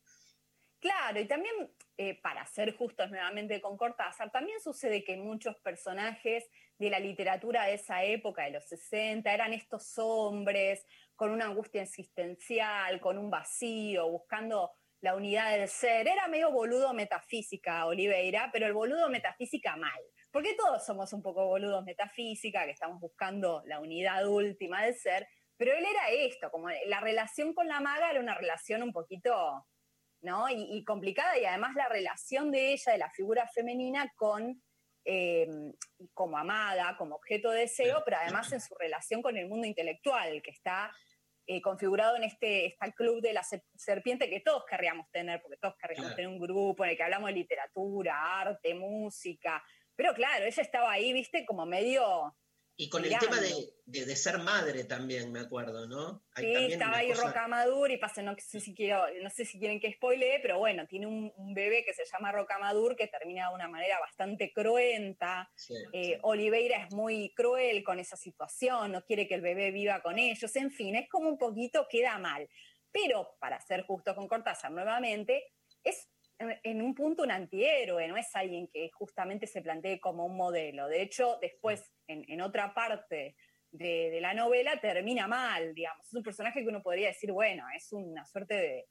[0.82, 1.54] Claro, y también,
[1.96, 7.66] eh, para ser justos nuevamente con Cortázar, también sucede que muchos personajes de la literatura
[7.66, 10.84] de esa época, de los 60, eran estos hombres
[11.14, 14.72] con una angustia existencial, con un vacío, buscando
[15.02, 16.08] la unidad del ser.
[16.08, 20.00] Era medio boludo metafísica Oliveira, pero el boludo metafísica mal.
[20.30, 25.28] Porque todos somos un poco boludos metafísica, que estamos buscando la unidad última del ser,
[25.58, 29.66] pero él era esto, como la relación con la maga era una relación un poquito
[30.22, 30.48] ¿no?
[30.48, 34.62] Y, y complicada, y además la relación de ella, de la figura femenina, con
[35.04, 35.48] eh,
[36.14, 40.40] como amada, como objeto de deseo, pero además en su relación con el mundo intelectual,
[40.42, 40.92] que está
[41.46, 45.56] eh, configurado en este, este club de la se- serpiente que todos querríamos tener, porque
[45.58, 46.16] todos querríamos Claro.
[46.16, 49.62] tener un grupo en el que hablamos de literatura, arte, música.
[49.96, 52.34] Pero claro, ella estaba ahí, viste, como medio.
[52.82, 53.52] Y con el tema de,
[53.86, 56.24] de- de ser madre también, me acuerdo, ¿no?
[56.34, 59.44] Hay Sí, también estaba ahí cosa- Rocamadur y pasa, no sé si quiero, no sé
[59.44, 63.06] si quieren que spoilee, pero bueno, tiene un, un bebé que se llama Rocamadur que
[63.06, 65.50] termina de una manera bastante cruenta.
[65.54, 70.02] Sí, Eh, Oliveira es muy cruel con esa situación, no quiere que el bebé viva
[70.02, 72.48] con ellos, en fin, es como un poquito queda mal.
[72.90, 75.44] Pero para ser justo con Cortázar nuevamente,
[75.84, 76.08] es
[76.62, 80.88] en- un punto un antihéroe, no es alguien que justamente se plantee como un modelo.
[80.88, 83.36] De hecho, después, en, en otra parte
[83.70, 86.06] de, de la novela, termina mal, digamos.
[86.06, 88.88] Es un personaje que uno podría decir, bueno, es una suerte de,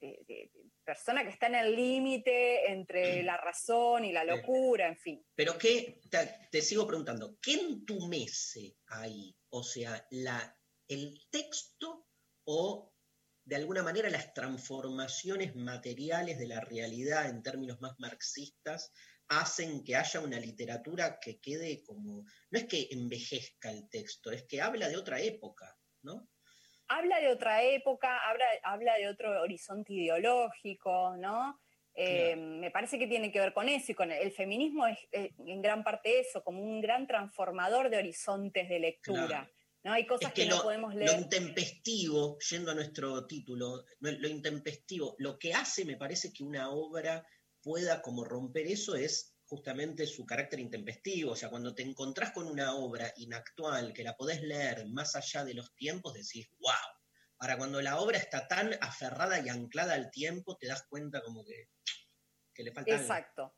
[0.00, 4.86] de- de- de persona que está en el límite entre la razón y la locura,
[4.86, 5.26] en fin.
[5.34, 6.18] Pero qué, te,
[6.50, 9.34] te sigo preguntando, ¿qué entumece ahí?
[9.50, 10.56] O sea, la,
[10.88, 12.06] el texto
[12.44, 12.92] o
[13.48, 18.92] de alguna manera las transformaciones materiales de la realidad en términos más marxistas
[19.28, 24.44] hacen que haya una literatura que quede como, no es que envejezca el texto, es
[24.44, 26.28] que habla de otra época, ¿no?
[26.88, 31.58] habla de otra época, habla, habla de otro horizonte ideológico, ¿no?
[31.94, 34.98] Eh, Me parece que tiene que ver con eso y con el, el feminismo es
[35.10, 39.26] eh, en gran parte eso, como un gran transformador de horizontes de lectura.
[39.26, 39.57] Claro.
[39.88, 39.94] ¿No?
[39.94, 41.18] Hay cosas Es que, que, no lo, podemos lo leer.
[41.18, 47.26] intempestivo, yendo a nuestro título, lo intempestivo, lo que hace, me parece que una obra
[47.62, 51.32] pueda como romper eso es justamente su carácter intempestivo.
[51.32, 55.44] O sea, cuando te encontrás con una obra inactual que la podés leer más allá
[55.44, 56.72] de los tiempos, decís, wow.
[57.40, 61.44] Ahora, cuando la obra está tan aferrada y anclada al tiempo, te das cuenta como
[61.44, 61.68] que,
[62.52, 63.02] que le falta algo.
[63.02, 63.54] Exacto.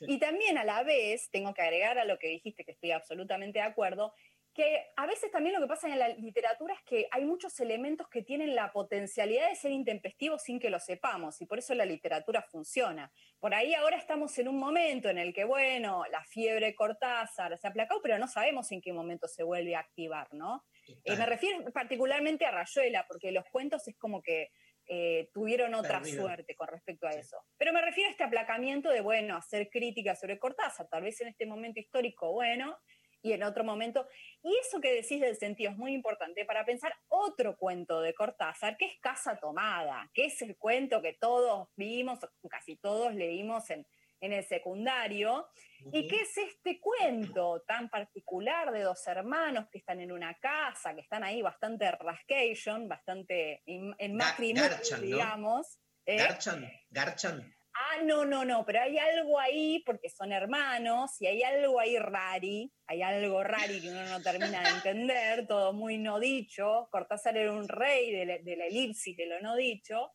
[0.00, 3.58] Y también a la vez, tengo que agregar a lo que dijiste, que estoy absolutamente
[3.58, 4.14] de acuerdo,
[4.58, 8.08] que a veces también lo que pasa en la literatura es que hay muchos elementos
[8.08, 11.84] que tienen la potencialidad de ser intempestivos sin que lo sepamos, y por eso la
[11.84, 13.12] literatura funciona.
[13.38, 17.68] Por ahí ahora estamos en un momento en el que, bueno, la fiebre Cortázar se
[17.68, 20.64] ha aplacado, pero no sabemos en qué momento se vuelve a activar, ¿no?
[21.04, 24.50] Eh, me refiero particularmente a Rayuela, porque los cuentos es como que
[24.88, 26.22] eh, tuvieron otra Perdido.
[26.22, 27.36] suerte con respecto a eso.
[27.58, 31.28] Pero me refiero a este aplacamiento de, bueno, hacer críticas sobre Cortázar, tal vez en
[31.28, 32.76] este momento histórico, bueno,
[33.22, 34.06] y en otro momento.
[34.42, 38.76] Y eso que decís del sentido es muy importante para pensar otro cuento de Cortázar,
[38.76, 43.68] que es Casa Tomada, que es el cuento que todos vimos, o casi todos leímos
[43.70, 43.86] en,
[44.20, 45.48] en el secundario,
[45.92, 50.94] y que es este cuento tan particular de dos hermanos que están en una casa,
[50.94, 55.06] que están ahí bastante rascation, bastante en, Garchan, ¿no?
[55.06, 55.78] digamos.
[56.04, 56.16] ¿eh?
[56.16, 57.57] Garchan, Garchan.
[57.80, 61.96] Ah, no, no, no, pero hay algo ahí porque son hermanos y hay algo ahí
[61.96, 66.88] rari, hay algo rari que uno no termina de entender, todo muy no dicho.
[66.90, 70.10] Cortázar era un rey de la, de la elipsis de lo no dicho,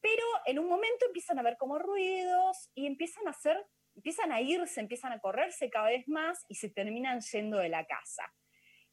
[0.00, 3.56] pero en un momento empiezan a ver como ruidos y empiezan a hacer,
[3.94, 7.84] empiezan a irse, empiezan a correrse cada vez más y se terminan yendo de la
[7.84, 8.24] casa.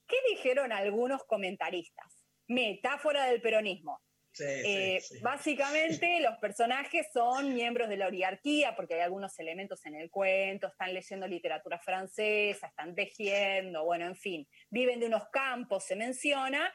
[0.06, 2.26] ¿Qué dijeron algunos comentaristas?
[2.46, 4.02] Metáfora del peronismo.
[4.32, 5.24] Sí, Eh, sí, sí.
[5.24, 10.68] Básicamente los personajes son miembros de la oligarquía porque hay algunos elementos en el cuento,
[10.68, 16.74] están leyendo literatura francesa, están tejiendo, bueno, en fin, viven de unos campos, se menciona,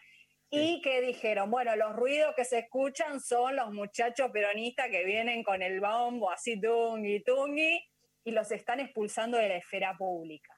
[0.51, 5.43] y que dijeron, bueno, los ruidos que se escuchan son los muchachos peronistas que vienen
[5.43, 7.82] con el bombo así tungui tungui
[8.22, 10.56] y los están expulsando de la esfera pública.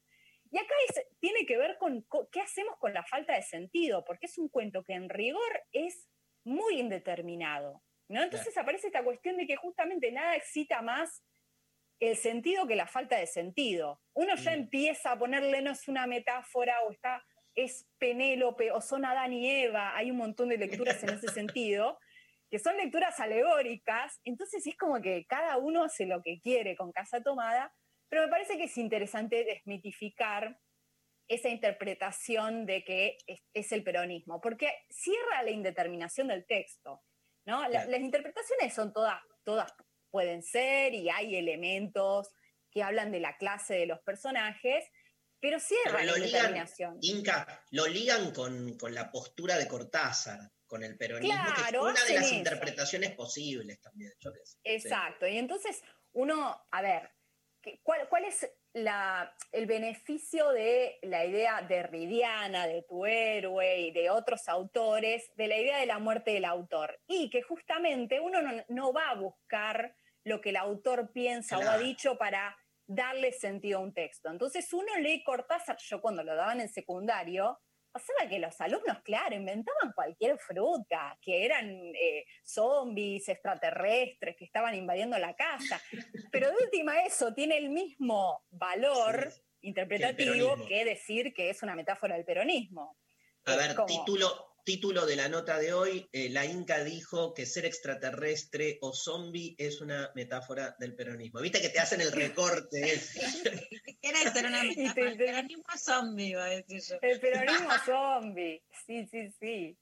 [0.51, 4.05] Y acá es- tiene que ver con co- qué hacemos con la falta de sentido,
[4.05, 6.09] porque es un cuento que en rigor es
[6.47, 7.83] muy indeterminado.
[8.09, 8.23] ¿no?
[8.23, 11.25] Entonces aparece esta cuestión de que justamente nada excita más
[11.99, 14.01] el sentido que la falta de sentido.
[14.15, 14.55] Uno ya Mm.
[14.61, 17.25] empieza a ponerle, no es una metáfora o está,
[17.55, 21.99] es Penélope o son Adán y Eva, hay un montón de lecturas en ese sentido,
[22.51, 26.93] que son lecturas alegóricas, entonces es como que cada uno hace lo que quiere con
[26.93, 27.75] Casa Tomada,
[28.09, 30.57] pero me parece que es interesante desmitificar
[31.29, 37.03] esa interpretación de que es, es el peronismo, porque cierra la indeterminación del texto.
[37.47, 37.63] ¿no?
[37.63, 37.91] La- Claro.
[37.91, 39.73] Las interpretaciones son todas, todas
[40.11, 42.31] pueden ser y hay elementos
[42.71, 44.85] que hablan de la clase de los personajes,
[45.41, 46.67] pero cierra Pero la ligan.
[47.03, 52.05] Inca, lo ligan con, con la postura de Cortázar, con el peronismo, que es una
[52.05, 52.35] de las eso.
[52.35, 54.13] interpretaciones posibles también.
[54.19, 54.31] yo.
[54.65, 55.27] Exacto.
[55.27, 55.83] Y entonces
[56.13, 57.11] uno, a ver,
[57.63, 63.91] ¿qué- ¿cuál, cuál es la- el beneficio de la idea derridiana, de tu héroe y
[63.91, 67.01] de otros autores, de la idea de la muerte del autor?
[67.07, 69.95] Y que justamente uno no, no va a buscar
[70.25, 72.55] lo que el autor piensa o ha dicho para
[72.87, 74.29] darle sentido a un texto.
[74.31, 77.59] Entonces uno lee Cortázar, yo cuando lo daban en secundario,
[77.97, 84.75] pasaba que los alumnos, claro, inventaban cualquier fruta, que eran eh, zombies, extraterrestres, que estaban
[84.75, 85.81] invadiendo la casa.
[86.31, 89.33] Pero de última eso tiene el mismo valor
[89.63, 92.99] interpretativo que decir que es una metáfora del peronismo.
[93.47, 97.47] A ver, como- título, título de la nota de hoy, eh, la Inca dijo que
[97.47, 101.41] ser extraterrestre o zombie es una metáfora del peronismo.
[101.41, 102.83] Viste que te hacen el recorte.
[102.83, 103.21] ese.
[104.03, 105.09] Quiere ser una metáfora.
[105.09, 106.97] El peronismo zombie, va a decir yo.
[107.01, 109.79] El peronismo zombie, sí, sí, sí.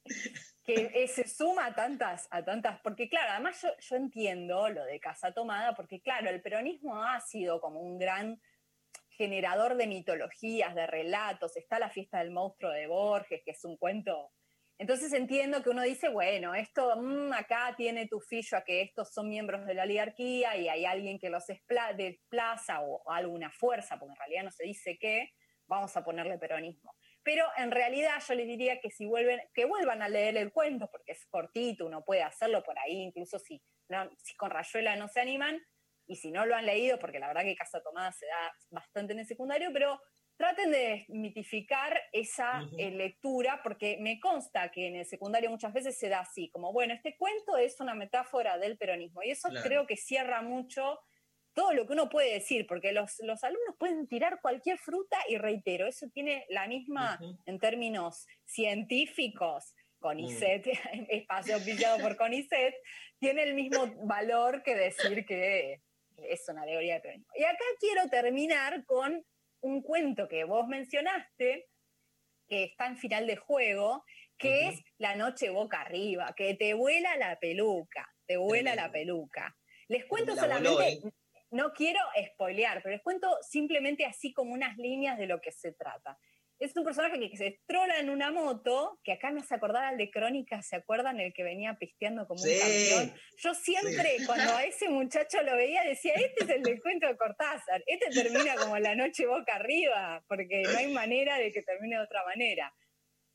[0.63, 4.85] Que eh, se suma a tantas, a tantas, porque claro, además yo, yo entiendo lo
[4.85, 8.39] de Casa Tomada, porque claro, el peronismo ha sido como un gran
[9.09, 11.57] generador de mitologías, de relatos.
[11.57, 14.31] Está la fiesta del monstruo de Borges, que es un cuento.
[14.85, 19.15] Entonces entiendo que uno dice, bueno, esto mm, acá tiene tu fillo a que estos
[19.15, 23.99] son miembros de la oligarquía y hay alguien que los espla- desplaza o alguna fuerza,
[23.99, 25.31] porque en realidad no se dice qué,
[25.67, 26.95] vamos a ponerle peronismo.
[27.23, 30.87] Pero en realidad yo les diría que si vuelven, que vuelvan a leer el cuento,
[30.93, 33.63] porque es cortito, uno puede hacerlo por ahí, incluso si,
[34.19, 35.63] si con Rayuela no se animan,
[36.07, 39.15] y si no lo han leído, porque la verdad que Casa Tomada se da bastante
[39.15, 39.99] en el secundario, pero
[40.37, 45.97] traten de mitificar esa eh, lectura, porque me consta que en el secundario muchas veces
[45.99, 49.65] se da así, como, bueno, este cuento es una metáfora del peronismo, y eso Claro.
[49.65, 50.99] creo que cierra mucho
[51.55, 55.39] todo lo que uno puede decir, porque los, los alumnos pueden tirar cualquier fruta y
[55.39, 60.67] reitero, eso tiene la misma, en términos científicos, CONICET,
[61.09, 62.75] espacio pillado por CONICET,
[63.21, 65.81] tiene el mismo valor que decir que
[66.17, 67.33] es una alegoría del peronismo.
[67.37, 69.25] Y acá quiero terminar con
[69.65, 71.71] un cuento que vos mencionaste,
[72.47, 74.05] que está en final de juego,
[74.37, 79.57] que es La noche boca arriba, que te vuela la peluca, te vuela la peluca.
[79.89, 81.01] Les cuento la solamente, voló, ¿eh?
[81.51, 82.01] no quiero
[82.33, 86.19] spoilear, pero les cuento simplemente así como unas líneas de lo que se trata.
[86.65, 89.85] Es un personaje que, que se estrola en una moto, que acá me hace acordar
[89.85, 91.21] al de Crónica, ¿se acuerdan?
[91.21, 93.21] El que venía pisteando como Sí, un campeón.
[93.37, 94.27] Yo siempre, sí.
[94.27, 98.23] cuando a ese muchacho lo veía, decía, este es el del cuento de Cortázar, este
[98.23, 102.25] termina como la noche boca arriba, porque no hay manera de que termine de otra
[102.25, 102.75] manera.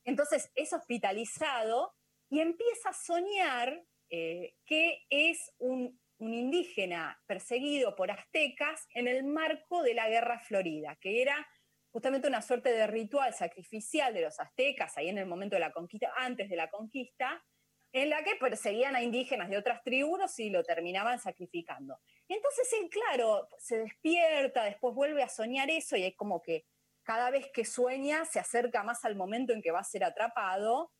[0.06, 1.94] Entonces es hospitalizado
[2.32, 9.24] y empieza a soñar eh, que es un, un indígena perseguido por aztecas en el
[9.24, 11.48] marco de la Guerra Florida, que era
[11.92, 15.72] justamente una suerte de ritual sacrificial de los aztecas ahí en el momento de la
[15.72, 17.44] conquista, antes de la conquista,
[17.92, 22.00] en la que perseguían a indígenas de otras tribus y lo terminaban sacrificando.
[22.28, 26.66] Entonces él, claro, se despierta, después vuelve a soñar eso y es como que
[27.04, 30.92] cada vez que sueña se acerca más al momento en que va a ser atrapado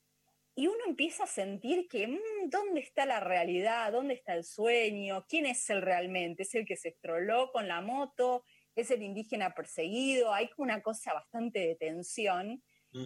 [0.56, 3.92] y uno empieza a sentir que, mm, ¿dónde está la realidad?
[3.92, 5.26] ¿Dónde está el sueño?
[5.30, 6.44] ¿Quién es él realmente?
[6.44, 8.44] ¿Es el que se estroló con la moto?
[8.80, 10.34] ¿Es el indígena perseguido?
[10.34, 12.64] Hay como una cosa bastante de tensión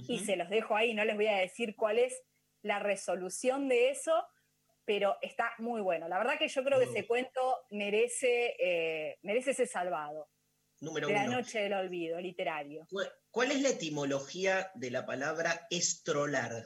[0.08, 2.22] y se los dejo ahí, no les voy a decir cuál es
[2.62, 4.26] la resolución de eso,
[4.86, 6.08] pero está muy bueno.
[6.08, 10.30] La verdad que yo creo que ese cuento merece, eh, merece ser salvado.
[10.80, 12.86] Número de la noche del olvido, literario.
[12.90, 16.66] ¿Cuál- ¿Cuál es la etimología de la palabra estrolar?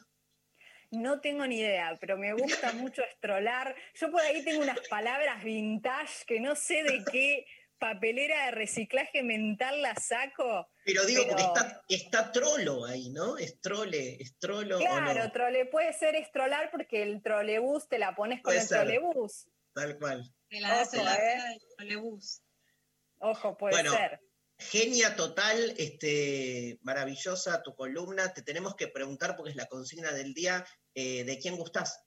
[0.92, 3.76] No tengo ni idea, pero me gusta mucho estrolar.
[3.96, 7.46] Yo por ahí tengo unas palabras vintage que no sé de qué
[7.80, 10.68] papelera de reciclaje mental la saco.
[10.86, 13.38] Pero digo, porque está, está trolo ahí, ¿no?
[13.38, 15.32] Estrole, estrolo o Claro, no.
[15.32, 18.80] trole, puede ser estrolar porque el trolebús te la pones con Puede el ser.
[18.82, 19.48] trolebús.
[19.74, 20.24] Tal cual.
[20.50, 21.60] Que la das en Ojo, la eh.
[21.78, 22.42] trolebús.
[23.20, 24.20] Ojo, puede Bueno, ser.
[24.60, 28.34] Genia total, este, maravillosa tu columna.
[28.34, 32.04] Te tenemos que preguntar, porque es la consigna del día, eh, ¿de quién gustás?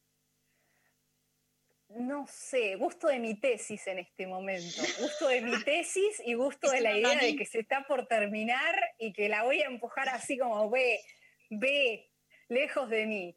[1.96, 4.82] No sé, gusto de mi tesis en este momento.
[5.00, 8.74] Gusto de mi tesis y gusto de la idea de que se está por terminar
[8.98, 11.00] y que la voy a empujar así como ve,
[11.50, 12.08] ve,
[12.48, 13.36] lejos de mí.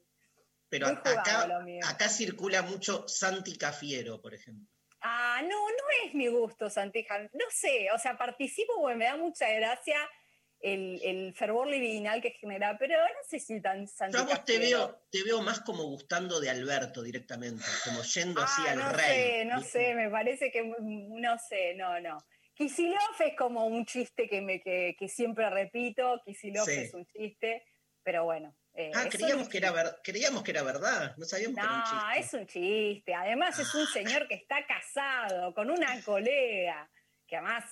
[0.70, 4.68] Pero acá, circula mucho Santi Cafiero, por ejemplo.
[5.02, 7.20] Ah, no, no es mi gusto, Santija.
[7.34, 9.98] No sé, o sea, participo porque me da mucha gracia
[10.64, 14.58] el, el fervor libidinal que genera, pero no sé si tan Yo a vos te
[14.58, 18.94] veo, te veo más como gustando de Alberto directamente, como yendo así Ah, al no
[18.94, 19.06] rey.
[19.06, 22.18] sé, no sé, me parece que, mm, no sé, no, no.
[22.56, 26.80] Kicillof es como un chiste que, me, que, que siempre repito, Kicillof Sí.
[26.80, 27.66] es un chiste,
[28.02, 28.56] pero bueno.
[28.76, 31.84] eh, Ah, creíamos que, era ver- creíamos que era verdad, no sabíamos que era un
[31.84, 33.14] No, es un chiste.
[33.14, 33.86] Además es un
[34.18, 36.90] señor que está casado con una colega,
[37.28, 37.66] que además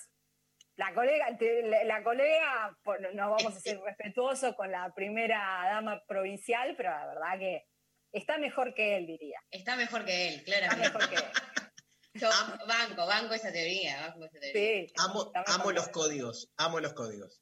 [0.82, 1.38] la colega,
[1.86, 7.06] la, colega, por- no vamos a ser respetuosos con la primera dama provincial, pero la
[7.06, 7.66] verdad que
[8.12, 9.40] está mejor que él, diría.
[9.52, 10.88] Está mejor que él, claramente.
[10.90, 11.24] mejor que él.
[12.16, 12.30] Yo
[12.68, 14.88] banco, banco esa teoría, banco esa teoría.
[14.88, 14.94] Sí.
[14.98, 17.42] Amo, amo los códigos, amo los códigos.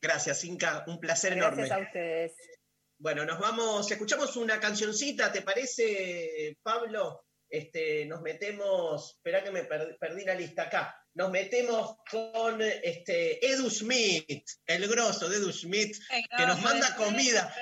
[0.00, 1.74] Gracias, Inca, un placer Gracias enorme.
[1.84, 2.32] a ustedes.
[2.98, 7.24] Bueno, nos vamos, escuchamos una cancioncita, ¿te parece, Pablo?
[7.48, 10.96] Este, nos metemos, espera que me per- perdí la lista acá.
[11.16, 15.96] Nos metemos con este, Edu Smith, el grosso de Edu Smith,
[16.36, 17.54] que nos manda comida.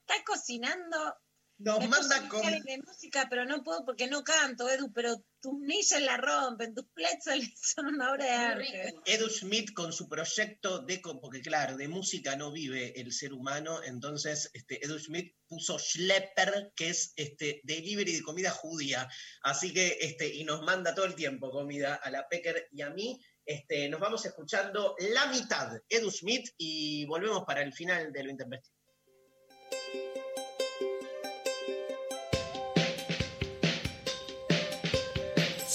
[0.00, 1.14] Está cocinando.
[1.58, 2.58] Nos Me manda comida.
[2.64, 6.86] de música, pero no puedo porque no canto, Edu, pero tus nillas la rompen, tus
[6.92, 8.94] pretzels son una obra de arte.
[9.06, 13.80] Edu Smith con su proyecto de, porque claro, de música no vive el ser humano,
[13.84, 19.08] entonces este, Edu Smith puso Schlepper, que es este, delivery de comida judía,
[19.42, 22.90] así que, este, y nos manda todo el tiempo comida a la Pecker y a
[22.90, 23.20] mí.
[23.46, 28.30] Este, nos vamos escuchando la mitad, Edu Smith, y volvemos para el final de lo
[28.30, 28.74] intempestivo.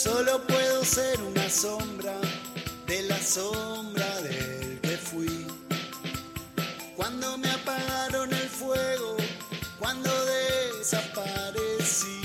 [0.01, 2.15] Solo puedo ser una sombra
[2.87, 5.45] de la sombra del que fui.
[6.95, 9.17] Cuando me apagaron el fuego,
[9.77, 10.09] cuando
[10.77, 12.21] desaparecí.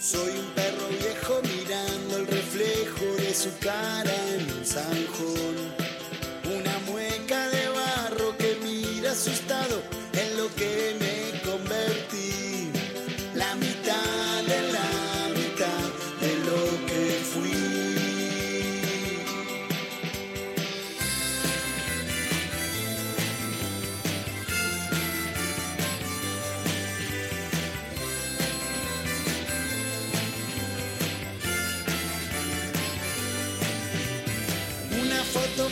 [0.00, 4.25] Soy un perro viejo mirando el reflejo de su cara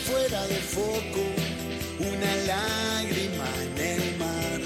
[0.05, 1.23] fuera de foco,
[1.99, 4.61] una lágrima en el mar,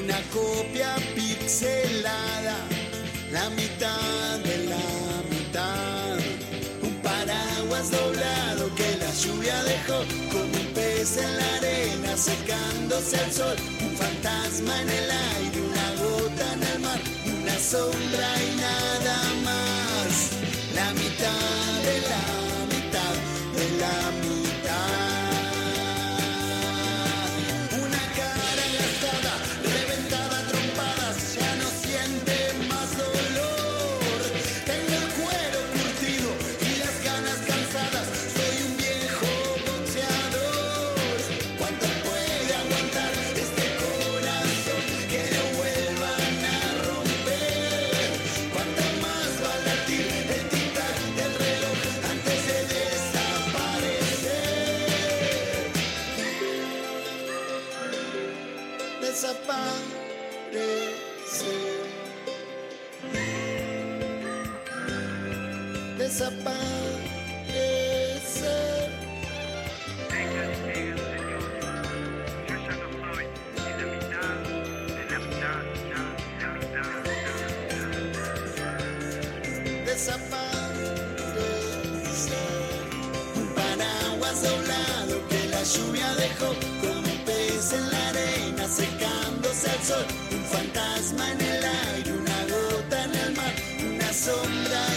[0.00, 2.56] una copia pixelada,
[3.30, 4.88] la mitad de la
[5.30, 6.16] mitad,
[6.82, 9.98] un paraguas doblado que la lluvia dejó
[10.32, 15.88] como un pez en la arena secándose al sol, un fantasma en el aire, una
[16.02, 19.41] gota en el mar, una sombra y nada más,
[86.80, 90.06] como pez en la arena secándose al sol.
[90.32, 93.54] Un fantasma en el aire, una gota en el mar,
[93.94, 94.91] una sombra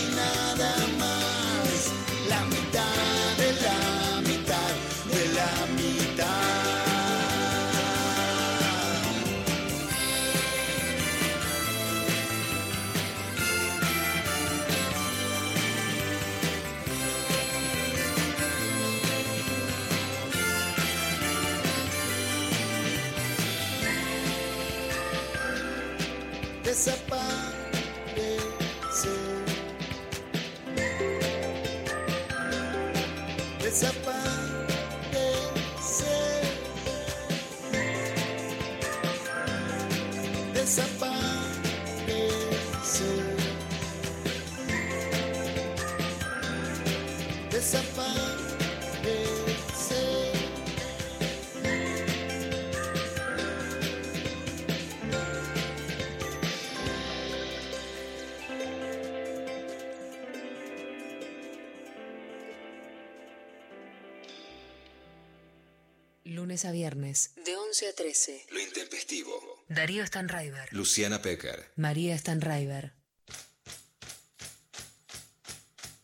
[66.65, 68.45] Lunes a viernes, de 11 a 13.
[68.49, 69.63] Lo intempestivo.
[69.69, 70.73] Darío Stanraiver.
[70.73, 71.69] Luciana Pecker.
[71.75, 72.93] María Stanraiver.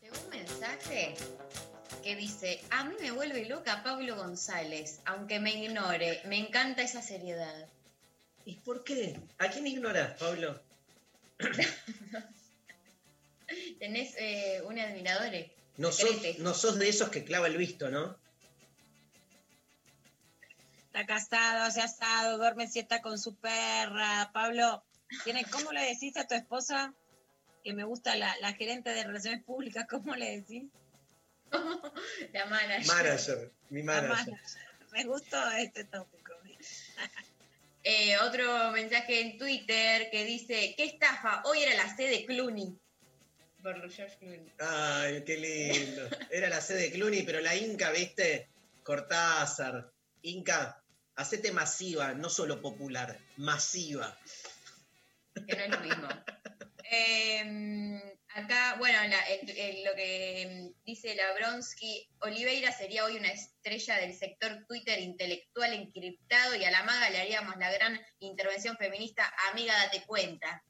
[0.01, 1.15] Llegó un mensaje
[2.03, 7.01] que dice, a mí me vuelve loca Pablo González, aunque me ignore, me encanta esa
[7.01, 7.67] seriedad.
[8.45, 9.19] ¿Y por qué?
[9.39, 10.61] ¿A quién ignoras, Pablo?
[13.79, 15.31] Tenés eh, un admirador.
[15.77, 18.21] No sos, no sos de esos que clava el visto, ¿no?
[20.93, 24.29] Está casado, hace asado, duerme siesta con su perra.
[24.33, 24.83] Pablo,
[25.23, 26.93] ¿tiene, ¿cómo le decís a tu esposa
[27.63, 29.85] que me gusta la, la gerente de relaciones públicas?
[29.89, 30.63] ¿Cómo le decís?
[32.33, 32.87] La manager.
[32.87, 34.09] Manager, mi manager.
[34.09, 34.39] manager.
[34.91, 36.33] Me gustó este tópico.
[37.83, 42.77] Eh, otro mensaje en Twitter que dice, qué estafa, hoy era la C de Clooney.
[43.63, 44.53] Por George Clooney.
[44.59, 46.07] Ay, qué lindo.
[46.29, 48.51] Era la sede de Clooney, pero la Inca, ¿viste?
[48.83, 49.91] Cortázar.
[50.21, 50.80] Inca,
[51.21, 54.17] hacete masiva, no solo popular, masiva.
[55.47, 56.07] que no es lo mismo.
[56.93, 58.01] Eh,
[58.35, 64.99] acá, bueno, lo que mm, dice Labronsky, Oliveira sería hoy una estrella del sector Twitter
[64.99, 70.63] intelectual encriptado y a la maga le haríamos la gran intervención feminista, amiga, date cuenta.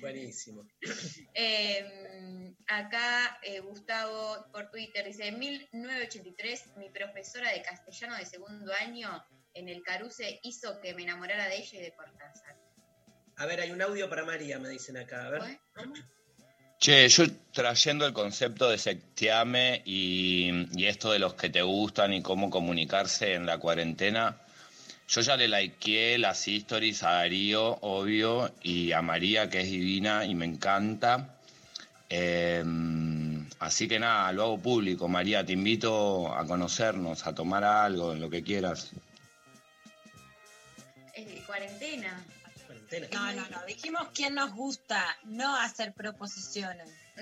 [0.00, 0.66] Buenísimo.
[1.34, 8.72] Eh, acá eh, Gustavo por Twitter dice, en 1983 mi profesora de castellano de segundo
[8.74, 9.24] año
[9.54, 12.56] en el Caruse hizo que me enamorara de ella y de Cortázar.
[13.36, 15.26] A ver, hay un audio para María, me dicen acá.
[15.26, 15.60] A ver.
[16.78, 22.12] Che, yo trayendo el concepto de sectiame y, y esto de los que te gustan
[22.12, 24.41] y cómo comunicarse en la cuarentena,
[25.12, 30.24] yo ya le likeé las stories a Darío, obvio, y a María, que es divina
[30.24, 31.36] y me encanta.
[32.08, 32.64] Eh,
[33.58, 35.08] así que nada, lo hago público.
[35.08, 38.92] María, te invito a conocernos, a tomar algo, lo que quieras.
[41.14, 42.24] Eh, cuarentena.
[43.12, 43.66] No, no, no.
[43.66, 46.88] Dijimos quién nos gusta, no hacer proposiciones.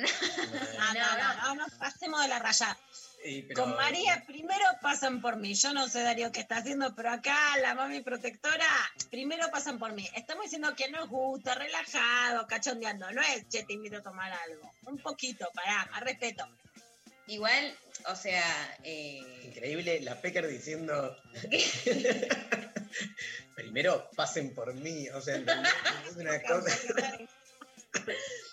[0.79, 2.77] No, no, no, no, no pasemos de la raya.
[3.23, 5.55] Sí, pero- Con María primero pasan por mí.
[5.55, 8.67] Yo no sé, Darío, qué está haciendo, pero acá la mami protectora,
[9.11, 10.09] primero pasan por mí.
[10.17, 13.11] Estamos diciendo que nos gusta, relajado, cachondeando.
[13.13, 14.73] No es, che, te invito a tomar algo.
[14.87, 16.49] Un poquito, pará, más respeto.
[17.27, 17.77] Igual,
[18.09, 21.17] o sea, eh, Increíble, la Pecker diciendo.
[23.55, 25.09] Primero pasen por mí.
[25.11, 26.77] O sea, es una cosa.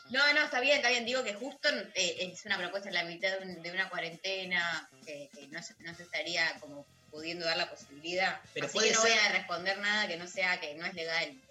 [0.09, 1.05] No, no, está bien, está bien.
[1.05, 4.89] Digo que justo eh, es una propuesta en la mitad de, un- de una cuarentena
[5.05, 8.39] que, que no, se, no se estaría como pudiendo dar la posibilidad.
[8.53, 10.85] Pero Así puede que no ser- voy a responder nada que no sea, que no
[10.85, 11.41] es legal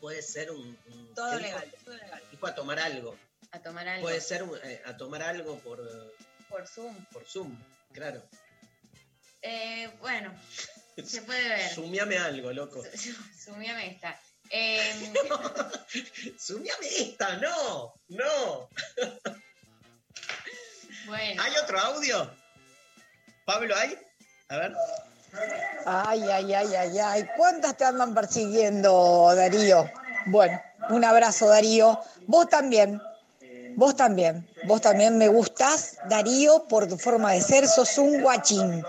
[0.00, 0.78] Puede ser un.
[0.86, 2.22] un Todo legal, todo legal.
[2.30, 3.18] tipo a tomar algo.
[3.52, 4.02] a tomar algo.
[4.02, 5.78] Puede ser un- eh, a tomar algo por,
[6.48, 6.94] Por Zoom.
[7.06, 7.56] por Zoom,
[7.92, 8.22] claro.
[9.42, 10.34] Eh, bueno,
[11.04, 11.68] se puede ver.
[11.74, 12.82] Sumiame algo, loco.
[13.44, 14.18] Sumiame esta.
[14.50, 15.12] Eh,
[16.38, 18.68] Sumiame esta, no, no.
[21.06, 21.42] bueno.
[21.42, 22.30] ¿Hay otro audio?
[23.44, 23.98] ¿Pablo hay?
[24.48, 24.74] A ver.
[25.86, 27.26] Ay, ay, ay, ay, ay.
[27.36, 29.90] ¿Cuántas te andan persiguiendo, Darío?
[30.26, 30.60] Bueno,
[30.90, 32.00] un abrazo, Darío.
[32.26, 33.00] Vos también.
[33.76, 34.48] Vos también.
[34.66, 37.66] Vos también me gustás, Darío, por tu forma de ser.
[37.66, 38.84] Sos un guachín.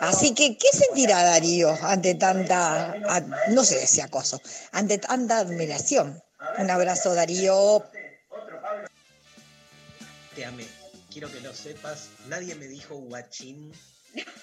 [0.00, 2.94] Así que, ¿qué sentirá Darío ante tanta,
[3.48, 4.40] no sé si acoso,
[4.72, 6.22] ante tanta admiración?
[6.58, 7.84] Un abrazo, Darío.
[10.34, 10.66] Te amé.
[11.10, 12.10] Quiero que lo sepas.
[12.28, 13.72] Nadie me dijo guachín.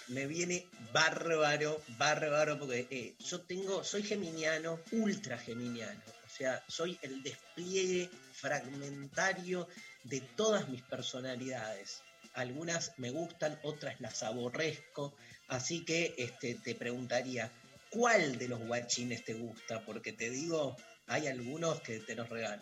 [0.07, 6.01] Me viene bárbaro, bárbaro, porque eh, yo tengo, soy geminiano, ultra geminiano.
[6.25, 9.67] O sea, soy el despliegue fragmentario
[10.03, 12.01] de todas mis personalidades.
[12.33, 15.15] Algunas me gustan, otras las aborrezco.
[15.47, 17.51] Así que este, te preguntaría,
[17.89, 19.81] ¿cuál de los guachines te gusta?
[19.85, 20.75] Porque te digo,
[21.07, 22.61] hay algunos que te los regalo.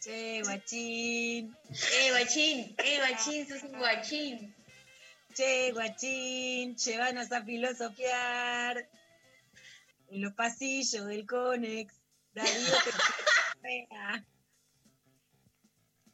[0.00, 1.54] Che, guachín.
[1.68, 4.54] Eh, guachín, eh, guachín, sos un guachín.
[5.34, 8.88] Che, guachín, llévanos a filosofiar
[10.08, 11.94] en los pasillos del Conex.
[12.32, 12.76] Darío
[13.62, 13.88] te.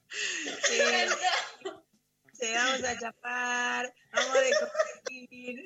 [2.39, 5.65] Che, vamos a chapar, vamos a descompartir.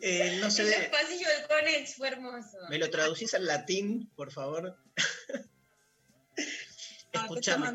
[0.00, 2.56] Eh, no sé, En los pasillos del Conex fue hermoso.
[2.70, 4.78] ¿me lo traducís al latín, por favor?
[7.14, 7.68] No, Escuchame.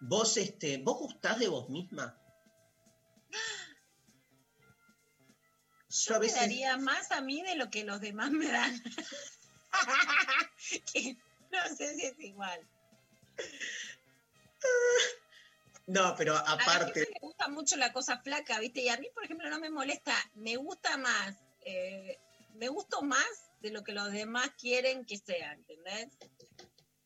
[0.00, 2.16] ¿Vos, este, ¿Vos gustás de vos misma?
[5.88, 8.82] Yo a me daría más a mí de lo que los demás me dan.
[10.92, 11.16] Que
[11.50, 12.60] no sé si es igual.
[15.86, 18.82] No, pero A la aparte, le gusta mucho la cosa flaca, ¿viste?
[18.82, 20.14] Y a mí, por ejemplo, no me molesta.
[20.34, 21.36] Me gusta más.
[21.62, 22.18] eh,
[22.54, 26.08] me gusto más de lo que los demás quieren que sea, ¿entendés?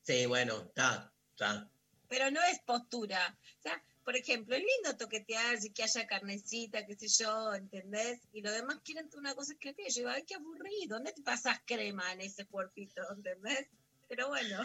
[0.03, 1.71] sí, bueno, está, está.
[2.09, 3.39] Pero no es postura.
[3.59, 8.21] O sea, por ejemplo, es lindo toquetearse, que haya carnecita, qué sé yo, ¿entendés?
[8.33, 11.61] Y los demás quieren una cosa que yo digo, ay, qué aburrido, ¿dónde te pasas
[11.65, 13.69] crema en ese cuerpito, ¿entendés?
[14.09, 14.61] Pero bueno.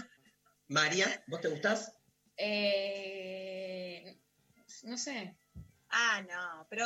[0.67, 1.93] María, ¿vos te gustás?
[2.35, 3.78] Eh,
[4.83, 5.35] no sé.
[5.89, 6.85] Ah, no, pero.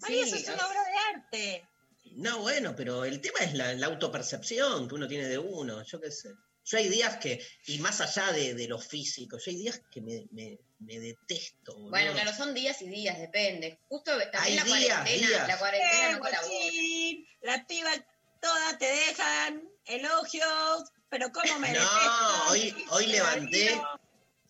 [0.00, 1.68] María, Sí, eso es una obra de arte.
[2.16, 6.00] No, bueno, pero el tema es la, la autopercepción que uno tiene de uno, yo
[6.00, 6.30] qué sé.
[6.66, 10.00] Yo hay días que, y más allá de, de lo físico, yo hay días que
[10.00, 11.74] me, me, me detesto.
[11.74, 11.90] boludo.
[11.90, 13.78] Bueno, claro, son días y días, depende.
[13.88, 15.48] Justo Hay también la días, cuarentena, días.
[15.48, 16.40] la cuarentena no colabora.
[16.48, 18.00] guachín, las pibas
[18.40, 22.50] todas te dejan elogios, pero ¿cómo me No, detesto?
[22.50, 23.80] hoy, hoy levanté,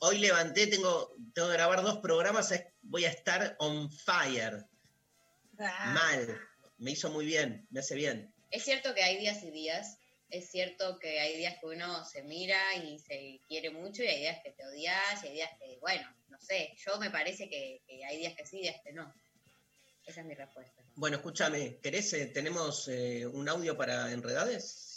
[0.05, 2.53] hoy levanté, tengo, tengo que grabar dos programas,
[2.83, 4.65] voy a estar on fire.
[5.59, 6.41] Ah, Mal.
[6.79, 8.35] Me hizo muy bien, me hace bien.
[8.51, 9.99] Es cierto que hay días y días.
[10.31, 14.21] Es cierto que hay días que uno se mira y se quiere mucho y hay
[14.21, 16.75] días que te odias y hay días que, bueno, no sé.
[16.85, 19.15] Yo me parece que, que hay días que sí, días que no.
[20.07, 20.83] Esa es mi respuesta.
[20.97, 22.13] Bueno, escúchame, ¿querés?
[22.15, 24.94] eh, ¿Tenemos eh, un audio para Enredades?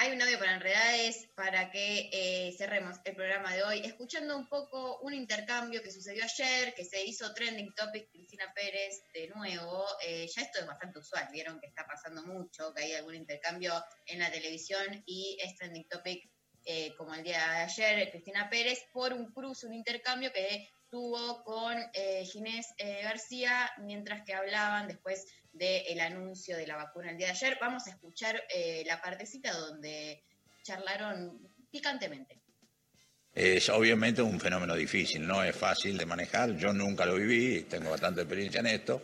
[0.00, 4.48] Hay un audio para enredades para que eh, cerremos el programa de hoy, escuchando un
[4.48, 9.84] poco un intercambio que sucedió ayer, que se hizo trending topic Cristina Pérez de nuevo.
[10.06, 13.72] Eh, ya esto es bastante usual, vieron que está pasando mucho, que hay algún intercambio
[14.06, 16.30] en la televisión y es trending topic
[16.64, 21.42] eh, como el día de ayer, Cristina Pérez, por un cruce, un intercambio que tuvo
[21.44, 27.16] con eh, Ginés eh, García mientras que hablaban después del anuncio de la vacuna el
[27.16, 27.58] día de ayer.
[27.60, 30.22] Vamos a escuchar eh, la partecita donde
[30.62, 32.38] charlaron picantemente.
[33.34, 36.56] Es obviamente un fenómeno difícil, no es fácil de manejar.
[36.56, 39.02] Yo nunca lo viví, tengo bastante experiencia en esto.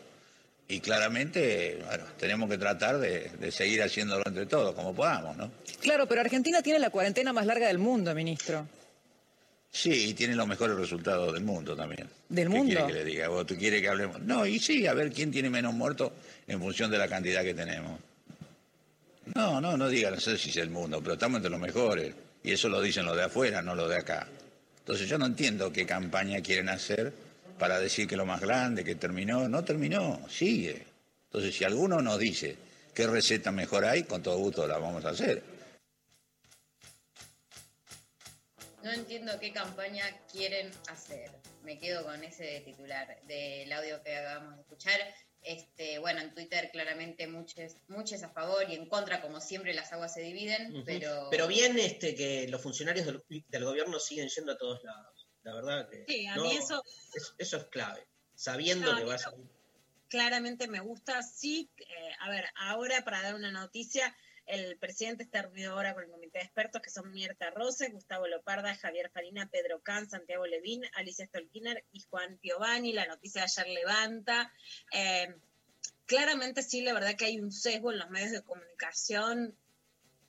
[0.66, 5.52] Y claramente, bueno, tenemos que tratar de, de seguir haciéndolo entre todos, como podamos, ¿no?
[5.82, 8.66] Claro, pero Argentina tiene la cuarentena más larga del mundo, ministro.
[9.76, 12.08] Sí, y tiene los mejores resultados del mundo también.
[12.28, 12.74] ¿Del ¿Qué mundo?
[12.76, 13.26] quiere que le diga?
[13.26, 14.20] ¿Vos tú quieres que hablemos?
[14.20, 16.12] No, y sí, a ver quién tiene menos muertos
[16.46, 17.98] en función de la cantidad que tenemos.
[19.34, 22.14] No, no, no diga, no sé si es el mundo, pero estamos entre los mejores.
[22.44, 24.28] Y eso lo dicen los de afuera, no los de acá.
[24.78, 27.12] Entonces yo no entiendo qué campaña quieren hacer
[27.58, 29.48] para decir que lo más grande, que terminó.
[29.48, 30.84] No terminó, sigue.
[31.24, 32.54] Entonces si alguno nos dice
[32.94, 35.42] qué receta mejor hay, con todo gusto la vamos a hacer.
[38.84, 41.30] No entiendo qué campaña quieren hacer.
[41.62, 45.00] Me quedo con ese titular del audio que acabamos de escuchar.
[45.42, 49.92] Este, bueno, en Twitter claramente muchos, muchos a favor y en contra, como siempre las
[49.92, 51.28] aguas se dividen, pero...
[51.30, 55.28] Pero bien este, que los funcionarios del, del gobierno siguen yendo a todos lados.
[55.42, 56.04] La verdad que.
[56.08, 56.82] Sí, a no, mí eso
[57.14, 58.06] es- eso es clave.
[58.34, 59.32] Sabiendo No, que vas a.
[60.08, 61.22] claramente me gusta.
[61.22, 66.04] Sí, eh, a ver, ahora para dar una noticia, el presidente está reunido ahora con
[66.04, 70.46] el comité de expertos que son Mierta Rose, Gustavo Loparda, Javier Farina, Pedro Can, Santiago
[70.46, 72.92] Levín, Alicia Stolkiner y Juan Piovani.
[72.92, 74.52] La noticia de ayer levanta.
[74.92, 75.34] Eh,
[76.06, 79.56] claramente sí, la verdad que hay un sesgo en los medios de comunicación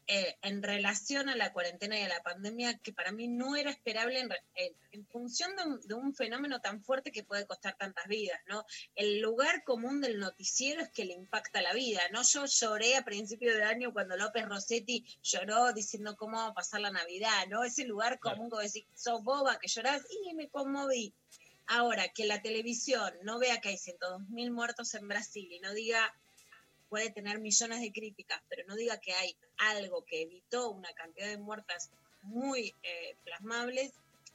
[0.08, 3.72] eh, en relación a la cuarentena y a la pandemia que para mí no era
[3.72, 7.76] esperable en, en- en función de un, de un fenómeno tan fuerte que puede costar
[7.78, 8.66] tantas vidas, ¿no?
[8.96, 12.22] El lugar común del noticiero es que le impacta la vida, ¿no?
[12.24, 16.82] Yo lloré a principio de año cuando López Rossetti lloró diciendo cómo va a pasar
[16.82, 17.64] la Navidad, ¿no?
[17.64, 21.14] Ese lugar común vos decís, sos boba, que llorás, y me conmoví.
[21.68, 25.74] Ahora, que la televisión no vea que hay 102 mil muertos en Brasil y no
[25.74, 26.14] diga,
[26.90, 31.28] puede tener millones de críticas, pero no diga que hay algo que evitó una cantidad
[31.28, 31.90] de muertas
[32.24, 33.92] muy eh, plasmables,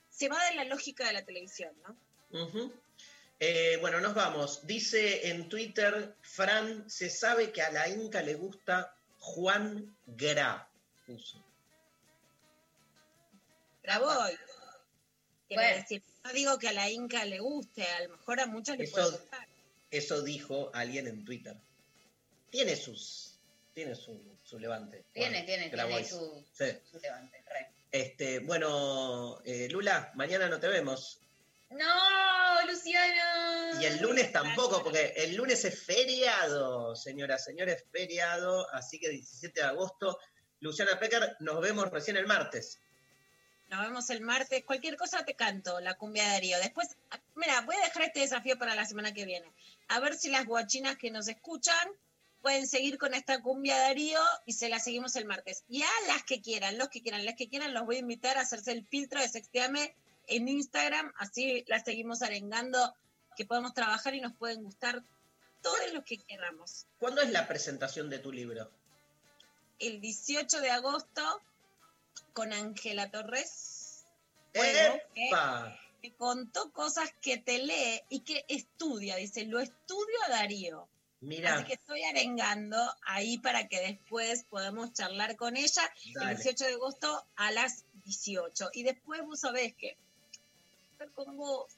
[0.08, 1.96] se va de la lógica de la televisión, ¿no?
[3.38, 4.66] Eh, bueno, nos vamos.
[4.66, 10.68] Dice en Twitter, Fran, se sabe que a la Inca le gusta Juan Gra.
[11.06, 11.42] Puso.
[15.48, 15.76] Bueno.
[15.76, 18.86] decir, no digo que a la Inca le guste, a lo mejor a muchos le
[18.86, 19.48] puede Eso, gustar.
[19.90, 21.56] eso dijo alguien en Twitter.
[22.50, 23.38] Tiene sus.
[23.74, 25.04] Tiene su, su levante.
[25.12, 26.66] Tiene, tiene, tiene su, Sí.
[26.90, 27.42] su levante.
[27.46, 27.70] re.
[27.92, 31.20] Este, bueno, eh, Lula, mañana no te vemos.
[31.70, 33.80] No, Luciano.
[33.80, 39.60] Y el lunes tampoco, porque el lunes es feriado, señoras, señores, feriado, así que 17
[39.60, 40.18] de agosto.
[40.60, 42.80] Luciana Pecker, nos vemos recién el martes.
[43.68, 44.64] Nos vemos el martes.
[44.64, 46.58] Cualquier cosa te canto, la cumbia de Darío.
[46.58, 46.88] Después,
[47.36, 49.46] mira, voy a dejar este desafío para la semana que viene.
[49.88, 51.88] A ver si las guachinas que nos escuchan
[52.42, 55.64] pueden seguir con esta cumbia Darío y se la seguimos el martes.
[55.68, 58.38] Y a las que quieran, los que quieran, las que quieran, los voy a invitar
[58.38, 59.94] a hacerse el filtro de Sexteame
[60.26, 61.12] en Instagram.
[61.18, 62.94] Así las seguimos arengando,
[63.36, 65.02] que podemos trabajar y nos pueden gustar
[65.62, 66.86] todos los que queramos.
[66.98, 68.70] ¿Cuándo es la presentación de tu libro?
[69.78, 71.22] El 18 de agosto
[72.32, 74.04] con Ángela Torres.
[74.52, 75.76] Que- ¡Epa!
[76.02, 79.16] que contó cosas que te lee y que estudia.
[79.16, 80.88] Dice, lo estudio a Darío.
[81.20, 85.82] Mira, Así que estoy arengando ahí para que después podamos charlar con ella
[86.14, 86.32] Dale.
[86.32, 88.70] el 18 de agosto a las 18.
[88.72, 89.98] Y después vos sabés que
[90.92, 91.70] estar con vos,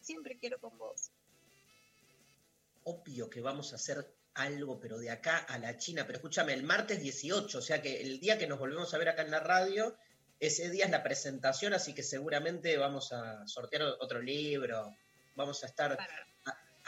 [0.00, 1.10] siempre quiero con vos.
[2.84, 6.04] obvio que vamos a hacer algo, pero de acá a la China.
[6.06, 9.10] Pero escúchame, el martes 18, o sea que el día que nos volvemos a ver
[9.10, 9.96] acá en la radio,
[10.40, 14.96] ese día es la presentación, así que seguramente vamos a sortear otro libro.
[15.34, 15.96] Vamos a estar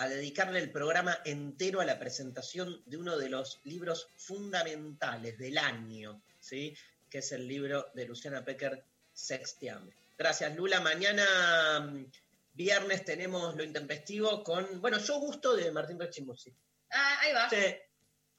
[0.00, 5.58] a dedicarle el programa entero a la presentación de uno de los libros fundamentales del
[5.58, 6.74] año, ¿sí?
[7.10, 8.82] que es el libro de Luciana Pecker,
[9.12, 9.92] Sextiame.
[10.16, 10.80] Gracias, Lula.
[10.80, 12.06] Mañana mm,
[12.54, 16.50] viernes tenemos lo intempestivo con, bueno, yo gusto de Martín Rechimusi.
[16.92, 17.50] Ah, ahí va.
[17.50, 17.76] Sí,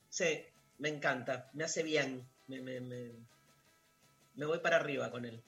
[0.09, 0.43] sí,
[0.79, 3.11] me encanta, me hace bien, me, me, me,
[4.33, 5.43] me voy para arriba con él.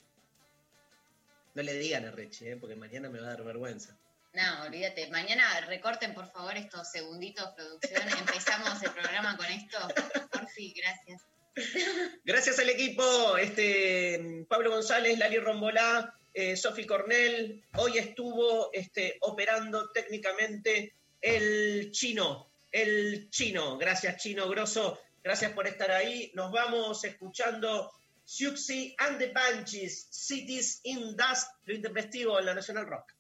[1.56, 2.58] No le digan a Rechi, ¿eh?
[2.58, 3.98] porque mañana me va a dar vergüenza.
[4.34, 5.08] No, olvídate.
[5.10, 8.02] Mañana recorten, por favor, estos segunditos, producción.
[8.20, 9.78] Empezamos el programa con esto.
[10.32, 11.22] Por fin, gracias.
[12.26, 17.64] Gracias al equipo, este, Pablo González, Lali Rombolá, eh, Sofi Cornell.
[17.76, 23.78] Hoy estuvo este, operando técnicamente el chino, el chino.
[23.78, 25.00] Gracias, chino grosso.
[25.24, 26.32] Gracias por estar ahí.
[26.34, 27.92] Nos vamos escuchando
[28.26, 33.14] Siuxi and the Bunches, Cities in Dust, lo intempestivo en la National Rock.